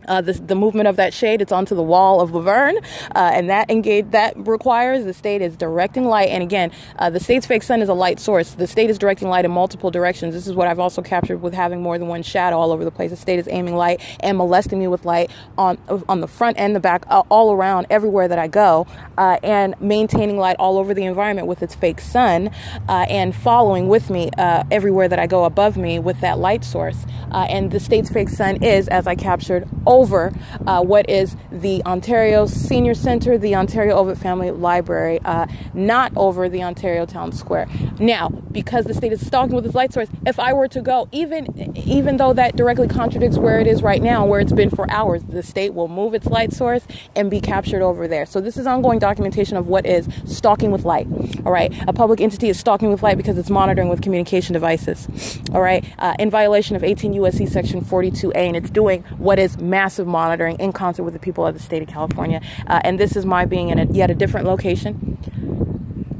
[0.08, 1.42] uh, the, the, movement of that shade.
[1.42, 2.78] It's onto the wall of La Verne
[3.16, 6.30] uh, and that engage that requires the state is directing light.
[6.30, 8.52] And again uh, the state's fake sun is a light source.
[8.52, 10.34] The state is directing light in multiple directions.
[10.34, 12.92] This is what i've also captured with having more than one shadow all over the
[12.92, 13.12] place.
[13.12, 15.78] The state is aiming light and molesting me with light on
[16.08, 19.76] on the front and the back uh, all around everywhere that i go uh, and
[19.80, 22.50] maintaining light all over the environment with its fake sun
[22.88, 24.30] uh, and following with me
[24.72, 27.06] everywhere that i go above me with that light source.
[27.32, 32.46] And the state's fake sun is as i captured over uh, what is the Ontario
[32.46, 37.68] Senior Center, the Ontario Ovitt Family Library, uh, not over the Ontario Town Square.
[38.00, 41.08] Now, because the state is stalking with its light source, if I were to go,
[41.12, 44.90] even even though that directly contradicts where it is right now, where it's been for
[44.92, 48.26] hours, the state will move its light source and be captured over there.
[48.26, 51.08] So this is ongoing documentation of what is stalking with light.
[51.46, 55.08] All right, a public entity is stalking with light because it's monitoring with communication devices.
[55.54, 59.58] All right, uh, in violation of 18 USC Section 42A, and it's doing what is
[59.58, 62.42] mass massive monitoring in concert with the people of the state of California.
[62.68, 65.18] Uh, and this is my being in a, yet a different location.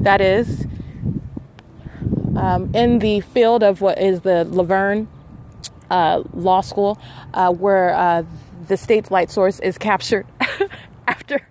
[0.00, 0.66] That is
[2.34, 5.06] um, in the field of what is the La Verne
[5.90, 6.98] uh, Law School,
[7.34, 8.22] uh, where uh,
[8.68, 10.24] the state's light source is captured
[11.06, 11.46] after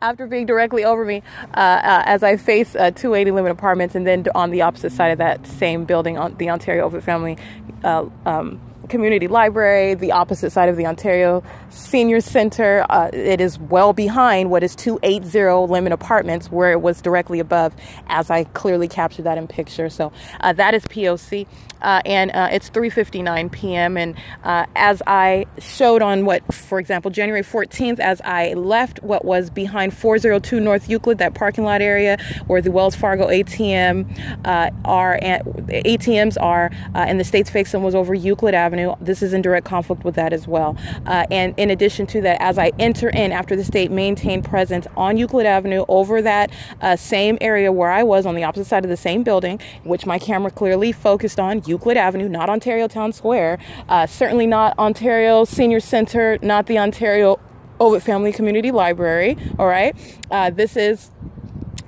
[0.00, 1.22] after being directly over me
[1.54, 5.12] uh, uh, as I face uh, 280 Lemon Apartments, and then on the opposite side
[5.12, 7.38] of that same building, on the Ontario Ovitt Family
[7.84, 8.60] uh, um,
[8.92, 12.84] Community Library, the opposite side of the Ontario Senior Center.
[12.90, 17.74] Uh, it is well behind what is 280 Lemon Apartments, where it was directly above,
[18.08, 19.88] as I clearly captured that in picture.
[19.88, 21.46] So uh, that is POC,
[21.80, 23.96] uh, and uh, it's 3:59 p.m.
[23.96, 24.14] And
[24.44, 29.48] uh, as I showed on what, for example, January 14th, as I left what was
[29.48, 35.18] behind 402 North Euclid, that parking lot area where the Wells Fargo ATM uh, are,
[35.18, 38.81] ATMs are, and the state's fake was over Euclid Avenue.
[38.82, 39.04] Avenue.
[39.04, 40.76] This is in direct conflict with that as well.
[41.06, 44.86] Uh, and in addition to that, as I enter in after the state maintained presence
[44.96, 46.50] on Euclid Avenue over that
[46.80, 50.06] uh, same area where I was on the opposite side of the same building, which
[50.06, 55.44] my camera clearly focused on Euclid Avenue, not Ontario Town Square, uh, certainly not Ontario
[55.44, 57.38] Senior Center, not the Ontario
[57.80, 59.36] Ovitt Family Community Library.
[59.58, 59.94] All right.
[60.30, 61.10] Uh, this is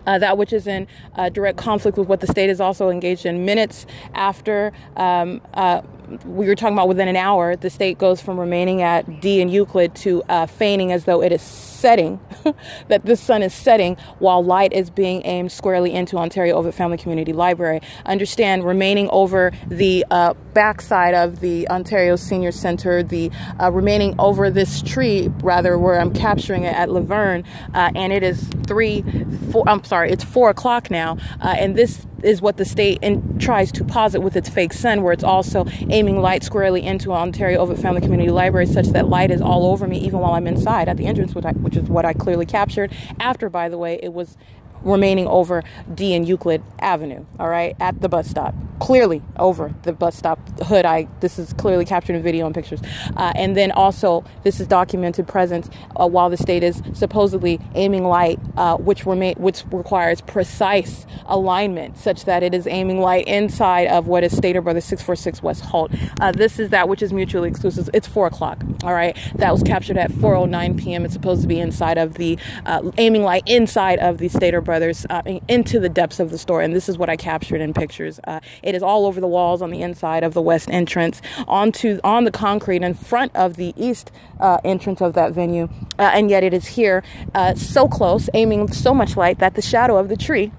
[0.06, 3.26] uh, that which is in uh, direct conflict with what the state is also engaged
[3.26, 3.44] in.
[3.44, 5.82] Minutes after um, uh,
[6.24, 9.50] we were talking about within an hour, the state goes from remaining at D and
[9.50, 11.42] Euclid to uh, feigning as though it is
[11.84, 12.18] setting,
[12.88, 16.96] that the sun is setting while light is being aimed squarely into Ontario Ovitt Family
[16.96, 17.82] Community Library.
[18.06, 23.30] Understand, remaining over the uh, backside of the Ontario Senior Center, the
[23.60, 27.44] uh, remaining over this tree, rather, where I'm capturing it at La Verne,
[27.74, 29.04] uh, and it is three,
[29.52, 33.02] four, I'm sorry, it's four o'clock now, uh, and this is what the state
[33.38, 37.60] tries to posit with its fake sun, where it's also aiming light squarely into Ontario
[37.60, 40.88] Ovitt Family Community Library, such that light is all over me even while I'm inside
[40.88, 42.92] at the entrance, which, I, which is what I clearly captured.
[43.20, 44.36] After, by the way, it was
[44.84, 48.54] remaining over D and Euclid Avenue, all right, at the bus stop.
[48.80, 50.84] Clearly over the bus stop hood.
[50.84, 52.80] I this is clearly captured in video and pictures.
[53.16, 58.04] Uh, and then also this is documented presence uh, while the state is supposedly aiming
[58.04, 63.86] light, uh, which remain which requires precise alignment, such that it is aiming light inside
[63.86, 65.90] of what is Stater Brothers 646 West Holt.
[66.20, 67.88] Uh, this is that which is mutually exclusive.
[67.94, 68.62] It's four o'clock.
[68.82, 71.04] All right, that was captured at 4:09 p.m.
[71.04, 72.36] It's supposed to be inside of the
[72.66, 76.38] uh, aiming light inside of the Stater Brothers brothers uh, into the depths of the
[76.38, 76.60] store.
[76.60, 78.18] And this is what I captured in pictures.
[78.24, 82.00] Uh, it is all over the walls on the inside of the west entrance, onto
[82.02, 84.10] on the concrete in front of the east
[84.40, 85.68] uh, entrance of that venue.
[85.96, 87.04] Uh, and yet it is here,
[87.36, 90.50] uh, so close, aiming so much light that the shadow of the tree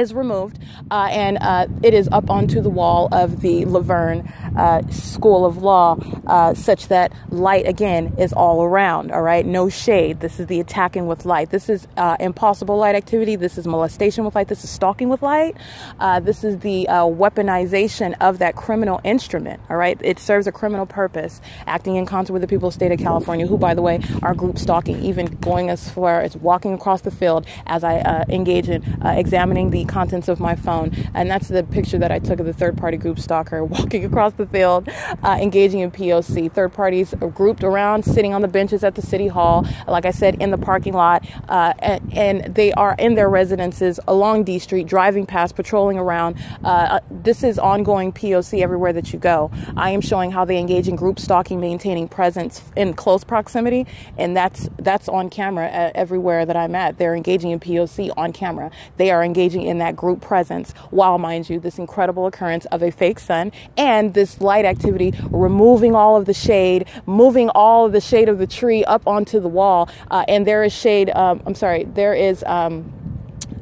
[0.00, 0.58] is removed
[0.90, 5.44] uh, and uh, it is up onto the wall of the La Verne uh, School
[5.44, 5.96] of Law,
[6.26, 9.12] uh, such that light again is all around.
[9.12, 10.20] All right, no shade.
[10.20, 11.50] This is the attacking with light.
[11.50, 13.36] This is uh, impossible light activity.
[13.36, 14.48] This is molestation with light.
[14.48, 15.56] This is stalking with light.
[16.00, 19.60] Uh, this is the weaponization of that criminal instrument.
[19.70, 22.78] All right, it serves a criminal purpose, acting in concert with the people of the
[22.78, 26.36] state of California, who, by the way, are group stalking, even going as far as
[26.36, 30.92] walking across the field as I engage in examining the contents of my phone.
[31.12, 34.32] And that's the picture that I took of the third party group stalker walking across
[34.34, 34.88] the field,
[35.22, 36.50] uh, engaging in POC.
[36.52, 40.12] Third parties are grouped around, sitting on the benches at the city hall, like I
[40.12, 41.26] said, in the parking lot.
[41.48, 46.36] Uh, and, and, they are in their residences along D Street, driving past, patrolling around.
[46.64, 49.50] Uh, uh this is ongoing POC everywhere that you go.
[49.76, 53.86] I am showing how they engage in group stalking, maintaining presence in close proximity,
[54.16, 56.98] and that's that's on camera everywhere that I'm at.
[56.98, 58.70] They're engaging in POC on camera.
[58.96, 62.90] They are engaging in that group presence while, mind you, this incredible occurrence of a
[62.90, 68.00] fake sun and this light activity, removing all of the shade, moving all of the
[68.00, 69.88] shade of the tree up onto the wall.
[70.10, 72.44] Uh, and there is shade, um, I'm sorry, there is.
[72.46, 72.92] Um,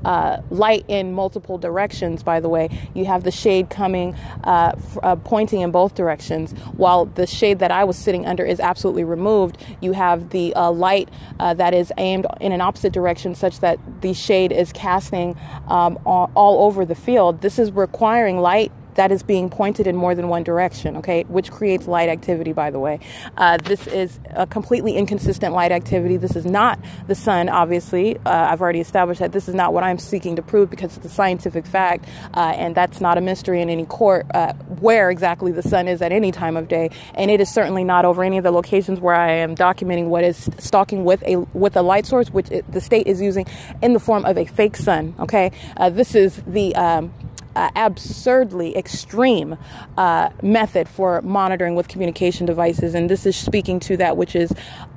[0.04, 2.68] uh, light in multiple directions, by the way.
[2.94, 4.14] You have the shade coming,
[4.44, 8.44] uh, f- uh, pointing in both directions, while the shade that I was sitting under
[8.44, 9.58] is absolutely removed.
[9.80, 11.08] You have the uh, light
[11.40, 15.36] uh, that is aimed in an opposite direction, such that the shade is casting
[15.68, 17.40] um, all, all over the field.
[17.40, 21.52] This is requiring light that is being pointed in more than one direction, okay, which
[21.52, 22.98] creates light activity, by the way.
[23.36, 26.16] Uh, this is a completely inconsistent light activity.
[26.16, 28.16] This is not the sun, obviously.
[28.26, 31.06] Uh, I've already established that this is not what I'm seeking to prove because it's
[31.06, 35.52] a scientific fact, uh, and that's not a mystery in any court uh, where exactly
[35.52, 36.90] the sun is at any time of day.
[37.14, 40.24] And it is certainly not over any of the locations where I am documenting what
[40.24, 43.46] is stalking with a with a light source, which it, the state is using
[43.80, 45.14] in the form of a fake sun.
[45.20, 47.12] Okay, uh, this is the um,
[47.58, 49.58] uh, absurdly extreme
[49.96, 52.94] uh, method for monitoring with communication devices.
[52.94, 54.52] And this is speaking to that which is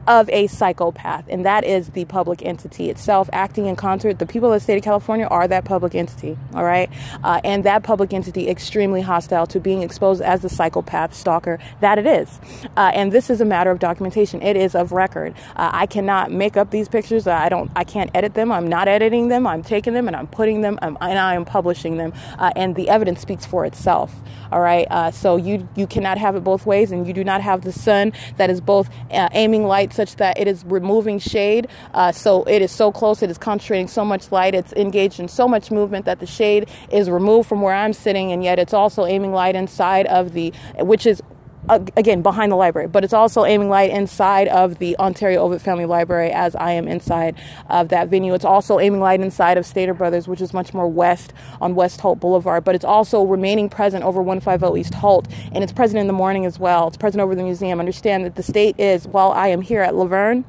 [0.07, 4.19] of a psychopath, and that is the public entity itself acting in concert.
[4.19, 6.89] The people of the state of California are that public entity, all right?
[7.23, 11.97] Uh, and that public entity extremely hostile to being exposed as the psychopath stalker that
[11.97, 12.39] it is.
[12.77, 14.41] Uh, and this is a matter of documentation.
[14.41, 15.33] It is of record.
[15.55, 17.27] Uh, I cannot make up these pictures.
[17.27, 17.71] I don't.
[17.75, 18.51] I can't edit them.
[18.51, 19.47] I'm not editing them.
[19.47, 22.13] I'm taking them and I'm putting them um, and I am publishing them.
[22.37, 24.13] Uh, and the evidence speaks for itself.
[24.51, 24.87] All right.
[24.89, 27.71] Uh, so you you cannot have it both ways, and you do not have the
[27.71, 31.68] sun that is both uh, aiming light such that it is removing shade.
[31.93, 35.27] Uh, so it is so close, it is concentrating so much light, it's engaged in
[35.27, 38.73] so much movement that the shade is removed from where I'm sitting, and yet it's
[38.73, 41.22] also aiming light inside of the, which is
[41.69, 45.85] again behind the library, but it's also aiming light inside of the Ontario Ovitt Family
[45.85, 47.35] Library as I am inside
[47.69, 48.33] of that venue.
[48.33, 52.01] It's also aiming light inside of Stater Brothers, which is much more west on West
[52.01, 56.07] Holt Boulevard, but it's also remaining present over 150 East Holt, and it's present in
[56.07, 56.88] the morning as well.
[56.88, 57.79] It's present over the museum.
[57.79, 60.45] Understand that the state is, while I am here at La Verne,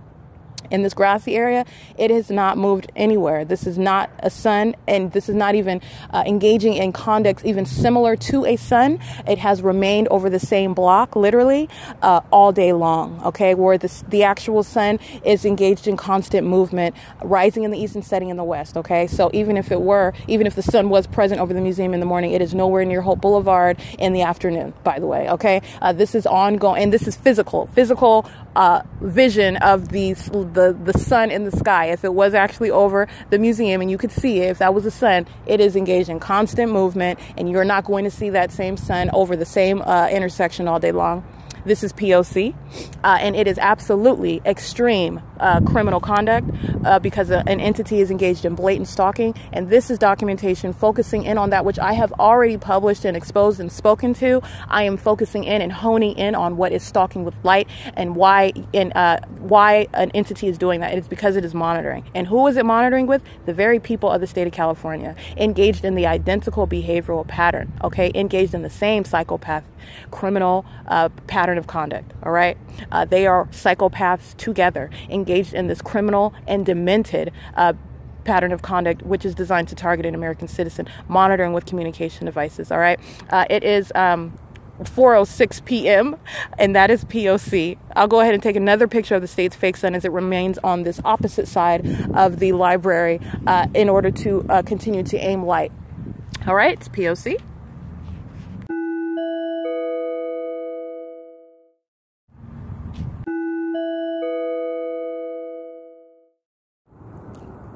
[0.71, 1.65] in this grassy area,
[1.99, 3.45] it has not moved anywhere.
[3.45, 5.81] This is not a sun, and this is not even
[6.11, 8.99] uh, engaging in conduct even similar to a sun.
[9.27, 11.69] It has remained over the same block, literally,
[12.03, 13.21] uh, all day long.
[13.25, 17.95] Okay, where this, the actual sun is engaged in constant movement, rising in the east
[17.95, 18.77] and setting in the west.
[18.77, 21.95] Okay, so even if it were, even if the sun was present over the museum
[21.95, 24.73] in the morning, it is nowhere near Holt Boulevard in the afternoon.
[24.85, 28.29] By the way, okay, uh, this is ongoing, and this is physical, physical
[29.01, 31.87] vision of these the the sun in the sky.
[31.87, 34.85] If it was actually over the museum and you could see it, if that was
[34.85, 38.53] the sun, it is engaged in constant movement, and you're not going to see that
[38.53, 41.25] same sun over the same uh, intersection all day long.
[41.65, 42.55] This is POC,
[43.05, 46.49] uh, and it is absolutely extreme uh, criminal conduct
[46.85, 49.35] uh, because an entity is engaged in blatant stalking.
[49.53, 53.61] And this is documentation focusing in on that which I have already published and exposed
[53.61, 54.43] and spoken to.
[54.69, 58.53] I am focusing in and honing in on what is stalking with light and why
[58.73, 60.93] and uh, why an entity is doing that.
[60.93, 62.05] It is because it is monitoring.
[62.15, 63.23] And who is it monitoring with?
[63.47, 67.73] The very people of the state of California, engaged in the identical behavioral pattern.
[67.83, 69.65] Okay, engaged in the same psychopath
[70.11, 72.13] criminal uh, pattern of conduct.
[72.23, 72.57] All right,
[72.91, 77.33] uh, they are psychopaths together, engaged in this criminal and demented.
[77.57, 77.73] Uh,
[78.25, 82.71] pattern of conduct which is designed to target an American citizen, monitoring with communication devices.
[82.71, 83.01] All right,
[83.31, 84.39] uh, it is um,
[84.81, 86.17] 4:06 p.m.
[86.59, 87.79] and that is POC.
[87.97, 90.59] I'll go ahead and take another picture of the state's fake sun as it remains
[90.59, 91.85] on this opposite side
[92.15, 95.73] of the library uh, in order to uh, continue to aim light.
[96.47, 97.41] All right, it's POC.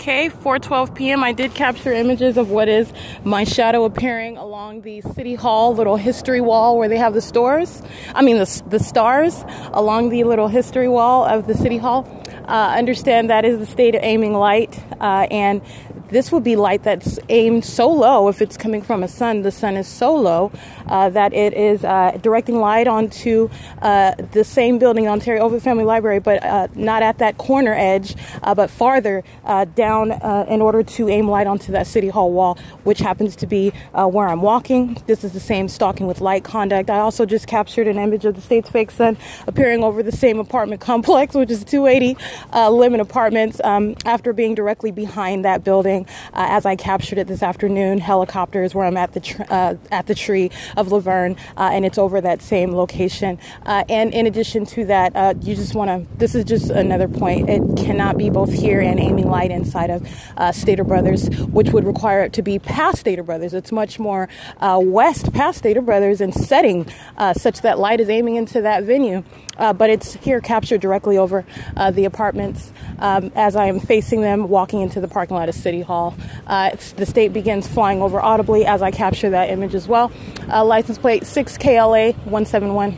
[0.06, 1.24] Okay, 4:12 p.m.
[1.24, 2.92] I did capture images of what is
[3.24, 7.82] my shadow appearing along the city hall little history wall where they have the stores.
[8.14, 12.06] I mean the the stars along the little history wall of the city hall.
[12.46, 15.60] Uh, understand that is the state of aiming light, uh, and
[16.10, 19.50] this would be light that's aimed so low if it's coming from a sun the
[19.50, 20.52] sun is so low
[20.88, 23.48] uh, that it is uh, directing light onto
[23.82, 28.14] uh, the same building ontario Ovitt family library but uh, not at that corner edge
[28.42, 30.12] uh, but farther uh, down
[30.48, 34.28] in order to aim light onto that city hall wall which happens to be where
[34.28, 34.96] i'm walking.
[35.06, 36.90] This is the same stalking with light conduct.
[36.90, 39.16] I also just captured an image of the state's fake sun
[39.46, 42.16] appearing over the same apartment complex which is 280
[42.70, 47.43] lemon apartments um, after being directly behind that building uh, as I captured it this
[47.43, 47.98] afternoon.
[47.98, 51.86] Helicopters where I'm at the tr- uh, at the tree of La Verne, uh, and
[51.86, 53.39] it's over that same location.
[53.64, 56.18] Uh, and in addition to that, uh, you just want to.
[56.18, 57.48] This is just another point.
[57.48, 60.06] It cannot be both here and aiming light inside of
[60.55, 63.55] Stater Brothers, which would require it to be past Stater Brothers.
[63.55, 64.28] It's much more
[64.60, 66.86] west past Stater Brothers and setting
[67.35, 69.24] such that light is aiming into that venue.
[69.56, 71.44] But it's here captured directly over
[71.93, 75.82] the apartments um, as I am facing them walking into the parking lot of City
[75.88, 80.12] Uh, the state begins flying over audibly as I capture that image as well.
[80.50, 82.96] Uh, license plate 6KLA 171.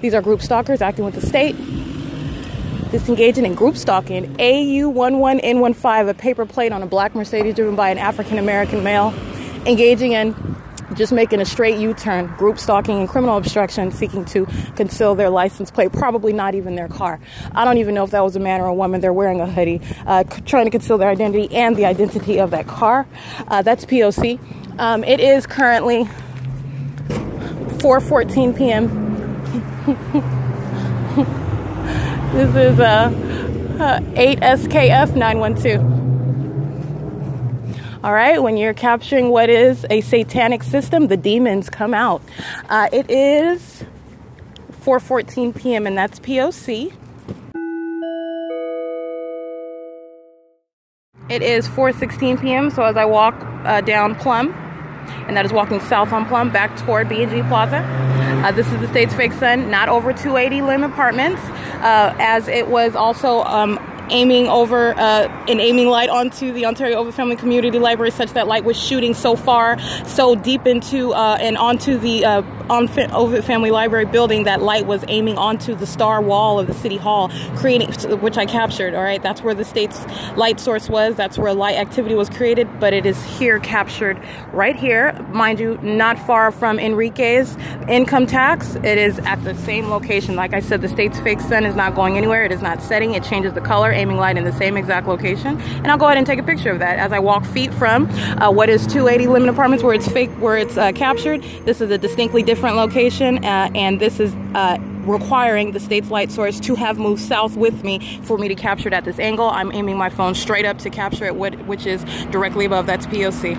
[0.00, 1.56] These are group stalkers acting with the state.
[2.90, 4.34] Disengaging in group stalking.
[4.36, 9.14] AU11N15, a paper plate on a black Mercedes driven by an African American male.
[9.66, 10.34] Engaging in
[10.94, 14.46] just making a straight U turn, group stalking and criminal obstruction, seeking to
[14.76, 17.20] conceal their license plate, probably not even their car.
[17.52, 19.00] I don't even know if that was a man or a woman.
[19.00, 22.66] They're wearing a hoodie, uh, trying to conceal their identity and the identity of that
[22.66, 23.06] car.
[23.48, 24.38] Uh, that's POC.
[24.78, 26.04] Um, it is currently
[27.78, 29.10] 4:14 p.m.
[32.32, 33.10] this is uh,
[33.80, 36.09] uh 8 SKF 912.
[38.02, 42.22] All right, when you're capturing what is a satanic system, the demons come out.
[42.70, 43.84] Uh, it is
[44.80, 45.86] 4:14 p.m.
[45.86, 46.94] and that's POC.
[51.28, 52.70] It is 4:16 p.m.
[52.70, 54.50] So as I walk uh, down Plum,
[55.28, 57.84] and that is walking south on Plum back toward B&G Plaza.
[58.42, 61.42] Uh, this is the State's Fake Sun, not over 280 Lemon Apartments,
[61.82, 63.78] uh, as it was also um,
[64.10, 68.46] aiming over uh, an aiming light onto the Ontario Ovitt Family Community Library, such that
[68.46, 72.24] light was shooting so far, so deep into uh, and onto the
[72.70, 76.72] on Ovitt Family Library building that light was aiming onto the star wall of the
[76.72, 77.90] city hall, creating
[78.20, 78.94] which I captured.
[78.94, 80.06] All right, that's where the state's
[80.36, 81.16] light source was.
[81.16, 84.22] That's where light activity was created, but it is here captured
[84.52, 87.56] right here, mind you, not far from Enrique's
[87.88, 88.76] income tax.
[88.76, 90.36] It is at the same location.
[90.36, 92.44] Like I said, the state's fake sun is not going anywhere.
[92.44, 93.14] It is not setting.
[93.14, 95.60] It changes the color, aiming light in the same exact location.
[95.60, 98.08] And I'll go ahead and take a picture of that as I walk feet from
[98.40, 101.42] uh, what is 280 Lemon Apartments, where it's fake, where it's uh, captured.
[101.64, 104.76] This is a distinctly different different location, uh, and this is uh,
[105.06, 108.88] requiring the state's light source to have moved south with me for me to capture
[108.88, 109.48] it at this angle.
[109.48, 112.84] I'm aiming my phone straight up to capture it, which is directly above.
[112.84, 113.54] That's POC.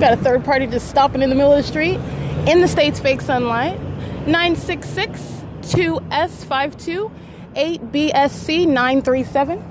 [0.00, 2.00] Got a third party just stopping in the middle of the street
[2.48, 3.78] in the state's fake sunlight.
[4.26, 5.20] 966
[5.60, 7.10] 2S52
[7.54, 9.64] 8BSC 937.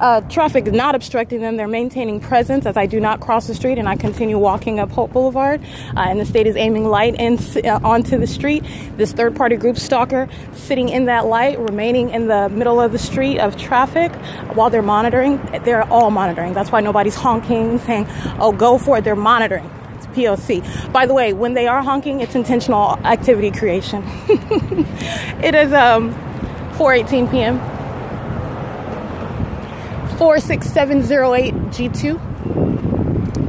[0.00, 1.56] uh, traffic is not obstructing them.
[1.56, 4.90] They're maintaining presence as I do not cross the street and I continue walking up
[4.90, 5.60] Holt Boulevard.
[5.96, 8.64] Uh, and the state is aiming light in, uh, onto the street.
[8.96, 12.98] This third party group stalker sitting in that light, remaining in the middle of the
[12.98, 14.12] street of traffic
[14.54, 15.40] while they're monitoring.
[15.64, 16.52] They're all monitoring.
[16.52, 18.06] That's why nobody's honking, saying,
[18.38, 19.04] oh, go for it.
[19.04, 19.68] They're monitoring.
[19.96, 20.92] It's POC.
[20.92, 24.04] By the way, when they are honking, it's intentional activity creation.
[25.42, 26.14] it is um,
[26.78, 27.58] 4:18 p.m.
[30.16, 32.16] 46708 G2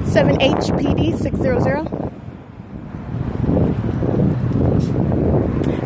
[0.06, 1.88] 7HPD 600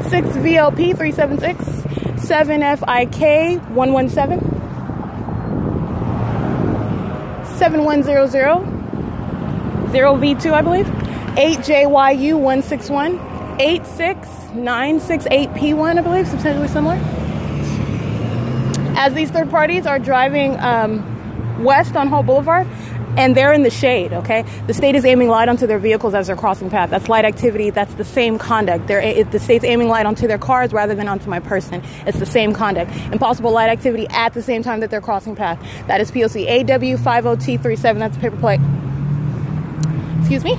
[0.10, 1.84] 6 VLP 376
[2.24, 4.40] 7FIK 117
[7.58, 8.64] 7100
[9.92, 10.88] 0V2 I believe.
[11.34, 13.18] 8JYU 161
[13.58, 17.00] 86968P1 I believe substantially similar
[19.04, 22.66] as these third parties are driving um, west on Holt Boulevard,
[23.18, 24.46] and they're in the shade, okay?
[24.66, 26.90] The state is aiming light onto their vehicles as they're crossing path.
[26.90, 27.70] That's light activity.
[27.70, 28.88] That's the same conduct.
[28.88, 31.84] They're, the state's aiming light onto their cars rather than onto my person.
[32.08, 32.92] It's the same conduct.
[33.12, 35.60] Impossible light activity at the same time that they're crossing path.
[35.88, 38.00] That is POC AW50T37.
[38.00, 38.62] That's a paper plate.
[40.22, 40.58] Excuse me?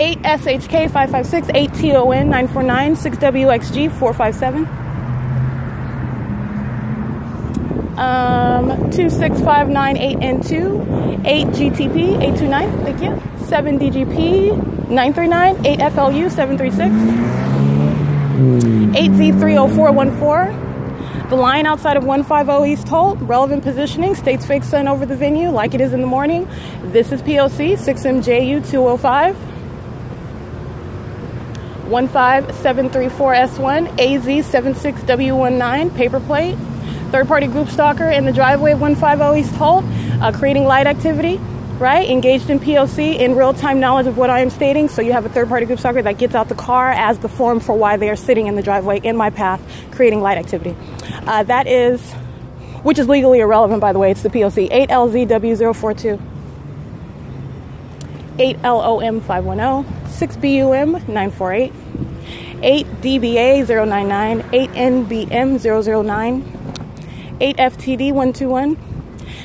[0.00, 4.66] 8 SHK 556, 8 TON 949, 6 WXG 457.
[7.96, 13.22] Um, 26598N2, 8 GTP 829, thank you.
[13.46, 14.50] 7 DGP
[14.88, 16.92] 939, 8 FLU 736,
[18.98, 21.28] 8Z30414.
[21.30, 25.50] The line outside of 150 East Holt, relevant positioning, states fake sun over the venue
[25.50, 26.48] like it is in the morning.
[26.82, 29.53] This is POC 6MJU 205.
[31.86, 36.56] 15734S1, AZ76W19, paper plate.
[37.10, 39.84] Third party group stalker in the driveway of 150 East Holt,
[40.20, 41.36] uh, creating light activity,
[41.78, 42.08] right?
[42.08, 44.88] Engaged in POC in real time knowledge of what I am stating.
[44.88, 47.28] So you have a third party group stalker that gets out the car as the
[47.28, 49.60] form for why they are sitting in the driveway in my path,
[49.92, 50.74] creating light activity.
[51.26, 52.00] Uh, that is,
[52.82, 56.20] which is legally irrelevant, by the way, it's the POC 8LZW042.
[58.38, 61.72] 8LOM510, 6BUM 948,
[62.62, 66.42] 8DBA 099, 8NBM 009,
[67.40, 68.76] 8FTD121,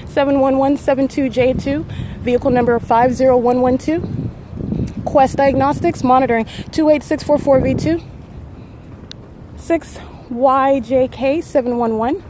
[0.06, 1.84] 71172J2,
[2.22, 4.08] vehicle number 50112,
[5.04, 8.02] Quest Diagnostics monitoring 28644V2,
[9.58, 12.24] 6YJK711,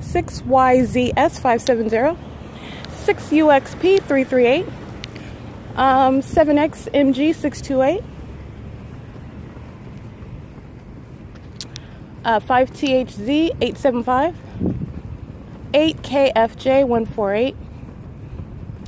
[0.00, 2.16] 6YZS570,
[3.04, 4.66] 6UXP338,
[5.76, 8.04] um, 7XMG628,
[12.24, 14.34] uh, 5THZ875,
[15.72, 17.54] 8KFJ148,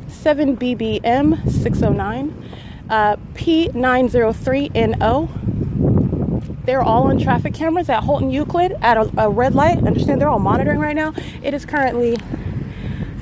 [0.09, 2.33] 7BBM609,
[2.91, 5.29] uh, P903NO.
[6.65, 9.77] They're all on traffic cameras at Holt and Euclid at a, a red light.
[9.79, 11.13] Understand they're all monitoring right now.
[11.43, 12.17] It is currently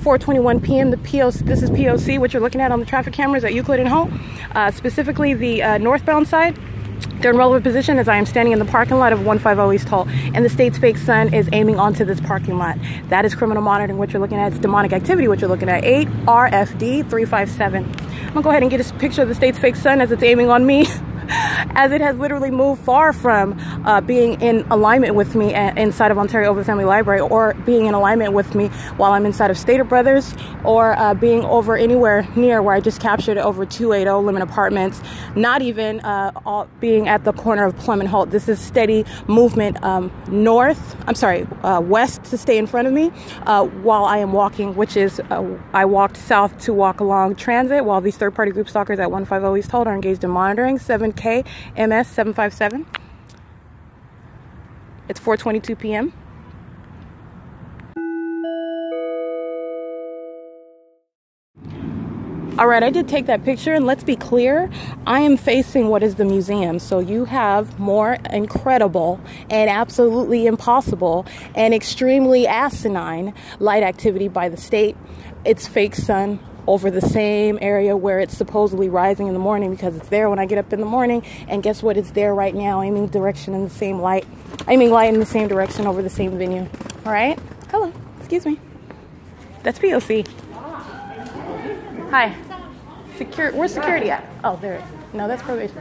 [0.03, 0.91] 4:21 p.m.
[0.91, 3.79] The POC, this is POC, what you're looking at on the traffic cameras at Euclid
[3.79, 4.11] and Holt,
[4.53, 6.59] uh, specifically the uh, northbound side.
[7.21, 9.89] They're in relevant position as I am standing in the parking lot of 150 East
[9.89, 12.77] Holt, and the state's fake sun is aiming onto this parking lot.
[13.11, 13.97] That is criminal monitoring.
[13.97, 15.29] What you're looking at, it's demonic activity.
[15.29, 17.85] What you're looking at, 8 RFD 357.
[17.85, 20.23] I'm gonna go ahead and get a picture of the state's fake sun as it's
[20.25, 20.87] aiming on me.
[21.75, 26.19] as it has literally moved far from uh, being in alignment with me inside of
[26.19, 29.85] Ontario Ovitt Family Library or being in alignment with me while I'm inside of Stater
[29.85, 30.35] Brothers
[30.65, 35.01] or uh, being over anywhere near where I just captured over 280 Lemon Apartments,
[35.35, 38.31] not even uh, being at the corner of Plum and Holt.
[38.31, 42.95] This is steady movement um, north, I'm sorry, uh, west to stay in front of
[42.95, 43.11] me
[43.47, 47.85] uh, while I am walking, which is uh, I walked south to walk along transit
[47.85, 50.79] while these third party group stalkers at 150 East are engaged in monitoring.
[50.79, 51.45] 7 K
[51.77, 52.85] MS 757.
[55.09, 56.13] It's 4:22 p.m.
[62.59, 64.69] All right, I did take that picture, and let's be clear,
[65.07, 66.79] I am facing what is the museum.
[66.79, 71.25] So you have more incredible and absolutely impossible
[71.55, 74.97] and extremely asinine light activity by the state.
[75.45, 79.97] It's fake sun, over the same area where it's supposedly rising in the morning because
[79.97, 81.25] it's there when I get up in the morning.
[81.49, 81.97] And guess what?
[81.97, 84.27] It's there right now, aiming direction in the same light,
[84.69, 86.69] aiming light in the same direction over the same venue.
[87.05, 87.39] All right?
[87.71, 87.93] Hello.
[88.19, 88.61] Excuse me.
[89.63, 90.27] That's POC.
[92.11, 92.37] Hi.
[93.17, 93.53] Secure.
[93.53, 94.25] Where's security at?
[94.45, 94.83] Oh, there.
[95.13, 95.79] No, that's probation.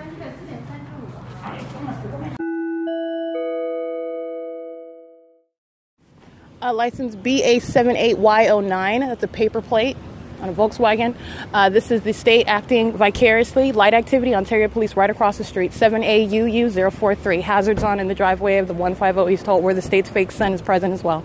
[6.62, 9.00] Uh, license BA78Y09.
[9.00, 9.98] That's a paper plate
[10.42, 11.16] on a Volkswagen.
[11.54, 13.72] Uh, this is the state acting vicariously.
[13.72, 15.72] Light activity, Ontario Police right across the street.
[15.72, 17.42] 7AUU043.
[17.42, 20.54] Hazards on in the driveway of the 150 East Holt, where the state's fake sun
[20.54, 21.24] is present as well.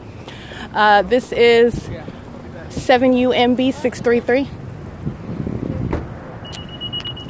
[0.72, 1.88] Uh, this is
[2.68, 4.48] 7UMB633.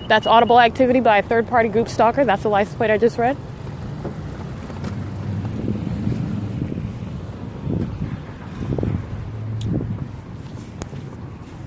[0.09, 2.25] That's audible activity by a third party group stalker.
[2.25, 3.37] That's the license plate I just read.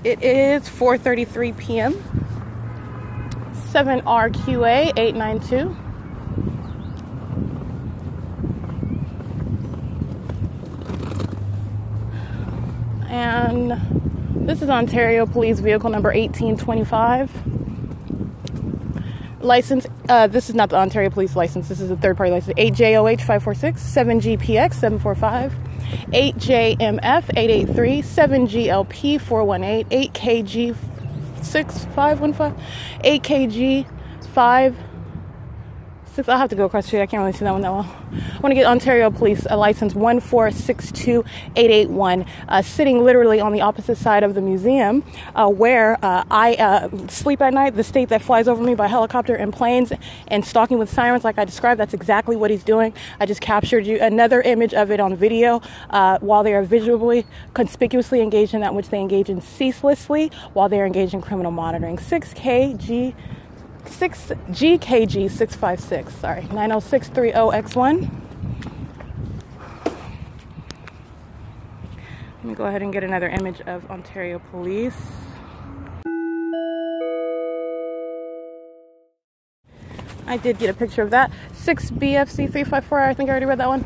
[0.02, 1.92] It is 4:33 p.m.
[3.70, 5.76] 7RQA 892.
[13.10, 17.30] And this is Ontario Police Vehicle number 1825.
[19.42, 22.58] License, uh, this is not the Ontario Police license, this is a third party license.
[22.58, 25.54] 8JOH 546, 7GPX 745,
[26.12, 30.76] 8JMF 883, 7GLP 418, 8KG
[31.42, 32.54] 6515,
[33.04, 33.86] 8KG
[34.34, 34.76] 5
[36.20, 36.28] six.
[36.28, 37.02] I'll have to go across the street.
[37.02, 37.96] I can't really see that one that well.
[38.12, 43.96] I want to get Ontario Police a license 1462881, uh, sitting literally on the opposite
[43.96, 45.02] side of the museum
[45.34, 47.76] uh, where uh, I uh, sleep at night.
[47.76, 49.92] The state that flies over me by helicopter and planes
[50.28, 52.92] and stalking with sirens, like I described, that's exactly what he's doing.
[53.18, 57.24] I just captured you another image of it on video uh, while they are visually,
[57.54, 61.52] conspicuously engaged in that which they engage in ceaselessly while they are engaged in criminal
[61.52, 61.96] monitoring.
[61.96, 63.14] 6KG.
[63.86, 68.10] 6 GKG 656, sorry, 90630X1.
[72.36, 74.96] Let me go ahead and get another image of Ontario Police.
[80.26, 81.30] I did get a picture of that.
[81.52, 83.84] 6 BFC 354, I think I already read that one.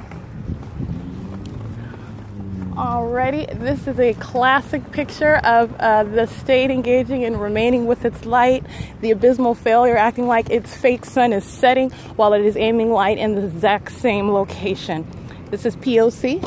[2.75, 8.27] Alrighty, this is a classic picture of uh, the state engaging and remaining with its
[8.27, 8.67] light,
[9.01, 13.17] the abysmal failure acting like its fake sun is setting while it is aiming light
[13.17, 15.07] in the exact same location.
[15.53, 16.43] This is POC.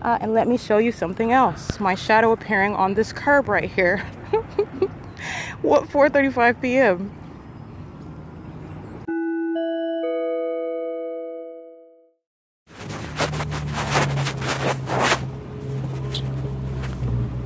[0.00, 1.80] Uh, and let me show you something else.
[1.80, 3.98] My shadow appearing on this curb right here.
[5.62, 7.15] what 4:35 p.m.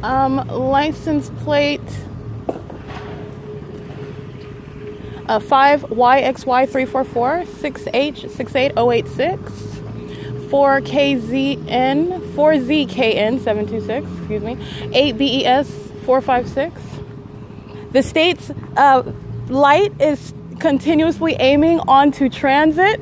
[0.03, 1.81] Um, license plate
[5.29, 9.39] uh, 5YXY344 6H68086
[10.49, 15.67] 4KZN 4ZKN 726, excuse me, 8BES
[16.05, 16.83] 456.
[17.93, 19.03] The state's uh,
[19.49, 23.01] light is continuously aiming onto transit,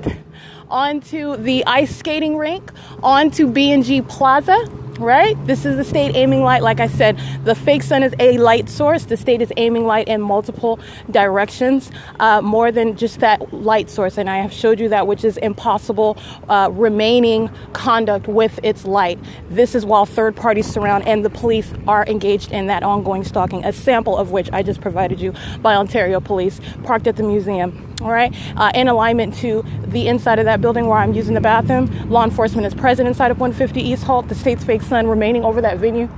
[0.68, 2.70] onto the ice skating rink,
[3.02, 4.68] onto B&G Plaza
[4.98, 5.36] right?
[5.46, 6.62] This is the state aiming light.
[6.62, 9.04] Like I said, the fake sun is a light source.
[9.04, 10.78] The state is aiming light in multiple
[11.10, 14.18] directions, uh, more than just that light source.
[14.18, 16.18] And I have showed you that, which is impossible
[16.48, 19.18] uh, remaining conduct with its light.
[19.50, 23.64] This is while third parties surround and the police are engaged in that ongoing stalking,
[23.64, 27.87] a sample of which I just provided you by Ontario Police, parked at the museum
[28.00, 31.40] all right, uh, in alignment to the inside of that building where I'm using the
[31.40, 31.86] bathroom.
[32.08, 35.60] Law enforcement is present inside of 150 East Holt, the state's fake sun remaining over
[35.60, 36.08] that venue,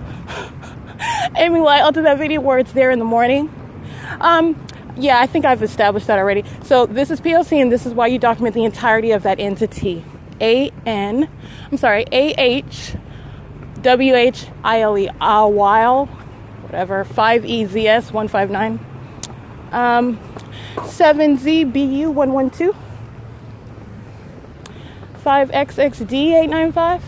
[1.36, 3.50] aiming light onto that video where it's there in the morning.
[4.20, 4.62] Um,
[4.96, 6.44] yeah, I think I've established that already.
[6.64, 10.04] So this is PLC, and this is why you document the entirety of that entity.
[10.40, 11.28] A N,
[11.70, 12.94] I'm sorry, A H
[13.82, 16.06] W H I L E, a while,
[16.62, 18.86] whatever, 5EZS 159.
[19.72, 20.18] Um,
[20.76, 22.74] 7ZBU112,
[25.24, 27.00] 5XXD895.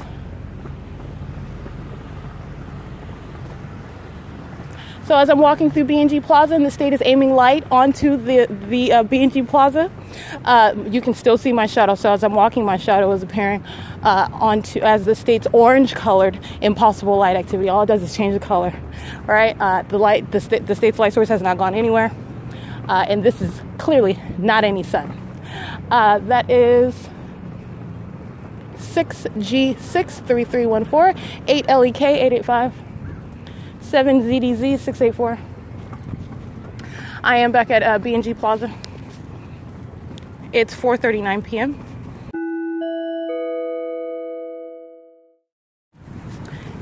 [5.05, 8.47] So as I'm walking through B&G Plaza and the state is aiming light onto the
[8.69, 9.91] the uh, B&G Plaza,
[10.45, 11.97] uh, you can still see my shadow.
[11.97, 13.65] So as I'm walking, my shadow is appearing
[14.05, 17.69] uh, onto as the state's orange colored impossible light activity.
[17.69, 18.73] All it does is change the color.
[19.29, 22.13] All right, uh, the light the, sta- the state's light source has not gone anywhere
[22.89, 25.17] uh, and this is clearly not any sun.
[25.91, 27.09] Uh, that is
[28.77, 32.75] 6G63314, 8LEK 885,
[33.81, 35.39] 7ZDZ 684.
[37.25, 38.73] I am back at uh, B&G Plaza.
[40.53, 41.79] It's 4:39 p.m.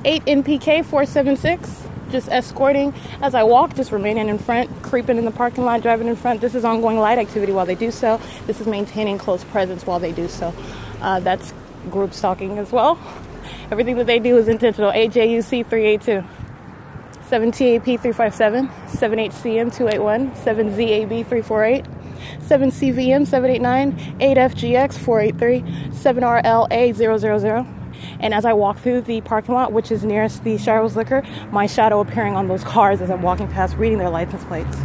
[0.05, 5.31] Eight NPK 476 just escorting as I walk, just remaining in front, creeping in the
[5.31, 6.41] parking lot, driving in front.
[6.41, 8.21] This is ongoing light activity while they do so.
[8.47, 10.55] This is maintaining close presence while they do so.
[11.01, 11.55] Uh, that's
[11.91, 12.99] group stalking as well.
[13.71, 14.93] Everything that they do is intentional.
[14.93, 16.25] AJUC 382.
[17.31, 21.85] 7TAP 357, 7HCM 281, 7ZAB 348,
[28.01, 28.19] 7CVM 789, 8FGX 483, 7RLA 000.
[28.21, 31.67] And as I walk through the parking lot, which is nearest the Schiro's Liquor, my
[31.67, 34.77] shadow appearing on those cars as I'm walking past, reading their license plates.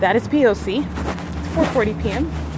[0.00, 0.84] That is POC.
[0.84, 2.53] It's 4:40 p.m.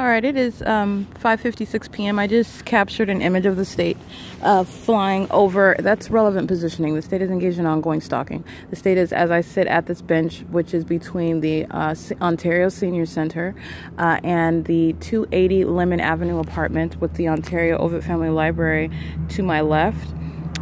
[0.00, 2.18] All right, it is um, 5:56 p.m.
[2.18, 3.98] I just captured an image of the state
[4.40, 5.76] uh, flying over.
[5.78, 6.94] That's relevant positioning.
[6.94, 8.42] The state is engaged in ongoing stalking.
[8.70, 12.70] The state is, as I sit at this bench, which is between the uh, Ontario
[12.70, 13.54] Senior Center
[13.98, 18.90] uh, and the 280 Lemon Avenue apartment with the Ontario Ovitt Family Library
[19.28, 20.14] to my left,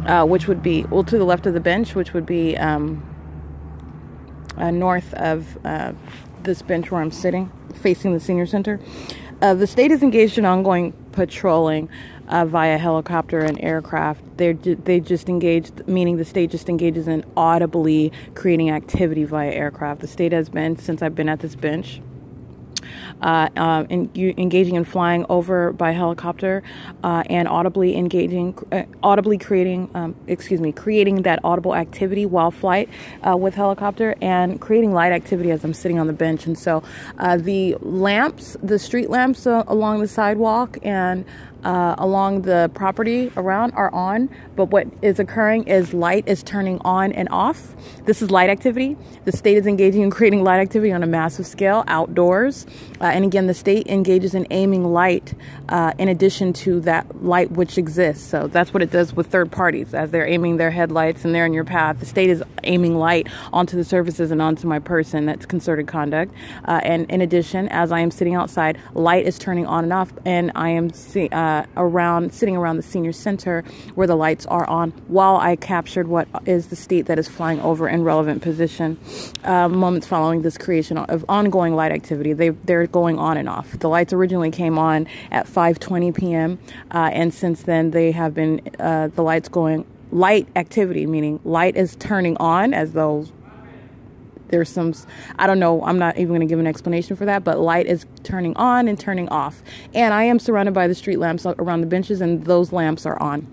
[0.05, 3.01] uh, which would be well to the left of the bench, which would be um,
[4.57, 5.93] uh, north of uh,
[6.43, 8.81] this bench where I'm sitting, facing the Senior Center.
[9.41, 11.87] Uh, the state is engaged in ongoing patrolling
[12.27, 14.21] uh, via helicopter and aircraft.
[14.37, 20.01] They they just engaged, meaning the state just engages in audibly creating activity via aircraft.
[20.01, 22.01] The state has been since I've been at this bench
[23.21, 26.63] uh, uh, in, you, engaging in flying over by helicopter
[27.03, 32.51] uh, and audibly engaging, uh, audibly creating, um, excuse me, creating that audible activity while
[32.51, 32.89] flight
[33.27, 36.45] uh, with helicopter and creating light activity as I'm sitting on the bench.
[36.45, 36.83] And so
[37.17, 41.25] uh, the lamps, the street lamps along the sidewalk and
[41.63, 46.79] uh, along the property around are on, but what is occurring is light is turning
[46.85, 47.75] on and off.
[48.05, 48.97] This is light activity.
[49.25, 52.65] The state is engaging in creating light activity on a massive scale outdoors.
[53.01, 55.33] Uh, and again, the state engages in aiming light
[55.69, 58.27] uh, in addition to that light which exists.
[58.27, 61.45] So that's what it does with third parties as they're aiming their headlights and they're
[61.45, 61.99] in your path.
[61.99, 65.25] The state is aiming light onto the surfaces and onto my person.
[65.25, 66.33] That's concerted conduct.
[66.65, 70.11] Uh, and in addition, as I am sitting outside, light is turning on and off,
[70.25, 73.63] and I am see, uh, around sitting around the senior center
[73.95, 77.59] where the lights are on while I captured what is the state that is flying
[77.61, 78.99] over in relevant position.
[79.43, 83.71] Uh, moments following this creation of ongoing light activity, they they're going on and off.
[83.79, 86.57] The lights originally came on at 5:20 p.m.
[86.91, 91.75] Uh, and since then they have been uh, the lights going light activity, meaning light
[91.75, 93.25] is turning on as though
[94.47, 94.91] there's some
[95.37, 97.85] i don't know i'm not even going to give an explanation for that but light
[97.85, 99.61] is turning on and turning off
[99.93, 103.21] and i am surrounded by the street lamps around the benches and those lamps are
[103.21, 103.45] on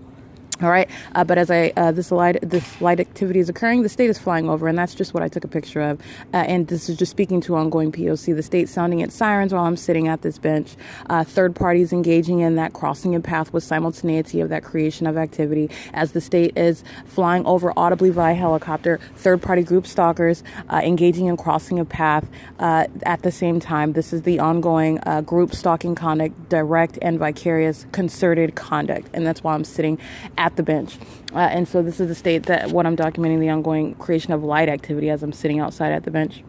[0.59, 3.89] all right, uh, but as I uh, this light this light activity is occurring, the
[3.89, 5.99] state is flying over, and that's just what I took a picture of.
[6.33, 8.35] Uh, and this is just speaking to ongoing POC.
[8.35, 10.75] The state sounding its sirens while I'm sitting at this bench.
[11.11, 15.15] Uh, third parties engaging in that crossing a path with simultaneity of that creation of
[15.15, 18.99] activity as the state is flying over audibly via helicopter.
[19.15, 22.27] Third party group stalkers uh, engaging in crossing a path
[22.57, 23.93] uh, at the same time.
[23.93, 29.53] This is the ongoing group stalking conduct, direct and vicarious concerted conduct, and that's why
[29.53, 29.99] I'm sitting
[30.37, 30.97] at at the bench.
[31.33, 34.43] Uh, and so this is the state that what I'm documenting the ongoing creation of
[34.43, 36.41] light activity as I'm sitting outside at the bench.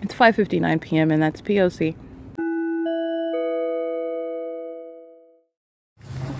[0.00, 1.10] It's 5:59 p.m.
[1.10, 1.96] and that's POC.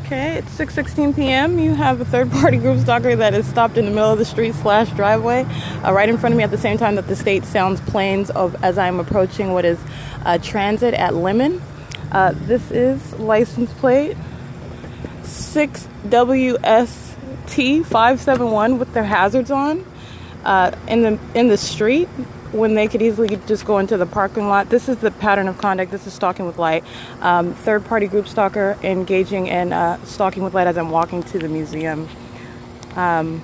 [0.06, 1.58] Okay, it's 6:16 p.m.
[1.58, 4.54] You have a third-party group stalker that is stopped in the middle of the street
[4.54, 5.44] slash driveway,
[5.84, 8.30] uh, right in front of me at the same time that the state sounds planes
[8.30, 9.78] of as I'm approaching what is
[10.24, 11.60] uh, transit at Lemon.
[12.12, 14.16] Uh, this is license plate
[16.04, 19.84] 6WST571 with their hazards on
[20.44, 22.08] uh, in the in the street
[22.52, 24.68] when they could easily just go into the parking lot.
[24.68, 25.90] This is the pattern of conduct.
[25.90, 26.84] This is stalking with light.
[27.20, 31.38] Um, third party group stalker engaging in uh, stalking with light as I'm walking to
[31.38, 32.08] the museum.
[32.96, 33.42] Um,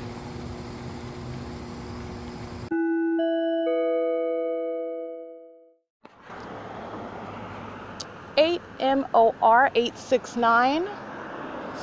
[8.36, 10.86] Eight M O R eight six nine.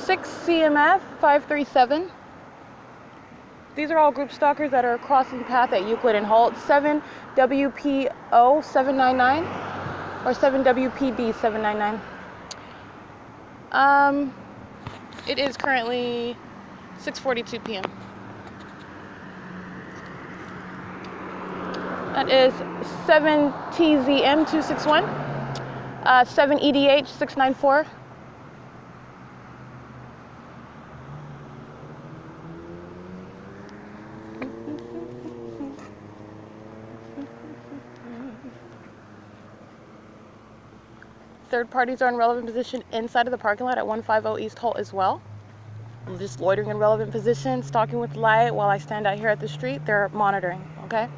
[0.04, 2.10] 6 CMF 537.
[3.74, 6.56] These are all group stalkers that are crossing path at Euclid and Holt.
[6.56, 7.02] 7
[7.36, 9.44] WPO 799
[10.24, 12.00] or 7 WPD 799.
[13.72, 14.34] Um,
[15.28, 16.36] it is currently
[16.98, 17.84] 6:42 p.m.
[22.14, 22.54] That is
[23.04, 27.86] 7 TZM 261, uh, 7 EDH 694.
[41.48, 44.78] Third parties are in relevant position inside of the parking lot at 150 East Holt
[44.78, 45.22] as well.
[46.06, 49.38] I'm just loitering in relevant position, stalking with light while I stand out here at
[49.38, 49.86] the street.
[49.86, 51.08] They're monitoring, okay?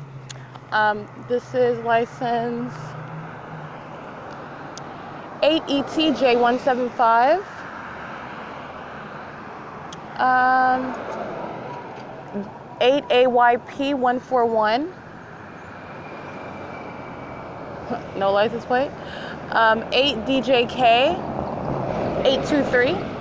[0.71, 2.75] Um, this is license
[5.43, 7.43] 8ETJ175.
[10.19, 10.95] Um,
[12.81, 14.93] 8AYP141.
[18.17, 18.91] No license plate.
[19.51, 21.37] Um, 8DJK
[22.25, 23.19] 823.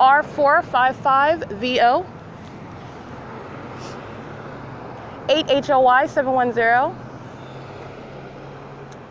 [0.00, 2.06] R455VO.
[5.28, 6.96] 8HOY 710.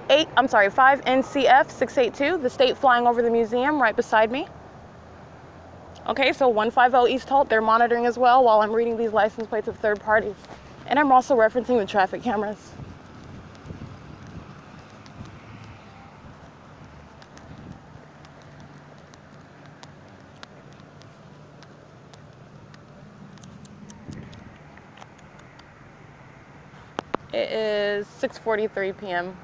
[0.09, 4.47] 8, I'm sorry, 5 NCF 682, the state flying over the museum right beside me.
[6.07, 9.67] Okay, so 150 East Holt, they're monitoring as well while I'm reading these license plates
[9.67, 10.33] of third parties.
[10.87, 12.71] And I'm also referencing the traffic cameras.
[27.39, 29.37] It is 6:43 p.m.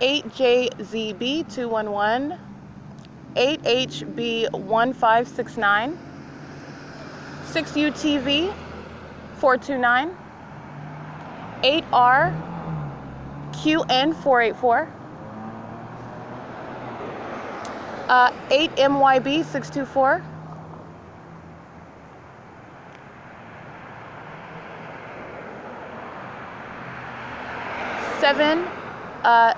[0.00, 2.38] 8JZB211,
[3.34, 5.96] 8HB1569,
[7.50, 8.54] 6UTV
[9.34, 10.16] 429,
[11.62, 12.32] 8R
[13.50, 14.88] QN484,
[18.08, 20.31] uh, 8MYB 624, Seven uh,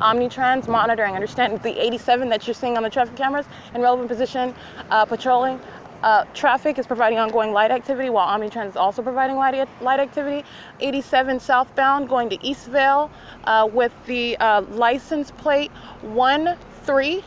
[0.01, 1.15] Omnitrans monitoring.
[1.15, 4.53] Understand the 87 that you're seeing on the traffic cameras in relevant position,
[4.89, 5.57] uh, patrolling.
[6.03, 10.43] Uh, traffic is providing ongoing light activity while Omnitrans is also providing light, light activity.
[10.81, 13.09] 87 southbound going to Eastvale
[13.45, 15.71] uh, with the uh, license plate
[16.03, 17.23] 13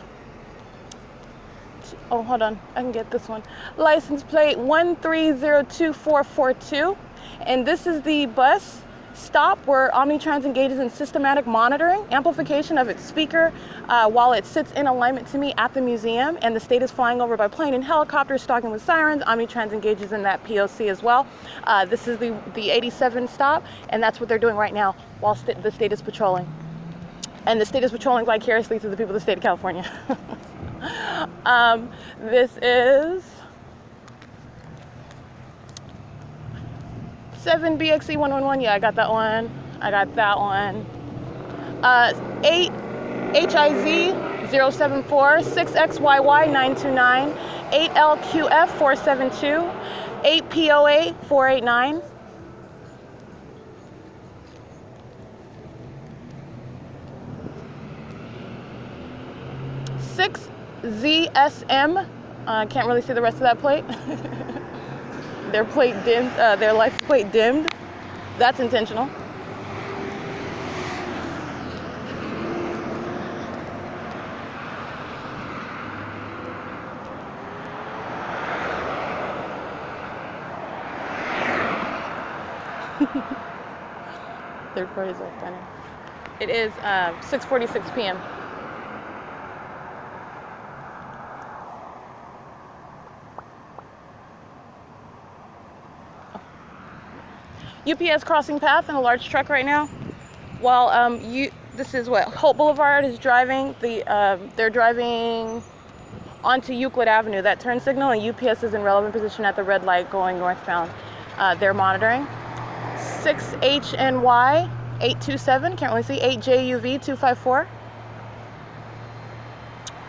[2.10, 2.60] oh hold on.
[2.74, 3.42] I can get this one.
[3.76, 6.96] License plate 1302442
[7.46, 8.82] and this is the bus
[9.14, 13.52] stop where omnitrans engages in systematic monitoring amplification of its speaker
[13.88, 16.38] uh, while it sits in alignment to me at the museum.
[16.42, 19.22] And the state is flying over by plane and helicopter stalking with sirens.
[19.24, 21.26] Omnitrans engages in that poc as well.
[21.64, 25.34] Uh, this is the, the 87 stop and that's what they're doing right now while
[25.34, 26.50] st- the state is patrolling.
[27.46, 29.84] And the state is patrolling vicariously through the people of the state of california
[31.46, 33.22] um, this is
[37.42, 38.62] 7BXE111.
[38.62, 39.50] Yeah, I got that one.
[39.80, 40.86] I got that one.
[41.82, 42.12] Uh,
[42.44, 42.70] 8
[43.34, 47.32] HIZ 074, 6XYY 929,
[47.72, 49.70] 8LQF 472,
[50.24, 52.02] 8 POA 489.
[59.98, 60.51] Six
[60.82, 62.08] ZSM.
[62.46, 63.84] I uh, can't really see the rest of that plate.
[65.52, 67.72] their plate dimmed, uh, their life plate dimmed.
[68.38, 69.06] That's intentional.
[84.74, 85.64] Third party's off dinner.
[86.40, 88.18] It is uh, 6:46 p.m.
[97.86, 99.86] UPS crossing path in a large truck right now.
[100.60, 103.74] While um, you, this is what Holt Boulevard is driving.
[103.80, 105.62] The um, they're driving
[106.44, 107.42] onto Euclid Avenue.
[107.42, 110.90] That turn signal and UPS is in relevant position at the red light going northbound.
[111.38, 112.26] Uh, they're monitoring.
[113.22, 114.70] 6HNY
[115.00, 115.76] 827.
[115.76, 116.20] Can't really see.
[116.20, 117.68] 8JUV 254.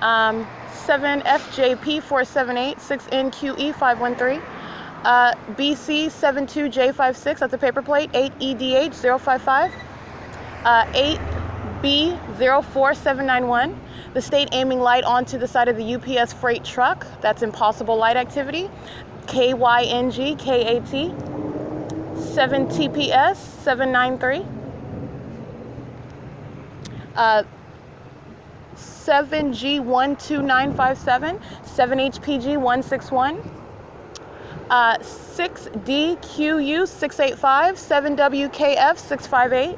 [0.02, 0.46] Um,
[0.86, 2.78] 7FJP 478.
[2.78, 4.42] 6NQE 513.
[5.04, 9.72] Uh, BC72J56, that's a paper plate, 8EDH055,
[10.64, 10.86] uh,
[11.82, 13.76] 8B04791,
[14.14, 18.16] the state aiming light onto the side of the UPS freight truck, that's impossible light
[18.16, 18.70] activity,
[19.28, 21.12] KYNG KAT,
[22.16, 24.46] 7TPS 793.
[27.16, 27.44] Uh,
[28.76, 33.63] 7G12957, 7HPG161,
[34.74, 39.78] uh, 6DQU685, 7WKF658.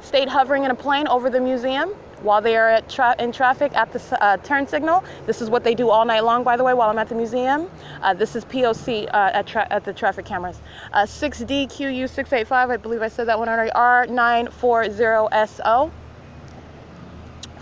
[0.00, 1.90] Stayed hovering in a plane over the museum
[2.22, 5.04] while they are tra- in traffic at the uh, turn signal.
[5.26, 7.14] This is what they do all night long, by the way, while I'm at the
[7.14, 7.70] museum.
[8.02, 10.60] Uh, this is POC uh, at, at, the traffic cameras.
[10.92, 15.92] 6DQU685, uh, I believe I said that one already, R940SO.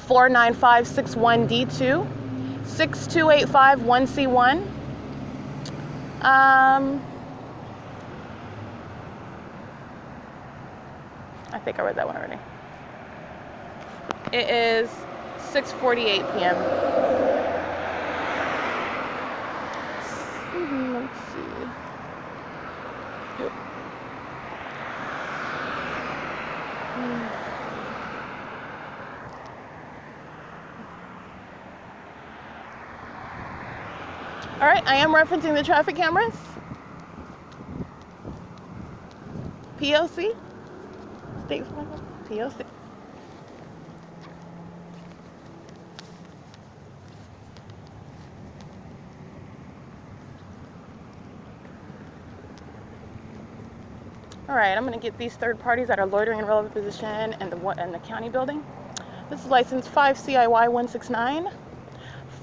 [0.07, 2.07] 49561D2,
[2.65, 4.78] 62851C1.
[6.21, 7.01] Um,
[11.53, 12.39] I think I read that one already.
[14.33, 14.91] It is
[15.53, 16.57] 6:48 p.m.
[20.93, 21.88] Let's see.
[34.61, 36.35] All right, I am referencing the traffic cameras.
[39.79, 40.35] POC.
[41.47, 41.63] State
[42.29, 42.67] POC.
[54.49, 57.53] All right, I'm gonna get these third parties that are loitering in relevant position and
[57.53, 58.67] the and the county building.
[59.31, 61.49] This is license 5 CIY 169.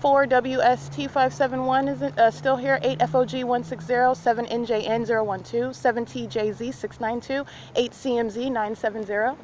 [0.06, 9.36] 4 WST571 is uh, still here, 8 FOG160, 7 NJN012, 7 TJZ692, 8 CMZ 970,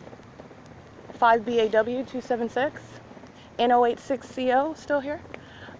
[1.13, 2.79] 5 BAW276,
[3.57, 5.19] N086CO still here,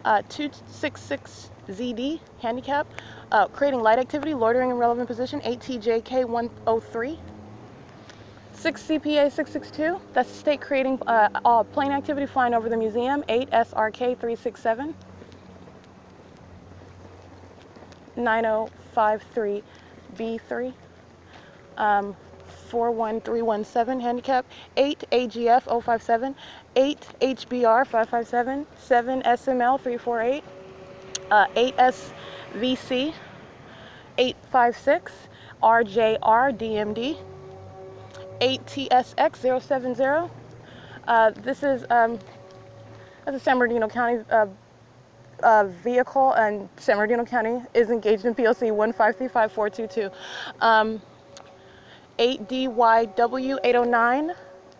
[0.04, 2.88] uh, 266ZD handicap,
[3.32, 7.20] uh, creating light activity, loitering in relevant position, 8 TJK103.
[8.62, 13.24] 6 CPA 662, that's the state creating uh, plane activity flying over the museum.
[13.28, 14.94] 8 SRK 367.
[18.16, 19.64] 9053
[20.16, 20.74] B3.
[21.78, 22.16] Um,
[22.70, 24.46] 41317 handicap.
[24.78, 26.36] 8 AGF 057.
[26.76, 28.68] 8 HBR 557.
[28.78, 30.44] 7 SML 348.
[31.32, 33.14] Uh, 8 SVC
[34.20, 35.14] 856.
[35.64, 36.20] RJR
[36.56, 37.18] DMD.
[38.42, 40.30] 8TSX070.
[41.08, 42.20] Uh, this is um,
[43.28, 44.48] a San Bernardino County uh,
[45.44, 50.12] uh, vehicle, and San Bernardino County is engaged in POC 1535422.
[50.60, 51.02] Um,
[52.18, 54.36] 8DYW809,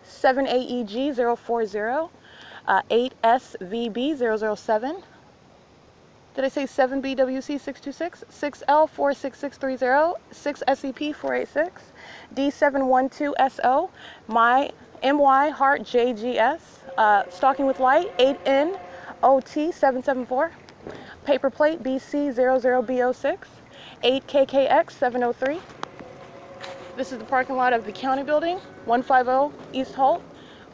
[0.06, 2.10] 7AEG040,
[2.68, 5.02] uh, 8SVB007.
[6.34, 8.24] Did I say 7BWC626?
[8.30, 11.70] 6L46630, 6SEP486,
[12.34, 13.90] D712SO,
[14.28, 14.70] my
[15.02, 16.60] MY Heart JGS,
[16.96, 18.78] uh, Stalking with Light, 8N
[19.22, 20.50] OT774,
[21.24, 23.38] paper plate BC00B06,
[24.04, 25.60] 8KKX703.
[26.96, 30.22] This is the parking lot of the county building, 150 East Holt,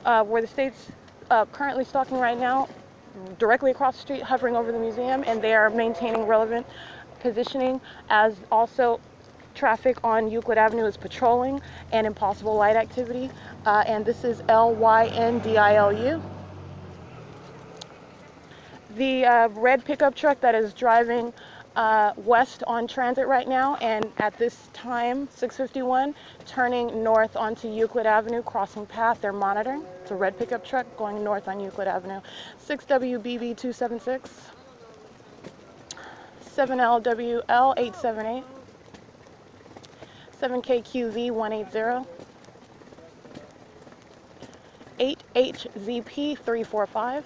[0.04, 0.88] uh, where the state's
[1.30, 2.68] uh, currently stalking right now
[3.38, 6.66] directly across the street hovering over the museum and they are maintaining relevant
[7.20, 9.00] positioning as also
[9.58, 13.28] traffic on Euclid Avenue is patrolling and impossible light activity.
[13.66, 16.22] Uh, and this is L-Y-N-D-I-L-U.
[18.96, 21.32] The uh, red pickup truck that is driving
[21.74, 26.14] uh, west on transit right now and at this time 651
[26.44, 31.22] turning north onto Euclid Avenue crossing path they're monitoring it's a red pickup truck going
[31.22, 32.20] north on Euclid Avenue
[32.66, 34.50] 6WBB 276
[36.56, 38.57] 7LWL 878
[40.40, 42.08] 7KQV 180
[44.98, 47.24] 8HZP 345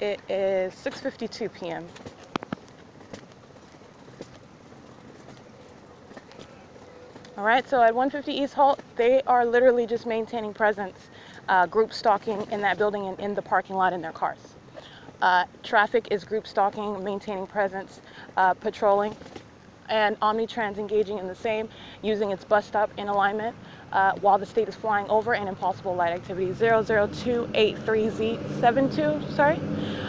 [0.00, 1.86] It is 6.52 p.m.
[7.36, 11.10] All right, so at 150 East Holt, they are literally just maintaining presence,
[11.48, 14.49] uh, group stalking in that building and in the parking lot in their cars.
[15.22, 18.00] Uh, traffic is group stalking, maintaining presence,
[18.36, 19.14] uh, patrolling,
[19.90, 21.68] and Omnitrans engaging in the same,
[22.02, 23.56] using its bus stop in alignment
[23.92, 26.50] uh, while the state is flying over and impossible light activity.
[26.52, 29.58] 00283Z72, sorry,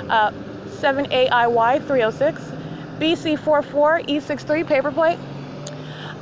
[0.09, 0.31] uh,
[0.67, 2.41] 7AIY 306,
[2.99, 5.17] BC44E63 paper plate,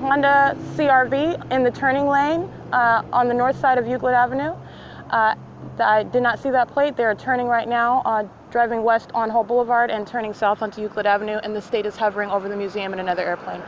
[0.00, 4.54] Honda CRV in the turning lane uh, on the north side of Euclid Avenue.
[5.08, 5.34] Uh,
[5.78, 6.94] I did not see that plate.
[6.96, 11.06] They're turning right now, uh, driving west on Holt Boulevard and turning south onto Euclid
[11.06, 13.60] Avenue, and the state is hovering over the museum in another airplane.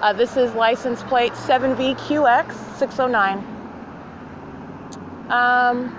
[0.00, 3.42] Uh, this is license plate 7VQX609.
[5.30, 5.96] Um,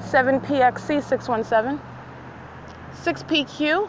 [0.00, 1.78] 7PXC617.
[3.04, 3.88] 6PQ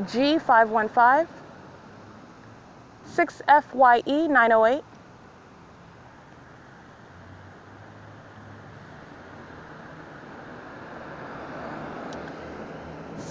[0.00, 1.28] G515.
[3.06, 4.28] 6FYE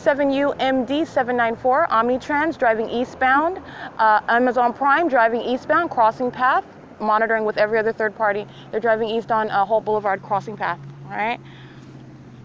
[0.09, 0.57] 908.
[0.57, 3.61] Seven UMD 794 Omnitrans driving eastbound,
[3.99, 6.65] uh, Amazon Prime driving eastbound, crossing path,
[6.99, 8.47] monitoring with every other third party.
[8.71, 10.79] They're driving east on uh, Holt Boulevard, crossing path.
[11.05, 11.39] All right,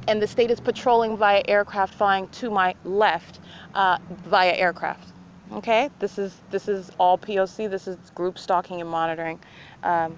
[0.09, 3.41] and the state is patrolling via aircraft flying to my left
[3.75, 5.15] uh, via aircraft.
[5.53, 7.71] Okay, this is this is all POC.
[7.71, 9.41] This is group stalking and monitoring.
[9.83, 10.17] Um,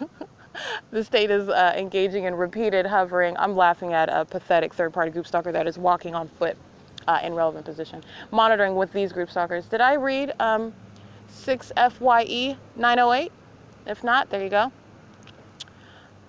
[0.90, 3.36] the state is uh, engaging in repeated hovering.
[3.38, 6.56] I'm laughing at a pathetic third-party group stalker that is walking on foot
[7.08, 9.66] uh, in relevant position, monitoring with these group stalkers.
[9.66, 10.72] Did I read um,
[11.30, 13.32] 6FYE 908?
[13.86, 14.72] If not, there you go.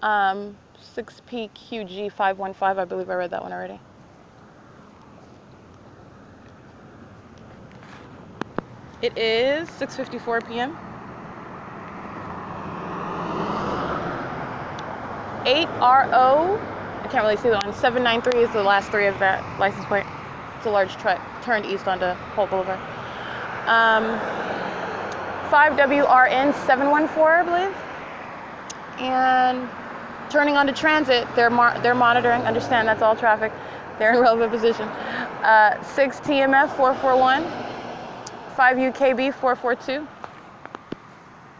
[0.01, 0.55] Um,
[0.95, 2.79] 6PQG 515.
[2.79, 3.79] I believe I read that one already.
[9.01, 10.75] It is 6:54 p.m.
[15.45, 16.59] 8RO.
[17.03, 17.73] I can't really see the one.
[17.73, 20.05] 793 is the last three of that license plate.
[20.57, 22.79] It's a large truck turned east onto Holt Boulevard.
[23.67, 24.19] Um,
[25.49, 27.75] 5WRN 714, I believe.
[28.99, 29.69] And
[30.29, 31.49] turning onto transit, they're
[31.81, 32.41] they're monitoring.
[32.41, 33.51] Understand that's all traffic.
[33.99, 34.87] They're in relevant position.
[35.43, 37.43] Uh, 6 TMF 441.
[38.55, 40.07] 5 UKB 442.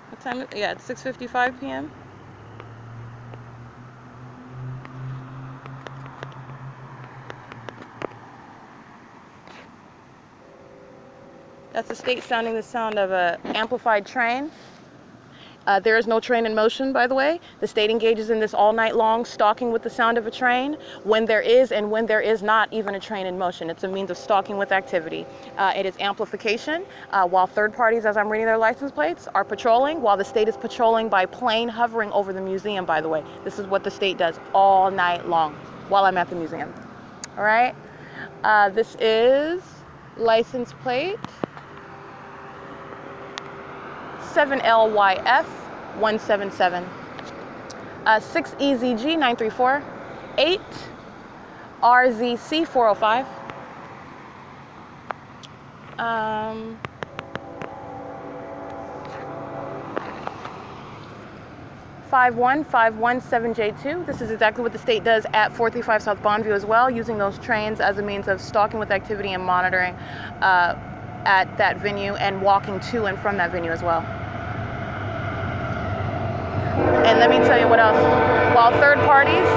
[0.09, 0.47] What time?
[0.55, 1.91] Yeah, it's 6:55 p.m.
[11.77, 14.49] That's the state sounding the sound of a amplified train.
[15.67, 17.39] Uh, there is no train in motion, by the way.
[17.59, 20.75] The state engages in this all night long, stalking with the sound of a train
[21.03, 23.69] when there is and when there is not even a train in motion.
[23.69, 25.27] It's a means of stalking with activity.
[25.55, 29.45] Uh, it is amplification, uh, while third parties, as I'm reading their license plates, are
[29.45, 33.23] patrolling, while the state is patrolling by plane hovering over the museum, by the way.
[33.43, 35.53] This is what the state does all night long
[35.89, 36.73] while I'm at the museum.
[37.37, 37.75] All right?
[38.43, 39.61] Uh, this is
[40.17, 41.19] license plate
[44.33, 46.83] 7LYF 177.
[48.05, 49.83] Uh, 6EZG 934.
[50.37, 50.61] 8
[51.81, 53.25] RZC 405.
[55.99, 56.79] Um,
[62.09, 64.01] Five one five one seven J two.
[64.05, 67.17] This is exactly what the state does at 435 South Bon View as well, using
[67.17, 69.93] those trains as a means of stalking with activity and monitoring
[70.41, 70.96] uh,
[71.27, 74.01] at that venue and walking to and from that venue as well.
[77.05, 77.97] And let me tell you what else.
[78.55, 79.47] While third parties,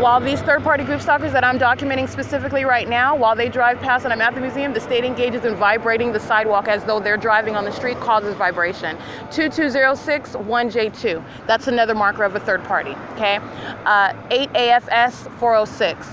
[0.00, 3.80] while these third party group stalkers that I'm documenting specifically right now, while they drive
[3.80, 7.00] past and I'm at the museum, the state engages in vibrating the sidewalk as though
[7.00, 8.98] they're driving on the street, causes vibration.
[9.30, 11.24] 2206 1J2.
[11.46, 12.94] That's another marker of a third party.
[13.14, 13.38] Okay?
[13.86, 16.06] Uh, 8 AFS 406.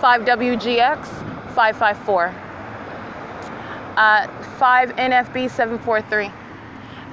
[0.00, 1.06] 5WGX
[1.54, 2.45] 554.
[3.96, 4.26] Uh,
[4.58, 6.30] 5 NFB 743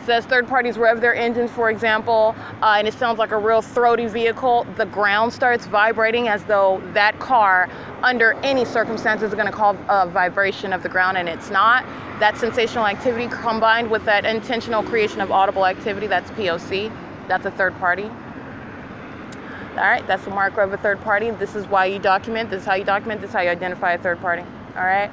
[0.06, 3.62] says third parties rev their engines, for example, uh, and it sounds like a real
[3.62, 7.70] throaty vehicle, the ground starts vibrating as though that car,
[8.02, 11.86] under any circumstances, is going to cause a vibration of the ground, and it's not.
[12.20, 16.92] That sensational activity combined with that intentional creation of audible activity, that's POC,
[17.28, 18.04] that's a third party.
[18.04, 21.32] All right, that's the marker of a third party.
[21.32, 23.94] This is why you document, this is how you document, this is how you identify
[23.94, 24.44] a third party.
[24.76, 25.10] All right.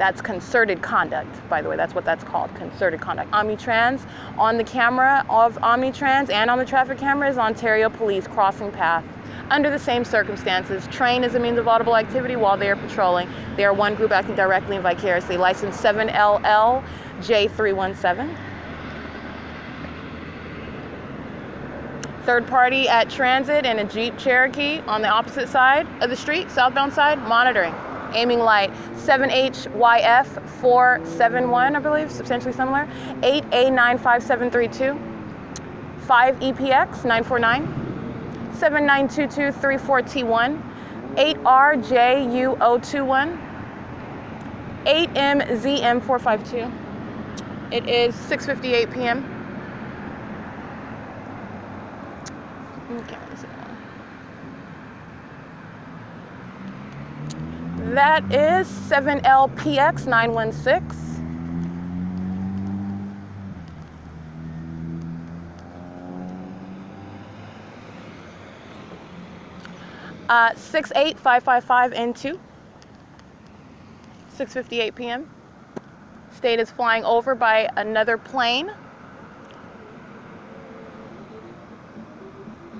[0.00, 1.76] That's concerted conduct, by the way.
[1.76, 3.30] That's what that's called, concerted conduct.
[3.32, 4.00] Omnitrans
[4.38, 9.04] on the camera of Omnitrans and on the traffic camera is Ontario Police crossing path.
[9.50, 13.28] Under the same circumstances, train is a means of audible activity while they are patrolling.
[13.56, 15.36] They are one group acting directly and vicariously.
[15.36, 16.82] License 7LL
[17.18, 18.34] J317.
[22.24, 26.50] Third party at transit in a Jeep Cherokee on the opposite side of the street,
[26.50, 27.74] southbound side, monitoring.
[28.14, 32.88] Aiming light 7HYF471, I believe, substantially similar.
[33.20, 34.98] 8A95732.
[36.06, 37.68] 5EPX 949.
[38.58, 40.60] 792234T1.
[41.14, 43.38] 8RJU021.
[44.84, 46.70] 8MZM452.
[47.72, 49.24] It is 6:58 p.m.
[52.92, 53.16] Okay,
[57.96, 61.10] that is 7LPX 916.
[70.28, 72.38] Uh, 68555 N2.
[74.38, 75.30] 6:58 p.m.
[76.30, 78.72] State is flying over by another plane.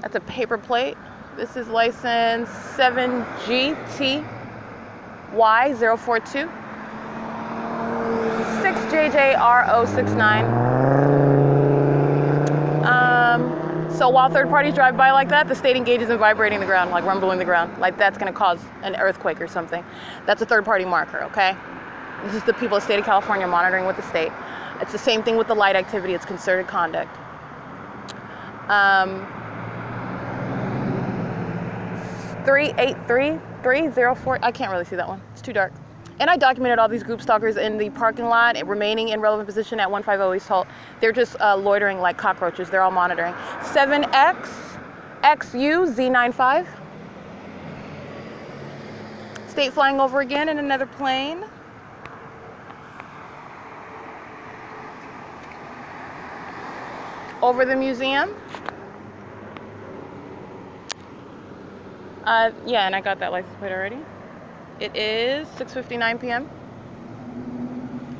[0.00, 0.96] That's a paper plate.
[1.36, 2.48] This is license
[5.32, 6.48] 7GTY042.
[8.62, 10.60] 6JJR069.
[12.84, 16.66] Um, so while third parties drive by like that, the state engages in vibrating the
[16.66, 17.78] ground, like rumbling the ground.
[17.78, 19.84] Like that's going to cause an earthquake or something.
[20.26, 21.56] That's a third party marker, okay?
[22.24, 24.32] This is the people of the state of California monitoring with the state.
[24.80, 27.16] It's the same thing with the light activity, it's concerted conduct.
[28.68, 29.26] Um,
[33.62, 35.72] 383304, I can't really see that one, it's too dark.
[36.18, 39.80] And I documented all these group stalkers in the parking lot, remaining in relevant position
[39.80, 40.66] at 150 East Holt.
[41.00, 42.68] They're just uh, loitering like cockroaches.
[42.68, 43.32] They're all monitoring.
[43.62, 44.70] 7X
[45.22, 46.66] XU Z95.
[49.48, 51.44] State flying over again in another plane.
[57.40, 58.34] Over the museum.
[62.24, 63.98] Uh, yeah, and I got that license plate already.
[64.78, 66.48] It is 6:59 p.m.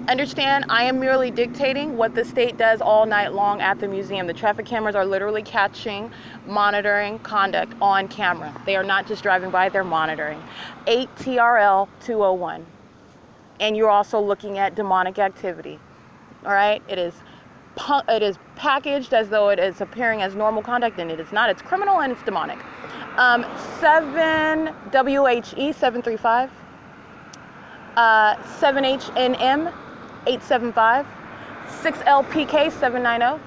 [0.09, 4.27] Understand, I am merely dictating what the state does all night long at the museum.
[4.27, 6.11] The traffic cameras are literally catching,
[6.47, 8.53] monitoring conduct on camera.
[8.67, 10.43] They are not just driving by, they're monitoring.
[10.89, 12.67] 8 TRL 201.
[13.61, 15.79] And you're also looking at demonic activity.
[16.45, 16.83] All right?
[16.89, 17.15] It is
[18.09, 21.51] it is packaged as though it is appearing as normal conduct and it is not.
[21.51, 22.59] It's criminal and it's demonic.
[23.21, 23.45] Um,
[23.81, 26.51] 7 WHE 735.
[27.95, 29.75] Uh, 7HNM
[30.27, 31.07] 875.
[31.83, 33.43] 6LPK 790.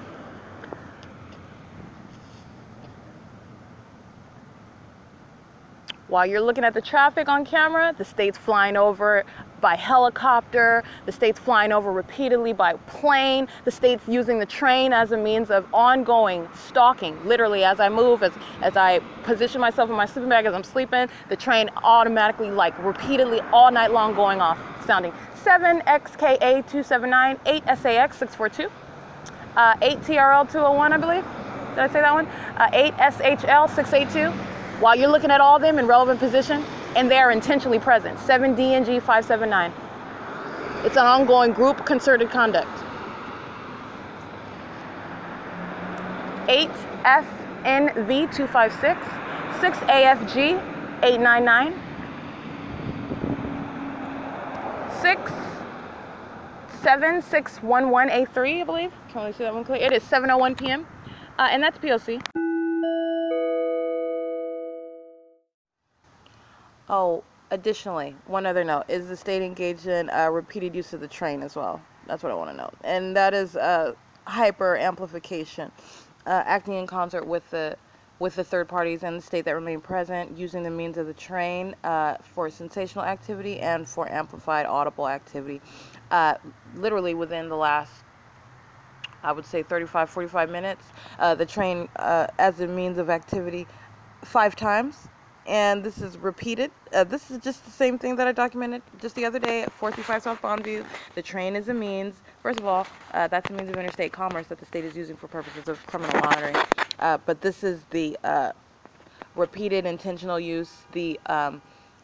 [6.06, 9.24] While you're looking at the traffic on camera, the state's flying over
[9.64, 15.12] by helicopter, the state's flying over repeatedly by plane, the state's using the train as
[15.12, 17.16] a means of ongoing stalking.
[17.26, 20.64] Literally, as I move, as, as I position myself in my sleeping bag as I'm
[20.64, 28.70] sleeping, the train automatically, like repeatedly all night long going off, sounding 7XKA279, 8SAX642,
[29.56, 31.24] uh, 8TRL201, I believe.
[31.70, 32.26] Did I say that one?
[32.58, 34.30] Uh, 8SHL682.
[34.80, 36.62] While you're looking at all of them in relevant position,
[36.96, 38.18] and they are intentionally present.
[38.18, 39.72] 7DNG 579.
[40.84, 42.68] It's an ongoing group concerted conduct.
[46.46, 49.00] 8FNV 256,
[49.60, 50.60] 6AFG
[51.02, 51.74] 899,
[55.00, 55.32] 6
[56.84, 58.92] 7611A3, I believe.
[59.08, 59.78] Can only see that one clear.
[59.78, 60.86] It is 7:01 p.m.
[61.38, 62.43] Uh, and that's POC.
[66.88, 71.08] Oh, additionally, one other note is the state engaged in uh, repeated use of the
[71.08, 71.80] train as well.
[72.06, 73.94] That's what I want to note, and that is uh,
[74.26, 75.72] hyper amplification,
[76.26, 77.76] uh, acting in concert with the
[78.20, 81.14] with the third parties and the state that remain present, using the means of the
[81.14, 85.60] train uh, for sensational activity and for amplified audible activity.
[86.10, 86.34] Uh,
[86.76, 88.04] literally within the last
[89.22, 90.84] I would say 35, 45 minutes.
[91.18, 93.66] Uh, the train uh, as a means of activity
[94.22, 95.08] five times
[95.46, 96.70] and this is repeated.
[96.92, 99.72] Uh, this is just the same thing that I documented just the other day at
[99.72, 100.84] 435 South Bon View.
[101.14, 104.46] The train is a means, first of all, uh, that's a means of interstate commerce
[104.48, 106.56] that the state is using for purposes of criminal monitoring.
[106.98, 108.52] Uh, but this is the uh,
[109.36, 111.60] repeated intentional use, the um,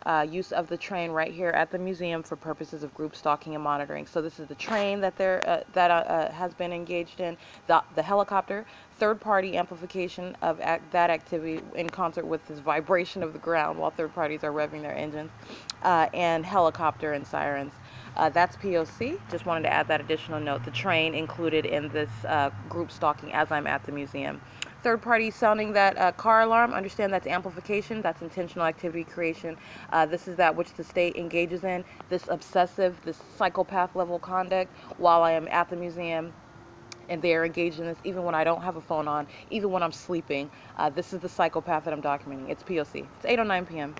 [0.06, 3.54] uh, use of the train right here at the museum for purposes of group stalking
[3.54, 4.06] and monitoring.
[4.06, 7.36] So this is the train that there uh, that has been engaged in,
[7.66, 8.66] the, the helicopter,
[9.00, 13.90] third-party amplification of act, that activity in concert with this vibration of the ground while
[13.90, 15.30] third parties are revving their engines,
[15.82, 17.72] uh, and helicopter and sirens.
[18.16, 19.18] Uh, that's POC.
[19.30, 20.64] Just wanted to add that additional note.
[20.64, 22.10] The train included in this
[22.68, 24.40] group stalking as I'm at the museum.
[24.82, 29.56] third party sounding that uh, car alarm, understand that's amplification, that's intentional activity creation.
[29.92, 34.70] Uh, this is that which the state engages in, this obsessive, this psychopath level conduct
[34.98, 36.32] while I am at the museum
[37.10, 39.70] and they are engaged in this even when I don't have a phone on, even
[39.72, 40.52] when I'm sleeping.
[40.76, 42.50] Uh, this is the psychopath that I'm documenting.
[42.50, 43.12] It's POC.
[43.16, 43.98] It's 8 or 9 p.m.